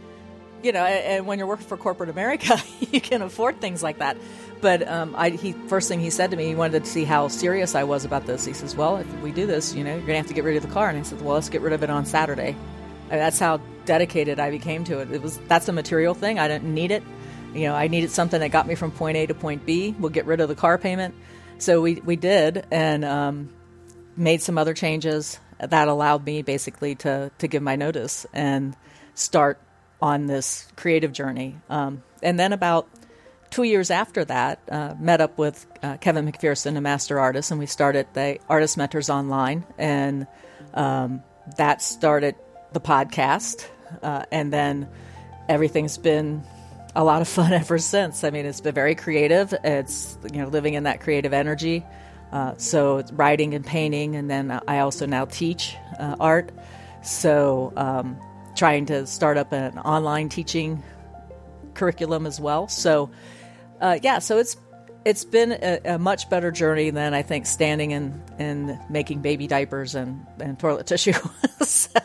you 0.62 0.72
know, 0.72 0.84
and, 0.84 1.04
and 1.04 1.26
when 1.26 1.38
you're 1.38 1.46
working 1.46 1.66
for 1.66 1.76
corporate 1.76 2.10
America, 2.10 2.56
you 2.90 3.00
can 3.00 3.22
afford 3.22 3.60
things 3.60 3.82
like 3.82 3.98
that. 3.98 4.16
but 4.60 4.86
um, 4.88 5.14
I, 5.16 5.30
he 5.30 5.52
first 5.52 5.88
thing 5.88 6.00
he 6.00 6.10
said 6.10 6.30
to 6.30 6.36
me, 6.36 6.46
he 6.46 6.54
wanted 6.54 6.84
to 6.84 6.90
see 6.90 7.04
how 7.04 7.28
serious 7.28 7.74
I 7.74 7.84
was 7.84 8.04
about 8.04 8.26
this. 8.26 8.44
He 8.44 8.52
says, 8.52 8.74
"Well, 8.74 8.96
if 8.96 9.20
we 9.20 9.32
do 9.32 9.46
this, 9.46 9.74
you 9.74 9.84
know, 9.84 9.94
you're 9.94 10.06
gonna 10.06 10.16
have 10.16 10.26
to 10.28 10.34
get 10.34 10.44
rid 10.44 10.56
of 10.56 10.62
the 10.62 10.72
car." 10.72 10.88
And 10.88 10.98
I 10.98 11.02
said, 11.02 11.20
"Well, 11.22 11.34
let's 11.34 11.48
get 11.48 11.60
rid 11.60 11.72
of 11.72 11.82
it 11.82 11.90
on 11.90 12.06
Saturday." 12.06 12.56
I 13.10 13.14
mean, 13.14 13.18
that's 13.20 13.38
how 13.38 13.60
dedicated 13.90 14.38
I 14.38 14.50
became 14.50 14.84
to 14.84 15.00
it. 15.00 15.10
It 15.10 15.20
was 15.20 15.38
that's 15.48 15.68
a 15.68 15.72
material 15.72 16.14
thing. 16.14 16.38
I 16.38 16.46
didn't 16.46 16.72
need 16.72 16.92
it. 16.92 17.02
You 17.52 17.62
know, 17.62 17.74
I 17.74 17.88
needed 17.88 18.12
something 18.12 18.38
that 18.38 18.52
got 18.52 18.68
me 18.68 18.76
from 18.76 18.92
point 18.92 19.16
A 19.16 19.26
to 19.26 19.34
point 19.34 19.66
B. 19.66 19.96
We'll 19.98 20.12
get 20.12 20.26
rid 20.26 20.40
of 20.40 20.48
the 20.48 20.54
car 20.54 20.78
payment. 20.78 21.16
So 21.58 21.80
we 21.80 21.94
we 21.96 22.14
did, 22.14 22.64
and 22.70 23.04
um, 23.04 23.48
made 24.16 24.42
some 24.42 24.58
other 24.58 24.74
changes 24.74 25.40
that 25.58 25.88
allowed 25.88 26.24
me 26.24 26.42
basically 26.42 26.94
to 26.96 27.32
to 27.38 27.48
give 27.48 27.64
my 27.64 27.74
notice 27.74 28.26
and 28.32 28.76
start 29.14 29.58
on 30.00 30.26
this 30.26 30.68
creative 30.76 31.12
journey. 31.12 31.56
Um, 31.68 32.04
and 32.22 32.38
then 32.38 32.52
about 32.52 32.88
two 33.50 33.64
years 33.64 33.90
after 33.90 34.24
that, 34.24 34.60
uh, 34.70 34.94
met 35.00 35.20
up 35.20 35.36
with 35.36 35.66
uh, 35.82 35.96
Kevin 35.96 36.30
McPherson, 36.30 36.76
a 36.76 36.80
master 36.80 37.18
artist, 37.18 37.50
and 37.50 37.58
we 37.58 37.66
started 37.66 38.06
the 38.14 38.38
Artist 38.48 38.76
Mentors 38.76 39.10
Online, 39.10 39.66
and 39.78 40.28
um, 40.74 41.24
that 41.56 41.82
started 41.82 42.36
the 42.72 42.80
podcast, 42.80 43.66
uh, 44.02 44.24
and 44.30 44.52
then 44.52 44.88
everything's 45.48 45.98
been 45.98 46.42
a 46.94 47.04
lot 47.04 47.22
of 47.22 47.28
fun 47.28 47.52
ever 47.64 47.78
since. 47.78 48.24
I 48.24 48.30
mean, 48.30 48.46
it's 48.46 48.60
been 48.60 48.74
very 48.74 48.94
creative. 48.94 49.54
It's 49.64 50.18
you 50.32 50.42
know 50.42 50.48
living 50.48 50.74
in 50.74 50.84
that 50.84 51.00
creative 51.00 51.32
energy. 51.32 51.84
Uh, 52.32 52.54
so 52.56 52.98
it's 52.98 53.12
writing 53.12 53.54
and 53.54 53.66
painting, 53.66 54.14
and 54.14 54.30
then 54.30 54.60
I 54.68 54.78
also 54.80 55.06
now 55.06 55.24
teach 55.24 55.76
uh, 55.98 56.16
art. 56.20 56.52
So 57.02 57.72
um, 57.76 58.16
trying 58.54 58.86
to 58.86 59.06
start 59.06 59.36
up 59.36 59.52
an 59.52 59.78
online 59.78 60.28
teaching 60.28 60.82
curriculum 61.74 62.26
as 62.26 62.40
well. 62.40 62.68
So 62.68 63.10
uh, 63.80 63.98
yeah, 64.02 64.18
so 64.18 64.38
it's 64.38 64.56
it's 65.04 65.24
been 65.24 65.52
a, 65.52 65.80
a, 65.94 65.98
much 65.98 66.28
better 66.28 66.50
journey 66.50 66.90
than 66.90 67.14
I 67.14 67.22
think 67.22 67.46
standing 67.46 67.92
and 67.92 68.22
and 68.38 68.78
making 68.90 69.22
baby 69.22 69.46
diapers 69.46 69.94
and, 69.94 70.26
and 70.38 70.58
toilet 70.58 70.86
tissue. 70.86 71.14
so. 71.62 72.00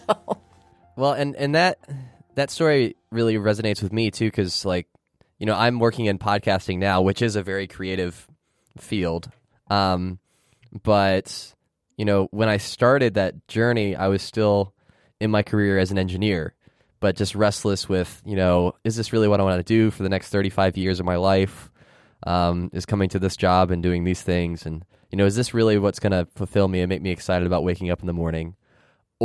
Well, 0.96 1.14
and 1.14 1.36
and 1.36 1.56
that 1.56 1.80
that 2.36 2.50
story 2.50 2.96
really 3.12 3.36
resonates 3.36 3.82
with 3.82 3.92
me 3.92 4.12
too, 4.12 4.28
because 4.28 4.66
like 4.66 4.88
you 5.40 5.46
know 5.46 5.56
I'm 5.56 5.80
working 5.80 6.06
in 6.06 6.18
podcasting 6.18 6.78
now, 6.78 7.02
which 7.02 7.22
is 7.22 7.36
a 7.36 7.44
very 7.44 7.68
creative 7.68 8.28
field. 8.78 9.30
Um, 9.70 10.20
but 10.84 11.54
you 11.98 12.06
know 12.06 12.28
when 12.32 12.48
I 12.48 12.58
started 12.58 13.16
that 13.16 13.48
journey, 13.48 13.96
I 13.96 14.08
was 14.08 14.22
still 14.22 14.74
in 15.20 15.32
my 15.32 15.44
career 15.44 15.78
as 15.80 15.92
an 15.92 15.98
engineer, 15.98 16.54
but 17.00 17.16
just 17.18 17.36
restless 17.36 17.90
with 17.90 18.22
you 18.26 18.36
know 18.38 18.76
is 18.86 18.96
this 18.96 19.12
really 19.12 19.28
what 19.28 19.42
I 19.42 19.44
want 19.44 19.60
to 19.60 19.64
do 19.64 19.92
for 19.92 20.04
the 20.04 20.10
next 20.10 20.30
35 20.30 20.78
years 20.78 21.00
of 21.00 21.06
my 21.06 21.18
life? 21.18 21.70
Um, 22.26 22.72
is 22.74 22.88
coming 22.88 23.10
to 23.10 23.20
this 23.20 23.38
job 23.38 23.70
and 23.70 23.84
doing 23.84 24.04
these 24.04 24.22
things, 24.22 24.66
and 24.66 24.86
you 25.12 25.18
know 25.18 25.26
is 25.26 25.36
this 25.36 25.54
really 25.54 25.78
what's 25.78 26.00
going 26.00 26.12
to 26.12 26.28
fulfill 26.36 26.70
me 26.70 26.80
and 26.80 26.90
make 26.90 27.02
me 27.02 27.12
excited 27.12 27.46
about 27.46 27.66
waking 27.66 27.92
up 27.92 28.00
in 28.00 28.08
the 28.08 28.14
morning? 28.14 28.56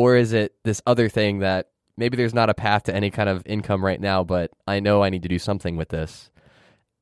Or 0.01 0.17
is 0.17 0.33
it 0.33 0.55
this 0.65 0.81
other 0.87 1.11
thing 1.11 1.41
that 1.41 1.69
maybe 1.99 2.17
there's 2.17 2.33
not 2.33 2.49
a 2.49 2.55
path 2.55 2.85
to 2.85 2.95
any 2.95 3.11
kind 3.11 3.29
of 3.29 3.43
income 3.45 3.85
right 3.85 4.01
now, 4.01 4.25
but 4.25 4.51
I 4.67 4.81
know 4.81 5.03
I 5.03 5.11
need 5.11 5.25
to 5.25 5.29
do 5.29 5.39
something 5.39 5.77
with 5.77 5.91
this. 5.91 6.31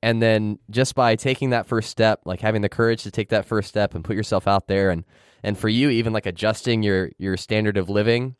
And 0.03 0.20
then 0.20 0.59
just 0.68 0.96
by 0.96 1.14
taking 1.14 1.51
that 1.51 1.68
first 1.68 1.90
step, 1.90 2.22
like 2.24 2.40
having 2.40 2.61
the 2.61 2.68
courage 2.68 3.05
to 3.05 3.12
take 3.12 3.28
that 3.28 3.44
first 3.44 3.68
step 3.68 3.94
and 3.94 4.03
put 4.03 4.16
yourself 4.16 4.49
out 4.49 4.66
there 4.66 4.90
and 4.90 5.05
and 5.44 5.57
for 5.57 5.68
you 5.68 5.90
even 5.90 6.12
like 6.12 6.26
adjusting 6.26 6.82
your 6.82 7.12
your 7.18 7.36
standard 7.36 7.76
of 7.76 7.88
living 7.88 8.34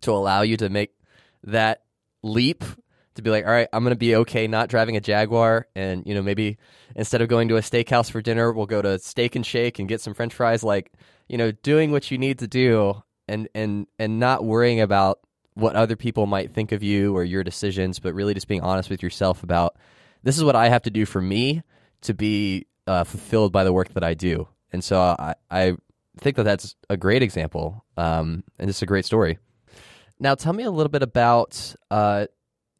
to 0.00 0.10
allow 0.10 0.42
you 0.42 0.56
to 0.56 0.68
make 0.68 0.90
that 1.44 1.82
leap 2.24 2.64
to 3.14 3.22
be 3.22 3.30
like, 3.30 3.46
all 3.46 3.52
right, 3.52 3.68
I'm 3.72 3.84
going 3.84 3.94
to 3.94 3.96
be 3.96 4.16
okay 4.16 4.48
not 4.48 4.68
driving 4.68 4.96
a 4.96 5.00
Jaguar 5.00 5.68
and 5.76 6.04
you 6.04 6.16
know 6.16 6.22
maybe 6.22 6.58
instead 6.96 7.22
of 7.22 7.28
going 7.28 7.46
to 7.46 7.58
a 7.58 7.60
steakhouse 7.60 8.10
for 8.10 8.20
dinner, 8.20 8.52
we'll 8.52 8.66
go 8.66 8.82
to 8.82 8.98
Steak 8.98 9.36
and 9.36 9.46
Shake 9.46 9.78
and 9.78 9.88
get 9.88 10.00
some 10.00 10.14
french 10.14 10.34
fries 10.34 10.64
like, 10.64 10.90
you 11.28 11.38
know, 11.38 11.52
doing 11.52 11.92
what 11.92 12.10
you 12.10 12.18
need 12.18 12.40
to 12.40 12.48
do 12.48 13.00
and 13.28 13.48
and 13.54 13.86
and 13.98 14.18
not 14.18 14.44
worrying 14.44 14.80
about 14.80 15.20
what 15.54 15.76
other 15.76 15.96
people 15.96 16.26
might 16.26 16.52
think 16.52 16.72
of 16.72 16.82
you 16.82 17.16
or 17.16 17.24
your 17.24 17.44
decisions, 17.44 17.98
but 18.00 18.12
really 18.14 18.34
just 18.34 18.48
being 18.48 18.60
honest 18.60 18.90
with 18.90 19.02
yourself 19.02 19.42
about 19.42 19.76
this 20.22 20.36
is 20.36 20.44
what 20.44 20.56
I 20.56 20.68
have 20.68 20.82
to 20.82 20.90
do 20.90 21.06
for 21.06 21.20
me 21.20 21.62
to 22.02 22.14
be 22.14 22.66
uh, 22.86 23.04
fulfilled 23.04 23.52
by 23.52 23.64
the 23.64 23.72
work 23.72 23.94
that 23.94 24.02
I 24.02 24.14
do. 24.14 24.48
And 24.72 24.82
so 24.82 25.00
I, 25.00 25.34
I 25.50 25.76
think 26.18 26.36
that 26.36 26.42
that's 26.42 26.74
a 26.90 26.96
great 26.96 27.22
example, 27.22 27.84
um, 27.96 28.42
and 28.58 28.68
it's 28.68 28.82
a 28.82 28.86
great 28.86 29.04
story. 29.04 29.38
Now, 30.18 30.34
tell 30.34 30.52
me 30.52 30.64
a 30.64 30.70
little 30.70 30.90
bit 30.90 31.02
about 31.02 31.74
uh, 31.90 32.26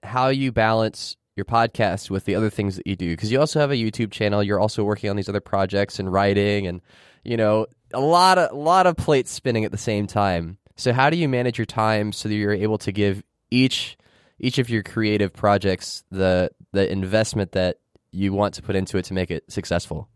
how 0.02 0.28
you 0.28 0.52
balance 0.52 1.16
your 1.36 1.44
podcast 1.44 2.10
with 2.10 2.24
the 2.24 2.34
other 2.34 2.50
things 2.50 2.76
that 2.76 2.86
you 2.86 2.96
do, 2.96 3.10
because 3.10 3.30
you 3.30 3.40
also 3.40 3.60
have 3.60 3.70
a 3.70 3.76
YouTube 3.76 4.10
channel. 4.10 4.42
You're 4.42 4.60
also 4.60 4.84
working 4.84 5.10
on 5.10 5.16
these 5.16 5.28
other 5.28 5.40
projects 5.40 5.98
and 5.98 6.12
writing, 6.12 6.66
and 6.66 6.80
you 7.24 7.36
know 7.36 7.66
a 7.92 8.00
lot 8.00 8.38
of 8.38 8.52
a 8.52 8.54
lot 8.54 8.86
of 8.86 8.96
plates 8.96 9.30
spinning 9.30 9.64
at 9.64 9.72
the 9.72 9.78
same 9.78 10.06
time. 10.06 10.58
So 10.76 10.92
how 10.92 11.10
do 11.10 11.16
you 11.16 11.28
manage 11.28 11.58
your 11.58 11.66
time 11.66 12.12
so 12.12 12.28
that 12.28 12.34
you're 12.34 12.52
able 12.52 12.78
to 12.78 12.92
give 12.92 13.22
each 13.50 13.96
each 14.38 14.58
of 14.58 14.68
your 14.68 14.82
creative 14.82 15.32
projects 15.32 16.04
the 16.10 16.50
the 16.72 16.90
investment 16.90 17.52
that 17.52 17.78
you 18.10 18.32
want 18.32 18.54
to 18.54 18.62
put 18.62 18.76
into 18.76 18.98
it 18.98 19.04
to 19.06 19.14
make 19.14 19.30
it 19.30 19.50
successful? 19.50 20.08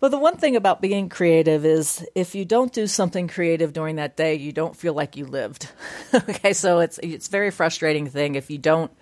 Well, 0.00 0.10
the 0.10 0.18
one 0.18 0.36
thing 0.36 0.56
about 0.56 0.82
being 0.82 1.08
creative 1.08 1.64
is 1.64 2.06
if 2.14 2.34
you 2.34 2.44
don't 2.44 2.72
do 2.72 2.86
something 2.86 3.28
creative 3.28 3.72
during 3.72 3.96
that 3.96 4.16
day, 4.16 4.34
you 4.34 4.52
don't 4.52 4.76
feel 4.76 4.92
like 4.92 5.16
you 5.16 5.24
lived. 5.24 5.70
okay, 6.14 6.52
so 6.52 6.80
it's 6.80 6.98
it's 7.02 7.28
very 7.28 7.50
frustrating 7.50 8.06
thing 8.08 8.34
if 8.34 8.50
you 8.50 8.58
don't 8.58 8.92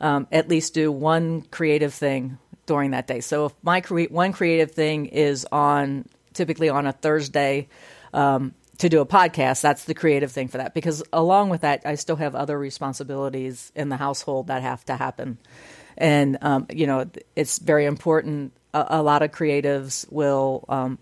um, 0.00 0.26
at 0.32 0.48
least 0.48 0.74
do 0.74 0.90
one 0.90 1.42
creative 1.42 1.94
thing 1.94 2.38
during 2.66 2.92
that 2.92 3.06
day. 3.06 3.20
So 3.20 3.46
if 3.46 3.52
my 3.62 3.80
cre- 3.80 4.04
one 4.04 4.32
creative 4.32 4.72
thing 4.72 5.06
is 5.06 5.46
on 5.52 6.06
typically 6.34 6.68
on 6.68 6.86
a 6.86 6.92
Thursday 6.92 7.68
um, 8.12 8.54
to 8.78 8.88
do 8.88 9.00
a 9.00 9.06
podcast. 9.06 9.62
That's 9.62 9.84
the 9.84 9.94
creative 9.94 10.32
thing 10.32 10.48
for 10.48 10.58
that. 10.58 10.74
Because 10.74 11.02
along 11.12 11.50
with 11.50 11.62
that, 11.62 11.82
I 11.84 11.94
still 11.94 12.16
have 12.16 12.34
other 12.34 12.58
responsibilities 12.58 13.72
in 13.74 13.88
the 13.88 13.96
household 13.96 14.48
that 14.48 14.62
have 14.62 14.84
to 14.86 14.96
happen. 14.96 15.38
And, 15.96 16.38
um, 16.42 16.66
you 16.72 16.86
know, 16.86 17.08
it's 17.36 17.58
very 17.58 17.86
important. 17.86 18.52
A, 18.74 18.86
a 18.90 19.02
lot 19.02 19.22
of 19.22 19.30
creatives 19.30 20.10
will 20.10 20.64
um, 20.68 20.98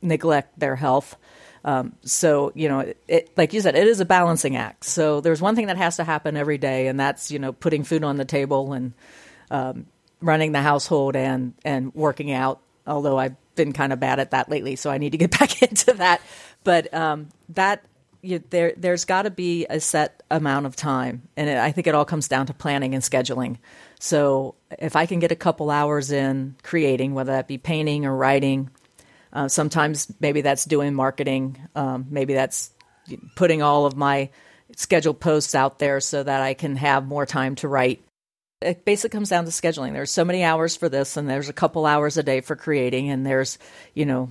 neglect 0.00 0.58
their 0.58 0.76
health. 0.76 1.16
Um, 1.64 1.94
so 2.02 2.52
you 2.54 2.68
know, 2.68 2.92
it, 3.08 3.30
like 3.36 3.52
you 3.52 3.60
said, 3.60 3.76
it 3.76 3.86
is 3.86 4.00
a 4.00 4.04
balancing 4.04 4.56
act. 4.56 4.84
So 4.84 5.20
there's 5.20 5.40
one 5.40 5.54
thing 5.54 5.66
that 5.66 5.76
has 5.76 5.96
to 5.96 6.04
happen 6.04 6.36
every 6.36 6.58
day, 6.58 6.88
and 6.88 6.98
that's 6.98 7.30
you 7.30 7.38
know 7.38 7.52
putting 7.52 7.84
food 7.84 8.04
on 8.04 8.16
the 8.16 8.24
table 8.24 8.72
and 8.72 8.92
um, 9.50 9.86
running 10.20 10.52
the 10.52 10.62
household 10.62 11.16
and 11.16 11.54
and 11.64 11.94
working 11.94 12.32
out. 12.32 12.60
Although 12.86 13.18
I've 13.18 13.36
been 13.54 13.72
kind 13.72 13.92
of 13.92 14.00
bad 14.00 14.18
at 14.18 14.32
that 14.32 14.48
lately, 14.48 14.76
so 14.76 14.90
I 14.90 14.98
need 14.98 15.10
to 15.10 15.18
get 15.18 15.30
back 15.38 15.62
into 15.62 15.92
that. 15.94 16.20
But 16.64 16.92
um, 16.92 17.28
that 17.50 17.84
you, 18.22 18.42
there, 18.50 18.72
there's 18.76 19.04
got 19.04 19.22
to 19.22 19.30
be 19.30 19.66
a 19.68 19.80
set 19.80 20.22
amount 20.30 20.66
of 20.66 20.76
time, 20.76 21.28
and 21.36 21.50
it, 21.50 21.58
I 21.58 21.72
think 21.72 21.86
it 21.86 21.94
all 21.94 22.04
comes 22.04 22.28
down 22.28 22.46
to 22.46 22.54
planning 22.54 22.94
and 22.94 23.02
scheduling. 23.02 23.58
So 23.98 24.54
if 24.78 24.96
I 24.96 25.06
can 25.06 25.18
get 25.18 25.32
a 25.32 25.36
couple 25.36 25.70
hours 25.70 26.10
in 26.10 26.56
creating, 26.62 27.14
whether 27.14 27.32
that 27.32 27.48
be 27.48 27.58
painting 27.58 28.06
or 28.06 28.16
writing, 28.16 28.70
uh, 29.32 29.48
sometimes 29.48 30.12
maybe 30.20 30.40
that's 30.42 30.64
doing 30.64 30.94
marketing, 30.94 31.58
um, 31.74 32.06
maybe 32.10 32.34
that's 32.34 32.70
putting 33.36 33.62
all 33.62 33.86
of 33.86 33.96
my 33.96 34.30
scheduled 34.76 35.20
posts 35.20 35.54
out 35.54 35.78
there 35.78 36.00
so 36.00 36.22
that 36.22 36.42
I 36.42 36.54
can 36.54 36.76
have 36.76 37.06
more 37.06 37.26
time 37.26 37.56
to 37.56 37.68
write 37.68 38.02
it 38.62 38.84
basically 38.84 39.10
comes 39.10 39.28
down 39.28 39.44
to 39.44 39.50
scheduling. 39.50 39.92
There's 39.92 40.10
so 40.10 40.24
many 40.24 40.42
hours 40.42 40.76
for 40.76 40.88
this, 40.88 41.16
and 41.16 41.28
there's 41.28 41.48
a 41.48 41.52
couple 41.52 41.84
hours 41.86 42.16
a 42.16 42.22
day 42.22 42.40
for 42.40 42.56
creating, 42.56 43.10
and 43.10 43.26
there's, 43.26 43.58
you 43.94 44.06
know, 44.06 44.30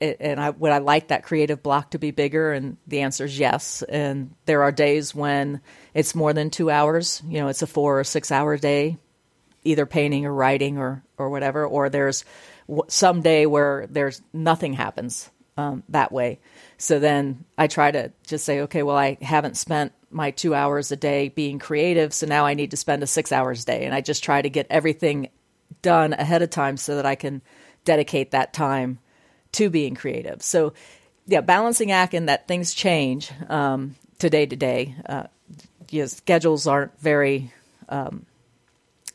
and 0.00 0.40
I 0.40 0.50
would 0.50 0.72
I 0.72 0.78
like 0.78 1.08
that 1.08 1.24
creative 1.24 1.62
block 1.62 1.92
to 1.92 1.98
be 1.98 2.10
bigger, 2.10 2.52
and 2.52 2.76
the 2.86 3.00
answer 3.00 3.24
is 3.24 3.38
yes. 3.38 3.82
And 3.82 4.34
there 4.46 4.62
are 4.62 4.72
days 4.72 5.14
when 5.14 5.60
it's 5.94 6.14
more 6.14 6.32
than 6.32 6.50
two 6.50 6.70
hours. 6.70 7.22
You 7.26 7.40
know, 7.40 7.48
it's 7.48 7.62
a 7.62 7.66
four 7.66 8.00
or 8.00 8.04
six 8.04 8.32
hour 8.32 8.56
day, 8.56 8.96
either 9.64 9.86
painting 9.86 10.26
or 10.26 10.32
writing 10.32 10.78
or 10.78 11.02
or 11.18 11.30
whatever. 11.30 11.66
Or 11.66 11.90
there's 11.90 12.24
some 12.88 13.22
day 13.22 13.46
where 13.46 13.86
there's 13.88 14.20
nothing 14.32 14.74
happens 14.74 15.30
um, 15.56 15.82
that 15.88 16.12
way. 16.12 16.38
So 16.76 16.98
then 16.98 17.44
I 17.56 17.66
try 17.66 17.90
to 17.90 18.12
just 18.26 18.44
say, 18.44 18.60
okay, 18.62 18.82
well, 18.82 18.96
I 18.96 19.18
haven't 19.20 19.56
spent 19.56 19.92
my 20.10 20.30
two 20.30 20.54
hours 20.54 20.92
a 20.92 20.96
day 20.96 21.28
being 21.28 21.58
creative, 21.58 22.14
so 22.14 22.26
now 22.26 22.46
I 22.46 22.54
need 22.54 22.70
to 22.70 22.76
spend 22.76 23.02
a 23.02 23.06
six 23.06 23.32
hours 23.32 23.62
a 23.62 23.66
day. 23.66 23.84
And 23.84 23.94
I 23.94 24.00
just 24.00 24.24
try 24.24 24.40
to 24.40 24.48
get 24.48 24.66
everything 24.70 25.28
done 25.82 26.12
ahead 26.12 26.42
of 26.42 26.50
time 26.50 26.76
so 26.76 26.96
that 26.96 27.06
I 27.06 27.14
can 27.14 27.42
dedicate 27.84 28.30
that 28.30 28.52
time 28.52 28.98
to 29.52 29.70
being 29.70 29.94
creative. 29.94 30.42
So, 30.42 30.74
yeah, 31.26 31.40
balancing 31.40 31.90
act 31.90 32.14
and 32.14 32.28
that 32.28 32.48
things 32.48 32.72
change 32.72 33.30
um, 33.48 33.96
to 34.18 34.30
day 34.30 34.46
to 34.46 34.56
day. 34.56 34.94
Uh, 35.06 35.24
schedules 36.06 36.66
aren't 36.66 36.98
very, 37.00 37.52
um, 37.88 38.24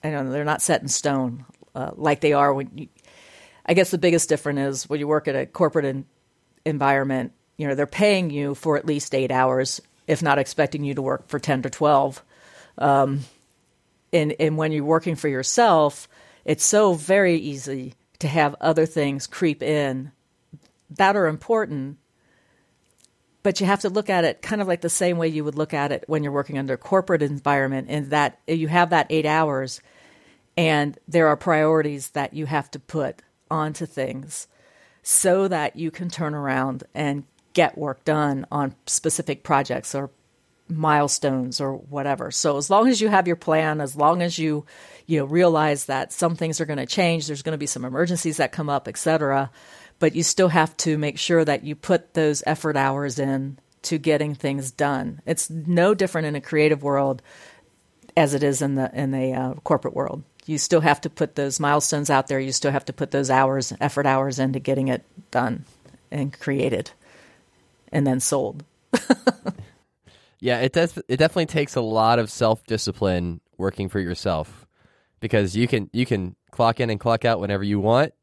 I 0.04 0.12
don't 0.12 0.26
know, 0.26 0.32
they're 0.32 0.43
not 0.43 0.62
set 0.62 0.82
in 0.82 0.88
stone 0.88 1.45
uh, 1.76 1.91
like 1.95 2.22
they 2.22 2.34
are 2.34 2.54
when 2.54 2.70
you, 2.76 2.88
I 3.66 3.74
guess 3.74 3.91
the 3.91 3.97
biggest 3.97 4.30
difference 4.30 4.59
is 4.59 4.89
when 4.89 4.99
you 4.99 5.07
work 5.07 5.28
at 5.28 5.36
a 5.36 5.45
corporate 5.45 5.86
in, 5.86 6.05
environment, 6.66 7.34
you 7.57 7.68
know, 7.68 7.76
they're 7.76 7.88
paying 7.88 8.30
you 8.30 8.55
for 8.55 8.78
at 8.78 8.86
least 8.86 9.16
eight 9.16 9.32
hours 9.32 9.82
if 10.07 10.22
not 10.22 10.38
expecting 10.38 10.84
you 10.84 10.93
to 10.93 11.01
work 11.01 11.28
for 11.28 11.39
10 11.39 11.61
to 11.61 11.70
12. 11.70 12.24
Um, 12.78 13.22
and, 14.11 14.36
and 14.39 14.57
when 14.57 14.72
you're 14.72 14.84
working 14.84 15.16
for 15.16 15.30
yourself, 15.30 16.07
it's 16.45 16.66
so 16.66 16.93
very 16.93 17.38
easy 17.38 17.93
to 18.20 18.28
have 18.28 18.55
other 18.59 18.86
things 18.86 19.28
creep 19.28 19.61
in 19.61 20.11
that 20.89 21.16
are 21.16 21.28
important 21.28 21.97
but 23.41 23.59
you 23.59 23.66
have 23.66 23.82
to 23.82 23.89
look 23.89 24.09
at 24.09 24.24
it 24.24 24.41
kind 24.41 24.61
of 24.61 24.68
like 24.68 24.80
the 24.80 24.89
same 24.89 25.18
way 25.18 25.28
you 25.28 25.43
would 25.43 25.55
look 25.55 25.74
at 25.74 25.91
it 25.91 26.05
when 26.07 26.24
you're 26.24 26.32
working 26.32 26.57
under 26.57 26.76
a 26.76 26.78
corporate 26.78 27.22
environment 27.22 27.89
in 27.89 28.09
that 28.09 28.39
you 28.47 28.70
have 28.70 28.91
that 28.91 29.07
eight 29.09 29.26
hours 29.26 29.82
and 30.55 30.97
there 31.07 31.28
are 31.28 31.36
priorities 31.36 32.11
that 32.11 32.34
you 32.34 32.45
have 32.45 32.72
to 32.72 32.80
put 32.80 33.22
onto 33.54 33.86
things 33.86 34.47
so 35.01 35.47
that 35.47 35.76
you 35.76 35.91
can 35.91 36.10
turn 36.10 36.34
around 36.34 36.84
and 36.93 37.24
get 37.54 37.78
work 37.78 38.04
done 38.04 38.45
on 38.51 38.76
specific 38.86 39.43
projects 39.43 39.93
or 39.93 40.10
milestones 40.68 41.62
or 41.62 41.76
whatever. 41.76 42.32
So 42.32 42.58
as 42.58 42.70
long 42.70 42.88
as 42.88 42.99
you 42.99 43.10
have 43.10 43.28
your 43.28 43.36
plan, 43.36 43.80
as 43.80 43.95
long 43.95 44.22
as 44.22 44.39
you 44.39 44.66
you 45.06 45.20
know 45.20 45.26
realize 45.26 45.86
that 45.86 46.12
some 46.12 46.36
things 46.36 46.60
are 46.60 46.66
going 46.66 46.78
to 46.78 46.86
change, 46.86 47.28
there's 47.28 47.43
going 47.43 47.54
to 47.54 47.58
be 47.58 47.68
some 47.68 47.86
emergencies 47.86 48.38
that 48.38 48.51
come 48.51 48.70
up, 48.70 48.88
etc 48.88 49.51
but 50.04 50.16
you 50.16 50.22
still 50.22 50.49
have 50.49 50.76
to 50.76 50.97
make 50.97 51.18
sure 51.18 51.45
that 51.45 51.64
you 51.64 51.76
put 51.76 52.14
those 52.14 52.43
effort 52.45 52.76
hours 52.76 53.20
in 53.20 53.58
to 53.84 53.97
getting 53.97 54.36
things 54.36 54.70
done. 54.70 55.22
It's 55.26 55.49
no 55.49 55.93
different 55.93 56.28
in 56.28 56.36
a 56.36 56.41
creative 56.41 56.84
world 56.84 57.22
as 58.18 58.34
it 58.34 58.43
is 58.43 58.62
in 58.62 58.76
the 58.76 58.91
in 58.93 59.12
the 59.12 59.32
uh, 59.32 59.54
corporate 59.64 59.95
world. 59.95 60.24
You 60.46 60.58
still 60.58 60.82
have 60.82 61.02
to 61.02 61.10
put 61.10 61.36
those 61.36 61.60
milestones 61.60 62.10
out 62.10 62.28
there. 62.28 62.39
You 62.39 62.52
still 62.52 62.72
have 62.72 62.86
to 62.86 62.94
put 62.94 63.12
those 63.12 63.30
hours, 63.30 63.74
effort 63.80 64.06
hours 64.06 64.39
into 64.39 64.60
getting 64.60 64.89
it 64.89 65.04
done 65.32 65.66
and 66.12 66.38
created, 66.38 66.91
and 67.91 68.06
then 68.06 68.20
sold. 68.20 68.64
yeah, 70.39 70.60
it 70.60 70.74
does. 70.74 70.98
It 71.08 71.18
definitely 71.18 71.46
takes 71.48 71.76
a 71.76 71.82
lot 71.82 72.20
of 72.20 72.30
self 72.30 72.66
discipline 72.66 73.41
working 73.58 73.89
for 73.89 74.00
yourself 74.00 74.68
because 75.20 75.56
you 75.56 75.68
can 75.68 75.89
you 75.94 76.06
can 76.06 76.36
clock 76.52 76.80
in 76.80 76.89
and 76.89 77.00
clock 77.00 77.24
out 77.26 77.39
whenever 77.39 77.64
you 77.64 77.80
want. 77.80 78.14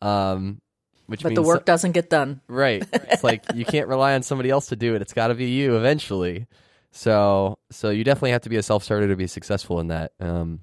Um, 0.00 0.60
which 1.06 1.22
but 1.22 1.34
the 1.34 1.42
work 1.42 1.60
so- 1.60 1.64
doesn't 1.64 1.92
get 1.92 2.08
done. 2.08 2.40
Right. 2.48 2.84
It's 2.92 3.24
like 3.24 3.44
you 3.54 3.64
can't 3.64 3.88
rely 3.88 4.14
on 4.14 4.22
somebody 4.22 4.50
else 4.50 4.66
to 4.68 4.76
do 4.76 4.94
it. 4.94 5.02
It's 5.02 5.12
got 5.12 5.28
to 5.28 5.34
be 5.34 5.50
you 5.50 5.76
eventually. 5.76 6.46
So 6.92 7.58
so 7.70 7.90
you 7.90 8.04
definitely 8.04 8.30
have 8.30 8.42
to 8.42 8.48
be 8.48 8.56
a 8.56 8.62
self 8.62 8.84
starter 8.84 9.08
to 9.08 9.16
be 9.16 9.26
successful 9.26 9.80
in 9.80 9.88
that, 9.88 10.12
um, 10.20 10.60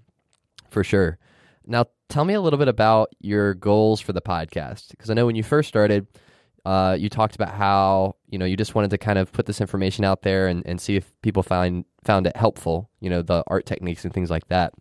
for 0.72 0.84
sure. 0.84 1.20
Now, 1.66 1.86
tell 2.10 2.26
me 2.26 2.34
a 2.34 2.42
little 2.42 2.58
bit 2.58 2.68
about 2.68 3.10
your 3.20 3.54
goals 3.54 4.02
for 4.02 4.14
the 4.14 4.22
podcast 4.22 4.90
because 4.90 5.10
I 5.10 5.14
know 5.14 5.26
when 5.26 5.36
you 5.36 5.44
first 5.44 5.70
started, 5.70 6.08
uh, 6.66 6.96
you 7.00 7.10
talked 7.10 7.36
about 7.36 7.54
how 7.54 8.16
you 8.28 8.38
know 8.38 8.46
you 8.46 8.58
just 8.58 8.74
wanted 8.74 8.92
to 8.92 8.98
kind 8.98 9.20
of 9.20 9.32
put 9.32 9.46
this 9.46 9.62
information 9.62 10.04
out 10.04 10.24
there 10.24 10.48
and, 10.48 10.66
and 10.66 10.80
see 10.82 10.96
if 10.96 11.12
people 11.22 11.44
find 11.44 11.86
found 12.04 12.26
it 12.26 12.36
helpful. 12.36 12.90
You 13.00 13.10
know, 13.10 13.22
the 13.22 13.44
art 13.48 13.66
techniques 13.66 14.04
and 14.06 14.14
things 14.14 14.30
like 14.30 14.48
that. 14.48 14.74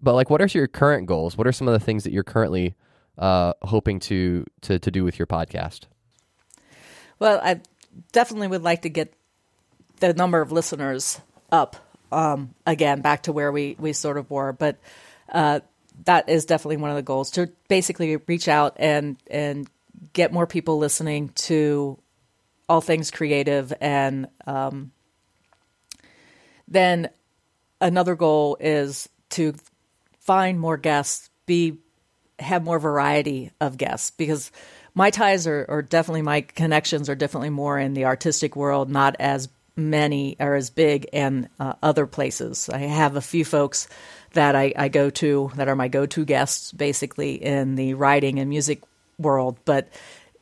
But 0.00 0.14
like, 0.14 0.30
what 0.30 0.40
are 0.40 0.46
your 0.46 0.66
current 0.66 1.06
goals? 1.06 1.36
What 1.36 1.46
are 1.46 1.52
some 1.52 1.68
of 1.68 1.72
the 1.72 1.84
things 1.84 2.04
that 2.04 2.12
you're 2.12 2.24
currently 2.24 2.74
uh, 3.18 3.54
hoping 3.62 4.00
to, 4.00 4.46
to 4.62 4.78
to 4.78 4.90
do 4.90 5.04
with 5.04 5.18
your 5.18 5.26
podcast? 5.26 5.82
Well, 7.18 7.40
I 7.42 7.60
definitely 8.12 8.48
would 8.48 8.62
like 8.62 8.82
to 8.82 8.88
get 8.88 9.14
the 10.00 10.12
number 10.14 10.40
of 10.40 10.52
listeners 10.52 11.20
up 11.50 11.76
um, 12.14 12.54
again, 12.66 13.00
back 13.00 13.24
to 13.24 13.32
where 13.32 13.50
we 13.52 13.76
we 13.78 13.92
sort 13.92 14.16
of 14.16 14.30
were. 14.30 14.52
But 14.52 14.78
uh, 15.34 15.60
that 16.06 16.28
is 16.28 16.46
definitely 16.46 16.78
one 16.78 16.90
of 16.90 16.96
the 16.96 17.02
goals 17.02 17.30
to 17.32 17.50
basically 17.68 18.16
reach 18.16 18.48
out 18.48 18.76
and 18.78 19.16
and 19.26 19.68
get 20.12 20.32
more 20.32 20.46
people 20.46 20.78
listening 20.78 21.28
to 21.30 21.98
all 22.68 22.80
things 22.80 23.10
creative 23.10 23.72
and 23.80 24.26
um, 24.46 24.90
then 26.66 27.10
another 27.80 28.14
goal 28.14 28.56
is 28.60 29.08
to 29.30 29.54
find 30.20 30.58
more 30.58 30.76
guests 30.76 31.28
be 31.46 31.78
have 32.38 32.64
more 32.64 32.78
variety 32.78 33.50
of 33.60 33.76
guests 33.76 34.10
because 34.10 34.50
my 34.94 35.10
ties 35.10 35.46
are, 35.46 35.66
are 35.68 35.82
definitely 35.82 36.22
my 36.22 36.40
connections 36.40 37.08
are 37.08 37.14
definitely 37.14 37.50
more 37.50 37.78
in 37.78 37.94
the 37.94 38.06
artistic 38.06 38.56
world, 38.56 38.88
not 38.88 39.16
as 39.18 39.48
many 39.76 40.36
or 40.38 40.54
as 40.54 40.70
big 40.70 41.08
and 41.12 41.48
uh, 41.58 41.74
other 41.82 42.06
places. 42.06 42.68
I 42.68 42.78
have 42.78 43.16
a 43.16 43.20
few 43.20 43.44
folks 43.44 43.88
that 44.34 44.54
I, 44.54 44.72
I 44.76 44.88
go 44.88 45.10
to 45.10 45.50
that 45.56 45.68
are 45.68 45.76
my 45.76 45.88
go 45.88 46.06
to 46.06 46.24
guests 46.24 46.72
basically 46.72 47.34
in 47.42 47.74
the 47.74 47.94
writing 47.94 48.38
and 48.38 48.48
music 48.48 48.82
world, 49.18 49.58
but 49.64 49.88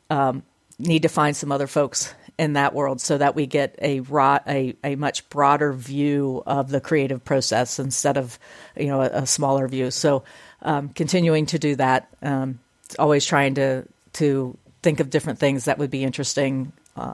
um, 0.09 0.43
need 0.79 1.03
to 1.03 1.09
find 1.09 1.35
some 1.35 1.51
other 1.51 1.67
folks 1.67 2.13
in 2.37 2.53
that 2.53 2.73
world 2.73 2.99
so 2.99 3.17
that 3.17 3.35
we 3.35 3.45
get 3.45 3.75
a, 3.81 4.01
a, 4.47 4.75
a 4.83 4.95
much 4.95 5.27
broader 5.29 5.71
view 5.71 6.41
of 6.45 6.69
the 6.69 6.81
creative 6.81 7.23
process 7.23 7.79
instead 7.79 8.17
of 8.17 8.39
you 8.75 8.87
know 8.87 9.01
a, 9.01 9.09
a 9.09 9.25
smaller 9.27 9.67
view. 9.67 9.91
So 9.91 10.23
um, 10.61 10.89
continuing 10.89 11.45
to 11.47 11.59
do 11.59 11.75
that, 11.75 12.09
um, 12.21 12.59
always 12.97 13.25
trying 13.25 13.55
to 13.55 13.85
to 14.13 14.57
think 14.81 14.99
of 14.99 15.09
different 15.09 15.39
things 15.39 15.65
that 15.65 15.77
would 15.77 15.91
be 15.91 16.03
interesting 16.03 16.73
uh, 16.95 17.13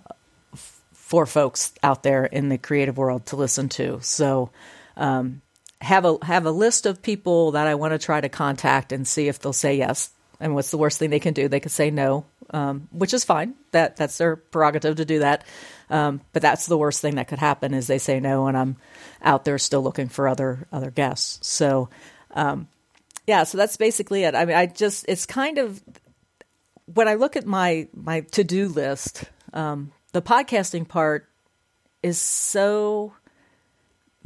for 0.93 1.25
folks 1.25 1.73
out 1.83 2.03
there 2.03 2.25
in 2.25 2.49
the 2.49 2.57
creative 2.57 2.97
world 2.97 3.25
to 3.27 3.35
listen 3.35 3.69
to. 3.69 3.99
So. 4.01 4.51
Um, 4.97 5.41
have 5.81 6.05
a 6.05 6.17
have 6.23 6.45
a 6.45 6.51
list 6.51 6.85
of 6.85 7.01
people 7.01 7.51
that 7.51 7.67
I 7.67 7.75
want 7.75 7.93
to 7.93 7.99
try 7.99 8.19
to 8.19 8.29
contact 8.29 8.91
and 8.91 9.07
see 9.07 9.27
if 9.27 9.39
they'll 9.39 9.53
say 9.53 9.77
yes. 9.77 10.11
And 10.39 10.55
what's 10.55 10.71
the 10.71 10.77
worst 10.77 10.99
thing 10.99 11.09
they 11.09 11.19
can 11.19 11.33
do? 11.33 11.47
They 11.47 11.59
could 11.59 11.71
say 11.71 11.91
no, 11.91 12.25
um, 12.51 12.87
which 12.91 13.13
is 13.13 13.25
fine. 13.25 13.55
That 13.71 13.97
that's 13.97 14.17
their 14.17 14.35
prerogative 14.35 14.97
to 14.97 15.05
do 15.05 15.19
that. 15.19 15.43
Um, 15.89 16.21
but 16.33 16.41
that's 16.41 16.67
the 16.67 16.77
worst 16.77 17.01
thing 17.01 17.15
that 17.15 17.27
could 17.27 17.39
happen 17.39 17.73
is 17.73 17.87
they 17.87 17.97
say 17.97 18.19
no, 18.19 18.47
and 18.47 18.57
I'm 18.57 18.77
out 19.21 19.43
there 19.43 19.57
still 19.57 19.81
looking 19.81 20.07
for 20.07 20.27
other 20.27 20.67
other 20.71 20.91
guests. 20.91 21.45
So 21.47 21.89
um, 22.31 22.67
yeah, 23.27 23.43
so 23.43 23.57
that's 23.57 23.77
basically 23.77 24.23
it. 24.23 24.35
I 24.35 24.45
mean, 24.45 24.55
I 24.55 24.65
just 24.65 25.05
it's 25.07 25.25
kind 25.25 25.57
of 25.57 25.81
when 26.93 27.07
I 27.07 27.15
look 27.15 27.35
at 27.35 27.45
my 27.45 27.87
my 27.93 28.21
to 28.31 28.43
do 28.43 28.67
list, 28.67 29.23
um, 29.53 29.91
the 30.13 30.21
podcasting 30.21 30.87
part 30.87 31.27
is 32.01 32.17
so 32.17 33.13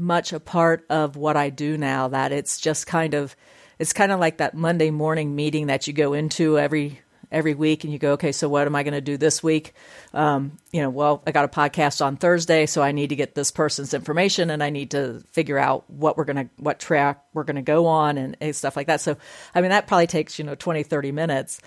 much 0.04 0.34
a 0.34 0.40
part 0.40 0.86
of 0.90 1.16
what 1.16 1.38
I 1.38 1.50
do 1.50 1.78
now 1.78 2.10
that 2.10 2.32
it's 2.32 2.60
just 2.60 2.86
kind 2.86 3.14
of 3.14 3.36
it's 3.80 3.94
kind 3.94 4.12
of 4.12 4.20
like 4.20 4.38
that 4.38 4.54
Monday 4.54 4.92
morning 4.92 5.36
meeting 5.36 5.68
that 5.68 5.88
you 5.88 5.94
go 5.94 6.14
into 6.14 6.60
every 6.60 7.00
every 7.34 7.56
week 7.56 7.84
and 7.84 7.92
you 7.92 8.00
go, 8.00 8.14
okay, 8.14 8.32
so 8.32 8.48
what 8.48 8.68
am 8.68 8.76
I 8.76 8.84
going 8.84 8.94
to 8.94 9.02
do 9.02 9.18
this 9.18 9.42
week? 9.42 9.74
Um, 10.14 10.58
you 10.72 10.82
know, 10.82 10.90
well, 10.92 11.24
I 11.26 11.32
got 11.32 11.46
a 11.46 11.48
podcast 11.48 12.06
on 12.06 12.16
Thursday, 12.16 12.68
so 12.68 12.82
I 12.82 12.92
need 12.92 13.08
to 13.08 13.16
get 13.16 13.34
this 13.34 13.50
person's 13.50 13.94
information 13.94 14.52
and 14.52 14.64
I 14.64 14.70
need 14.70 14.92
to 14.92 15.24
figure 15.32 15.58
out 15.58 15.90
what 15.90 16.16
we're 16.16 16.26
going 16.26 16.48
to, 16.48 16.50
what 16.58 16.80
track 16.80 17.24
we're 17.34 17.44
going 17.44 17.56
to 17.56 17.64
go 17.64 17.88
on 17.88 18.20
and, 18.20 18.38
and 18.40 18.56
stuff 18.56 18.78
like 18.78 18.88
that. 18.88 19.02
So, 19.02 19.18
I 19.56 19.62
mean, 19.62 19.72
that 19.72 19.88
probably 19.88 20.08
takes, 20.08 20.38
you 20.38 20.46
know, 20.46 20.56
20, 20.56 20.84
30 20.84 21.12
minutes 21.12 21.60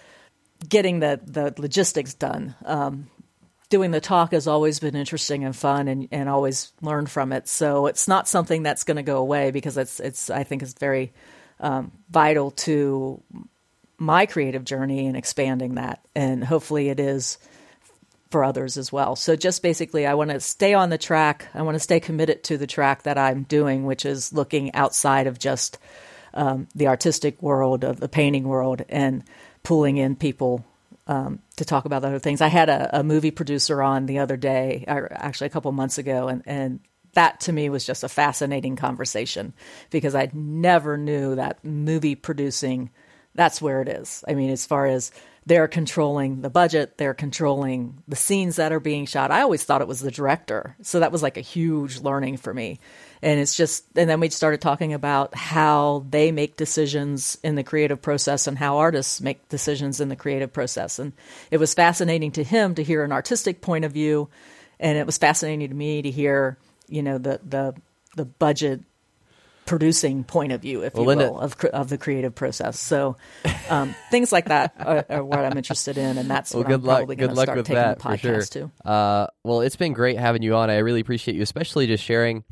getting 0.67 1.01
the, 1.01 1.21
the 1.25 1.53
logistics 1.59 2.15
done. 2.15 2.55
Um, 2.65 3.11
doing 3.69 3.91
the 3.91 4.01
talk 4.01 4.33
has 4.33 4.47
always 4.47 4.79
been 4.79 4.97
interesting 4.97 5.45
and 5.45 5.55
fun 5.55 5.89
and, 5.89 6.09
and 6.13 6.29
always 6.29 6.73
learned 6.83 7.11
from 7.11 7.33
it. 7.33 7.49
So 7.49 7.87
it's 7.87 8.07
not 8.07 8.29
something 8.29 8.63
that's 8.63 8.85
going 8.85 8.97
to 8.97 9.03
go 9.03 9.19
away 9.19 9.51
because 9.51 9.77
it's, 9.77 10.01
it's, 10.01 10.31
I 10.31 10.45
think 10.45 10.63
it's 10.63 10.75
very, 10.75 11.13
um, 11.59 11.91
vital 12.11 12.53
to 12.53 13.23
my 13.99 14.27
creative 14.27 14.65
journey 14.65 15.07
and 15.07 15.17
expanding 15.17 15.77
that. 15.77 16.01
And 16.15 16.45
hopefully 16.45 16.91
it 16.91 17.01
is 17.01 17.39
for 18.31 18.45
others 18.45 18.77
as 18.77 18.93
well. 18.93 19.17
So 19.17 19.37
just 19.37 19.63
basically, 19.63 20.07
I 20.07 20.15
want 20.15 20.31
to 20.31 20.41
stay 20.41 20.75
on 20.75 20.91
the 20.91 20.99
track. 20.99 21.49
I 21.55 21.63
want 21.63 21.77
to 21.77 21.81
stay 21.81 22.01
committed 22.01 22.45
to 22.45 22.59
the 22.59 22.67
track 22.67 23.05
that 23.05 23.19
I'm 23.19 23.45
doing, 23.45 23.85
which 23.85 24.05
is 24.05 24.33
looking 24.33 24.75
outside 24.75 25.27
of 25.27 25.39
just 25.39 25.79
um, 26.35 26.69
the 26.75 26.89
artistic 26.89 27.41
world, 27.41 27.85
of 27.85 27.99
the 27.99 28.09
painting 28.09 28.45
world, 28.45 28.83
and 28.89 29.25
pulling 29.63 29.97
in 29.97 30.17
people 30.17 30.65
um, 31.07 31.41
to 31.57 31.65
talk 31.65 31.85
about 31.85 32.05
other 32.05 32.19
things. 32.19 32.41
I 32.41 32.49
had 32.49 32.69
a, 32.69 33.01
a, 33.01 33.03
movie 33.05 33.31
producer 33.31 33.83
on 33.83 34.07
the 34.07 34.19
other 34.19 34.37
day, 34.37 34.85
or 34.89 35.09
actually 35.13 35.47
a 35.47 35.51
couple 35.51 35.71
months 35.73 35.99
ago, 35.99 36.29
and, 36.29 36.43
and 36.47 36.81
that 37.13 37.41
to 37.41 37.53
me 37.53 37.69
was 37.69 37.87
just 37.87 38.05
a 38.05 38.09
fascinating 38.09 38.77
conversation 38.77 39.55
because 39.91 40.15
I 40.15 40.31
never 40.33 40.97
knew 40.97 41.35
that 41.37 41.65
movie 41.65 42.15
producing– 42.15 42.91
that's 43.37 43.63
where 43.63 43.83
it 43.83 43.89
is. 43.89 44.25
I 44.27 44.35
mean, 44.35 44.51
as 44.51 44.67
far 44.67 44.87
as 44.87 45.13
they're 45.45 45.69
controlling 45.69 46.41
the 46.41 46.51
budget, 46.51 46.99
they're 46.99 47.15
controlling 47.15 48.03
the 48.09 48.17
scenes 48.17 48.57
that 48.57 48.73
are 48.73 48.81
being 48.81 49.07
shot. 49.07 49.31
I 49.31 49.43
always 49.43 49.63
thought 49.63 49.83
it 49.83 49.89
was 49.89 50.01
the 50.01 50.11
director. 50.11 50.75
So 50.83 51.01
that 51.01 51.13
was 51.13 51.23
like 51.23 51.37
a 51.37 51.43
huge 51.43 52.01
learning 52.01 52.39
for 52.39 52.53
me. 52.53 52.81
And 53.23 53.41
it's 53.41 53.57
just, 53.57 53.85
and 53.97 54.09
then 54.09 54.21
we 54.21 54.29
started 54.31 54.61
talking 54.61 54.93
about 54.93 55.35
how 55.35 56.05
they 56.09 56.33
make 56.33 56.57
decisions 56.57 57.39
in 57.43 57.55
the 57.55 57.65
creative 57.65 58.03
process 58.03 58.47
and 58.47 58.59
how 58.59 58.79
artists 58.79 59.21
make 59.21 59.49
decisions 59.49 60.01
in 60.01 60.09
the 60.09 60.17
creative 60.17 60.53
process. 60.53 60.99
And 60.99 61.13
it 61.51 61.59
was 61.59 61.75
fascinating 61.75 62.33
to 62.33 62.45
him 62.45 62.75
to 62.75 62.83
hear 62.83 63.05
an 63.05 63.13
artistic 63.13 63.61
point 63.61 63.85
of 63.85 63.93
view. 63.93 64.29
And 64.79 64.99
it 64.99 65.07
was 65.07 65.19
fascinating 65.19 65.69
to 65.69 65.75
me 65.75 66.03
to 66.03 66.11
hear, 66.11 66.59
you 66.89 67.03
know, 67.03 67.19
the, 67.19 67.41
the, 67.43 67.75
the 68.17 68.25
budget 68.25 68.83
producing 69.67 70.25
point 70.25 70.53
of 70.53 70.63
view, 70.63 70.83
if 70.83 70.95
well, 70.95 71.03
you 71.03 71.09
Linda, 71.09 71.33
will, 71.33 71.41
of 71.41 71.63
of 71.65 71.89
the 71.89 71.99
creative 71.99 72.35
process. 72.35 72.79
So 72.79 73.17
um, 73.69 73.95
things 74.11 74.33
like 74.33 74.47
that 74.47 74.75
are, 74.79 75.05
are, 75.11 75.25
what 75.25 75.41
I'm 75.41 75.59
interested 75.59 75.99
in, 75.99 76.17
and 76.17 76.31
that's 76.31 76.55
well, 76.55 76.63
what 76.63 76.73
I'm 76.73 76.83
luck, 76.83 76.99
probably 76.99 77.17
going 77.17 77.35
to 77.35 77.37
start 77.37 77.59
taking 77.59 77.75
that, 77.75 77.99
the 77.99 78.05
podcast 78.05 78.53
sure. 78.53 78.71
to. 78.85 78.89
Uh, 78.89 79.27
well, 79.45 79.61
it's 79.61 79.77
been 79.77 79.93
great 79.93 80.19
having 80.19 80.43
you 80.43 80.55
on. 80.55 80.71
I 80.71 80.79
really 80.79 81.01
appreciate 81.01 81.35
you, 81.35 81.43
especially 81.43 81.87
just 81.87 82.03
sharing 82.03 82.45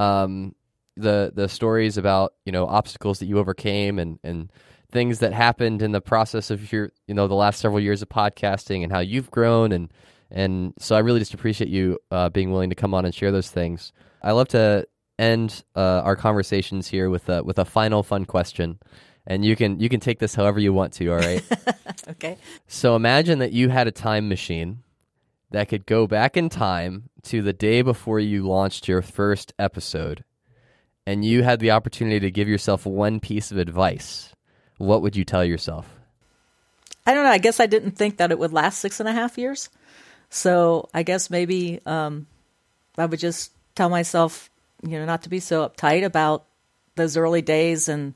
um, 0.00 0.54
the 0.96 1.32
the 1.34 1.48
stories 1.48 1.96
about 1.98 2.34
you 2.44 2.52
know 2.52 2.66
obstacles 2.66 3.18
that 3.18 3.26
you 3.26 3.38
overcame 3.38 3.98
and 3.98 4.18
and 4.24 4.50
things 4.90 5.20
that 5.20 5.32
happened 5.32 5.82
in 5.82 5.92
the 5.92 6.00
process 6.00 6.50
of 6.50 6.72
your, 6.72 6.90
you 7.06 7.14
know, 7.14 7.28
the 7.28 7.34
last 7.34 7.60
several 7.60 7.78
years 7.78 8.02
of 8.02 8.08
podcasting 8.08 8.82
and 8.82 8.90
how 8.90 8.98
you've 8.98 9.30
grown 9.30 9.72
and 9.72 9.92
and 10.32 10.74
so 10.78 10.94
I 10.94 11.00
really 11.00 11.18
just 11.18 11.34
appreciate 11.34 11.70
you 11.70 11.98
uh, 12.12 12.28
being 12.28 12.52
willing 12.52 12.70
to 12.70 12.76
come 12.76 12.94
on 12.94 13.04
and 13.04 13.12
share 13.12 13.32
those 13.32 13.50
things. 13.50 13.92
I 14.22 14.30
love 14.30 14.48
to 14.48 14.86
end 15.18 15.64
uh, 15.74 16.02
our 16.04 16.14
conversations 16.14 16.86
here 16.86 17.10
with 17.10 17.28
a 17.28 17.42
with 17.42 17.58
a 17.58 17.64
final 17.64 18.04
fun 18.04 18.24
question, 18.24 18.78
and 19.26 19.44
you 19.44 19.56
can 19.56 19.80
you 19.80 19.88
can 19.88 19.98
take 19.98 20.20
this 20.20 20.34
however 20.34 20.60
you 20.60 20.72
want 20.72 20.92
to. 20.94 21.08
All 21.08 21.18
right. 21.18 21.42
okay. 22.10 22.38
So 22.68 22.94
imagine 22.94 23.40
that 23.40 23.52
you 23.52 23.68
had 23.70 23.88
a 23.88 23.92
time 23.92 24.28
machine 24.28 24.84
that 25.50 25.68
could 25.68 25.86
go 25.86 26.06
back 26.06 26.36
in 26.36 26.48
time 26.48 27.10
to 27.24 27.42
the 27.42 27.52
day 27.52 27.82
before 27.82 28.20
you 28.20 28.46
launched 28.46 28.88
your 28.88 29.02
first 29.02 29.52
episode, 29.58 30.24
and 31.06 31.24
you 31.24 31.42
had 31.42 31.60
the 31.60 31.72
opportunity 31.72 32.20
to 32.20 32.30
give 32.30 32.48
yourself 32.48 32.86
one 32.86 33.20
piece 33.20 33.50
of 33.50 33.58
advice. 33.58 34.32
What 34.78 35.02
would 35.02 35.16
you 35.16 35.24
tell 35.24 35.44
yourself? 35.44 35.88
I 37.06 37.14
don't 37.14 37.24
know. 37.24 37.30
I 37.30 37.38
guess 37.38 37.60
I 37.60 37.66
didn't 37.66 37.92
think 37.92 38.18
that 38.18 38.30
it 38.30 38.38
would 38.38 38.52
last 38.52 38.78
six 38.78 39.00
and 39.00 39.08
a 39.08 39.12
half 39.12 39.38
years. 39.38 39.68
So 40.28 40.88
I 40.94 41.02
guess 41.02 41.30
maybe 41.30 41.80
um, 41.84 42.26
I 42.96 43.06
would 43.06 43.18
just 43.18 43.52
tell 43.74 43.88
myself, 43.88 44.48
you 44.86 44.98
know, 44.98 45.04
not 45.04 45.22
to 45.22 45.28
be 45.28 45.40
so 45.40 45.68
uptight 45.68 46.04
about 46.04 46.44
those 46.94 47.16
early 47.16 47.42
days 47.42 47.88
and 47.88 48.14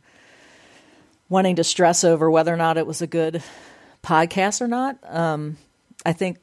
wanting 1.28 1.56
to 1.56 1.64
stress 1.64 2.04
over 2.04 2.30
whether 2.30 2.52
or 2.52 2.56
not 2.56 2.76
it 2.76 2.86
was 2.86 3.02
a 3.02 3.06
good 3.06 3.42
podcast 4.02 4.60
or 4.60 4.68
not. 4.68 4.98
Um, 5.04 5.56
I 6.06 6.12
think 6.12 6.38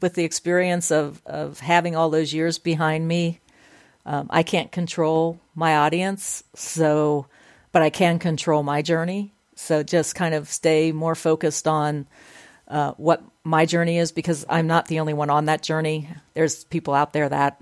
with 0.00 0.14
the 0.14 0.24
experience 0.24 0.90
of, 0.90 1.20
of 1.26 1.60
having 1.60 1.96
all 1.96 2.10
those 2.10 2.32
years 2.32 2.58
behind 2.58 3.06
me, 3.06 3.40
um, 4.06 4.26
I 4.30 4.42
can't 4.42 4.72
control 4.72 5.38
my 5.54 5.76
audience, 5.76 6.42
so 6.54 7.26
but 7.72 7.82
I 7.82 7.90
can 7.90 8.18
control 8.18 8.62
my 8.62 8.80
journey. 8.80 9.32
So 9.54 9.82
just 9.82 10.14
kind 10.14 10.34
of 10.34 10.48
stay 10.48 10.92
more 10.92 11.14
focused 11.14 11.68
on 11.68 12.06
uh, 12.68 12.92
what 12.92 13.22
my 13.44 13.66
journey 13.66 13.98
is 13.98 14.12
because 14.12 14.46
I'm 14.48 14.66
not 14.66 14.86
the 14.86 15.00
only 15.00 15.14
one 15.14 15.30
on 15.30 15.46
that 15.46 15.62
journey. 15.62 16.08
There's 16.34 16.64
people 16.64 16.94
out 16.94 17.12
there 17.12 17.28
that 17.28 17.60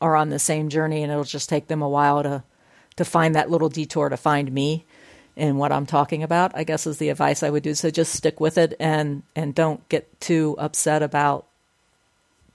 are 0.00 0.16
on 0.16 0.30
the 0.30 0.38
same 0.38 0.68
journey, 0.68 1.02
and 1.02 1.12
it'll 1.12 1.24
just 1.24 1.48
take 1.48 1.68
them 1.68 1.82
a 1.82 1.88
while 1.88 2.22
to 2.22 2.42
to 2.96 3.04
find 3.04 3.34
that 3.34 3.50
little 3.50 3.68
detour 3.68 4.08
to 4.08 4.16
find 4.16 4.52
me 4.52 4.84
and 5.36 5.58
what 5.58 5.72
I'm 5.72 5.86
talking 5.86 6.22
about. 6.22 6.52
I 6.54 6.64
guess 6.64 6.86
is 6.86 6.98
the 6.98 7.08
advice 7.08 7.42
I 7.42 7.50
would 7.50 7.62
do. 7.62 7.74
So 7.74 7.90
just 7.90 8.14
stick 8.14 8.40
with 8.40 8.58
it 8.58 8.74
and 8.78 9.22
and 9.34 9.54
don't 9.54 9.86
get 9.88 10.20
too 10.20 10.54
upset 10.58 11.02
about 11.02 11.46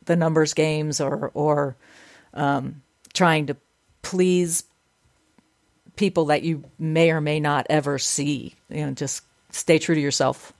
the 0.05 0.15
numbers 0.15 0.53
games 0.53 1.01
or 1.01 1.31
or 1.33 1.75
um, 2.33 2.81
trying 3.13 3.47
to 3.47 3.57
please 4.01 4.63
people 5.95 6.25
that 6.25 6.43
you 6.43 6.63
may 6.77 7.11
or 7.11 7.21
may 7.21 7.39
not 7.39 7.65
ever 7.69 7.97
see. 7.97 8.55
You 8.69 8.85
know, 8.85 8.91
just 8.91 9.23
stay 9.51 9.79
true 9.79 9.95
to 9.95 10.01
yourself. 10.01 10.53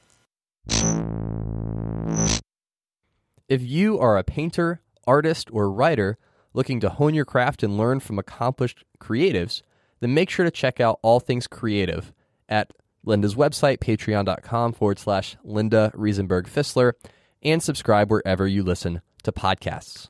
If 3.48 3.62
you 3.62 3.98
are 4.00 4.18
a 4.18 4.24
painter, 4.24 4.82
artist, 5.06 5.50
or 5.54 5.72
writer 5.72 6.18
looking 6.54 6.80
to 6.82 6.90
hone 6.90 7.14
your 7.14 7.24
craft 7.24 7.64
and 7.64 7.78
learn 7.78 8.00
from 8.00 8.20
accomplished 8.20 8.84
creatives, 9.00 9.62
then 10.00 10.14
make 10.14 10.30
sure 10.30 10.46
to 10.46 10.52
check 10.52 10.80
out 10.80 11.00
All 11.02 11.20
Things 11.20 11.48
Creative 11.48 12.14
at 12.50 12.72
Linda's 13.04 13.36
website, 13.36 13.80
patreon.com 13.80 14.74
forward 14.74 15.00
slash 15.00 15.38
Linda 15.44 15.92
Riesenberg 15.96 16.48
Fissler, 16.48 16.94
and 17.42 17.64
subscribe 17.64 18.12
wherever 18.12 18.46
you 18.46 18.64
listen 18.64 19.02
to 19.24 19.32
podcasts. 19.32 20.10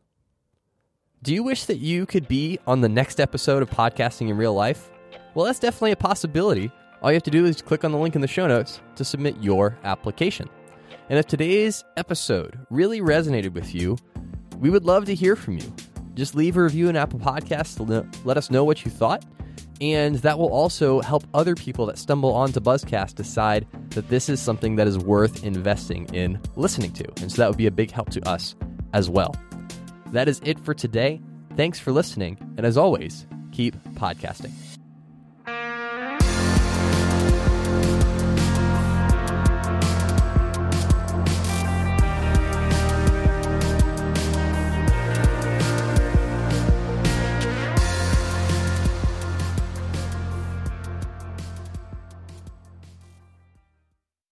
Do 1.23 1.33
you 1.33 1.43
wish 1.43 1.65
that 1.65 1.77
you 1.77 2.05
could 2.05 2.27
be 2.27 2.59
on 2.67 2.81
the 2.81 2.89
next 2.89 3.19
episode 3.19 3.61
of 3.63 3.69
Podcasting 3.69 4.29
in 4.29 4.37
Real 4.37 4.53
Life? 4.53 4.89
Well, 5.33 5.45
that's 5.45 5.59
definitely 5.59 5.91
a 5.91 5.97
possibility. 5.97 6.71
All 7.01 7.11
you 7.11 7.15
have 7.15 7.23
to 7.23 7.31
do 7.31 7.45
is 7.45 7.61
click 7.61 7.83
on 7.83 7.91
the 7.91 7.97
link 7.97 8.15
in 8.15 8.21
the 8.21 8.27
show 8.27 8.47
notes 8.47 8.81
to 8.95 9.03
submit 9.03 9.35
your 9.41 9.77
application. 9.83 10.49
And 11.09 11.19
if 11.19 11.27
today's 11.27 11.83
episode 11.95 12.59
really 12.69 13.01
resonated 13.01 13.53
with 13.53 13.73
you, 13.73 13.97
we 14.59 14.69
would 14.69 14.85
love 14.85 15.05
to 15.05 15.15
hear 15.15 15.35
from 15.35 15.57
you. 15.57 15.73
Just 16.15 16.33
leave 16.33 16.57
a 16.57 16.63
review 16.63 16.89
in 16.89 16.95
Apple 16.95 17.19
Podcasts 17.19 17.77
to 17.77 18.07
let 18.25 18.37
us 18.37 18.49
know 18.49 18.63
what 18.63 18.83
you 18.83 18.91
thought. 18.91 19.23
And 19.79 20.15
that 20.17 20.39
will 20.39 20.51
also 20.51 21.01
help 21.01 21.23
other 21.33 21.55
people 21.55 21.85
that 21.85 21.97
stumble 21.97 22.33
onto 22.33 22.59
Buzzcast 22.59 23.15
decide 23.15 23.67
that 23.91 24.09
this 24.09 24.29
is 24.29 24.41
something 24.41 24.75
that 24.77 24.87
is 24.87 24.97
worth 24.97 25.43
investing 25.43 26.05
in 26.13 26.39
listening 26.55 26.91
to. 26.93 27.05
And 27.21 27.31
so 27.31 27.41
that 27.41 27.49
would 27.49 27.57
be 27.57 27.67
a 27.67 27.71
big 27.71 27.91
help 27.91 28.09
to 28.11 28.27
us 28.27 28.55
as 28.93 29.09
well. 29.09 29.35
That 30.11 30.27
is 30.27 30.41
it 30.43 30.59
for 30.59 30.73
today. 30.73 31.21
Thanks 31.55 31.79
for 31.79 31.91
listening. 31.91 32.37
And 32.57 32.65
as 32.65 32.77
always, 32.77 33.27
keep 33.51 33.75
podcasting. 33.95 34.51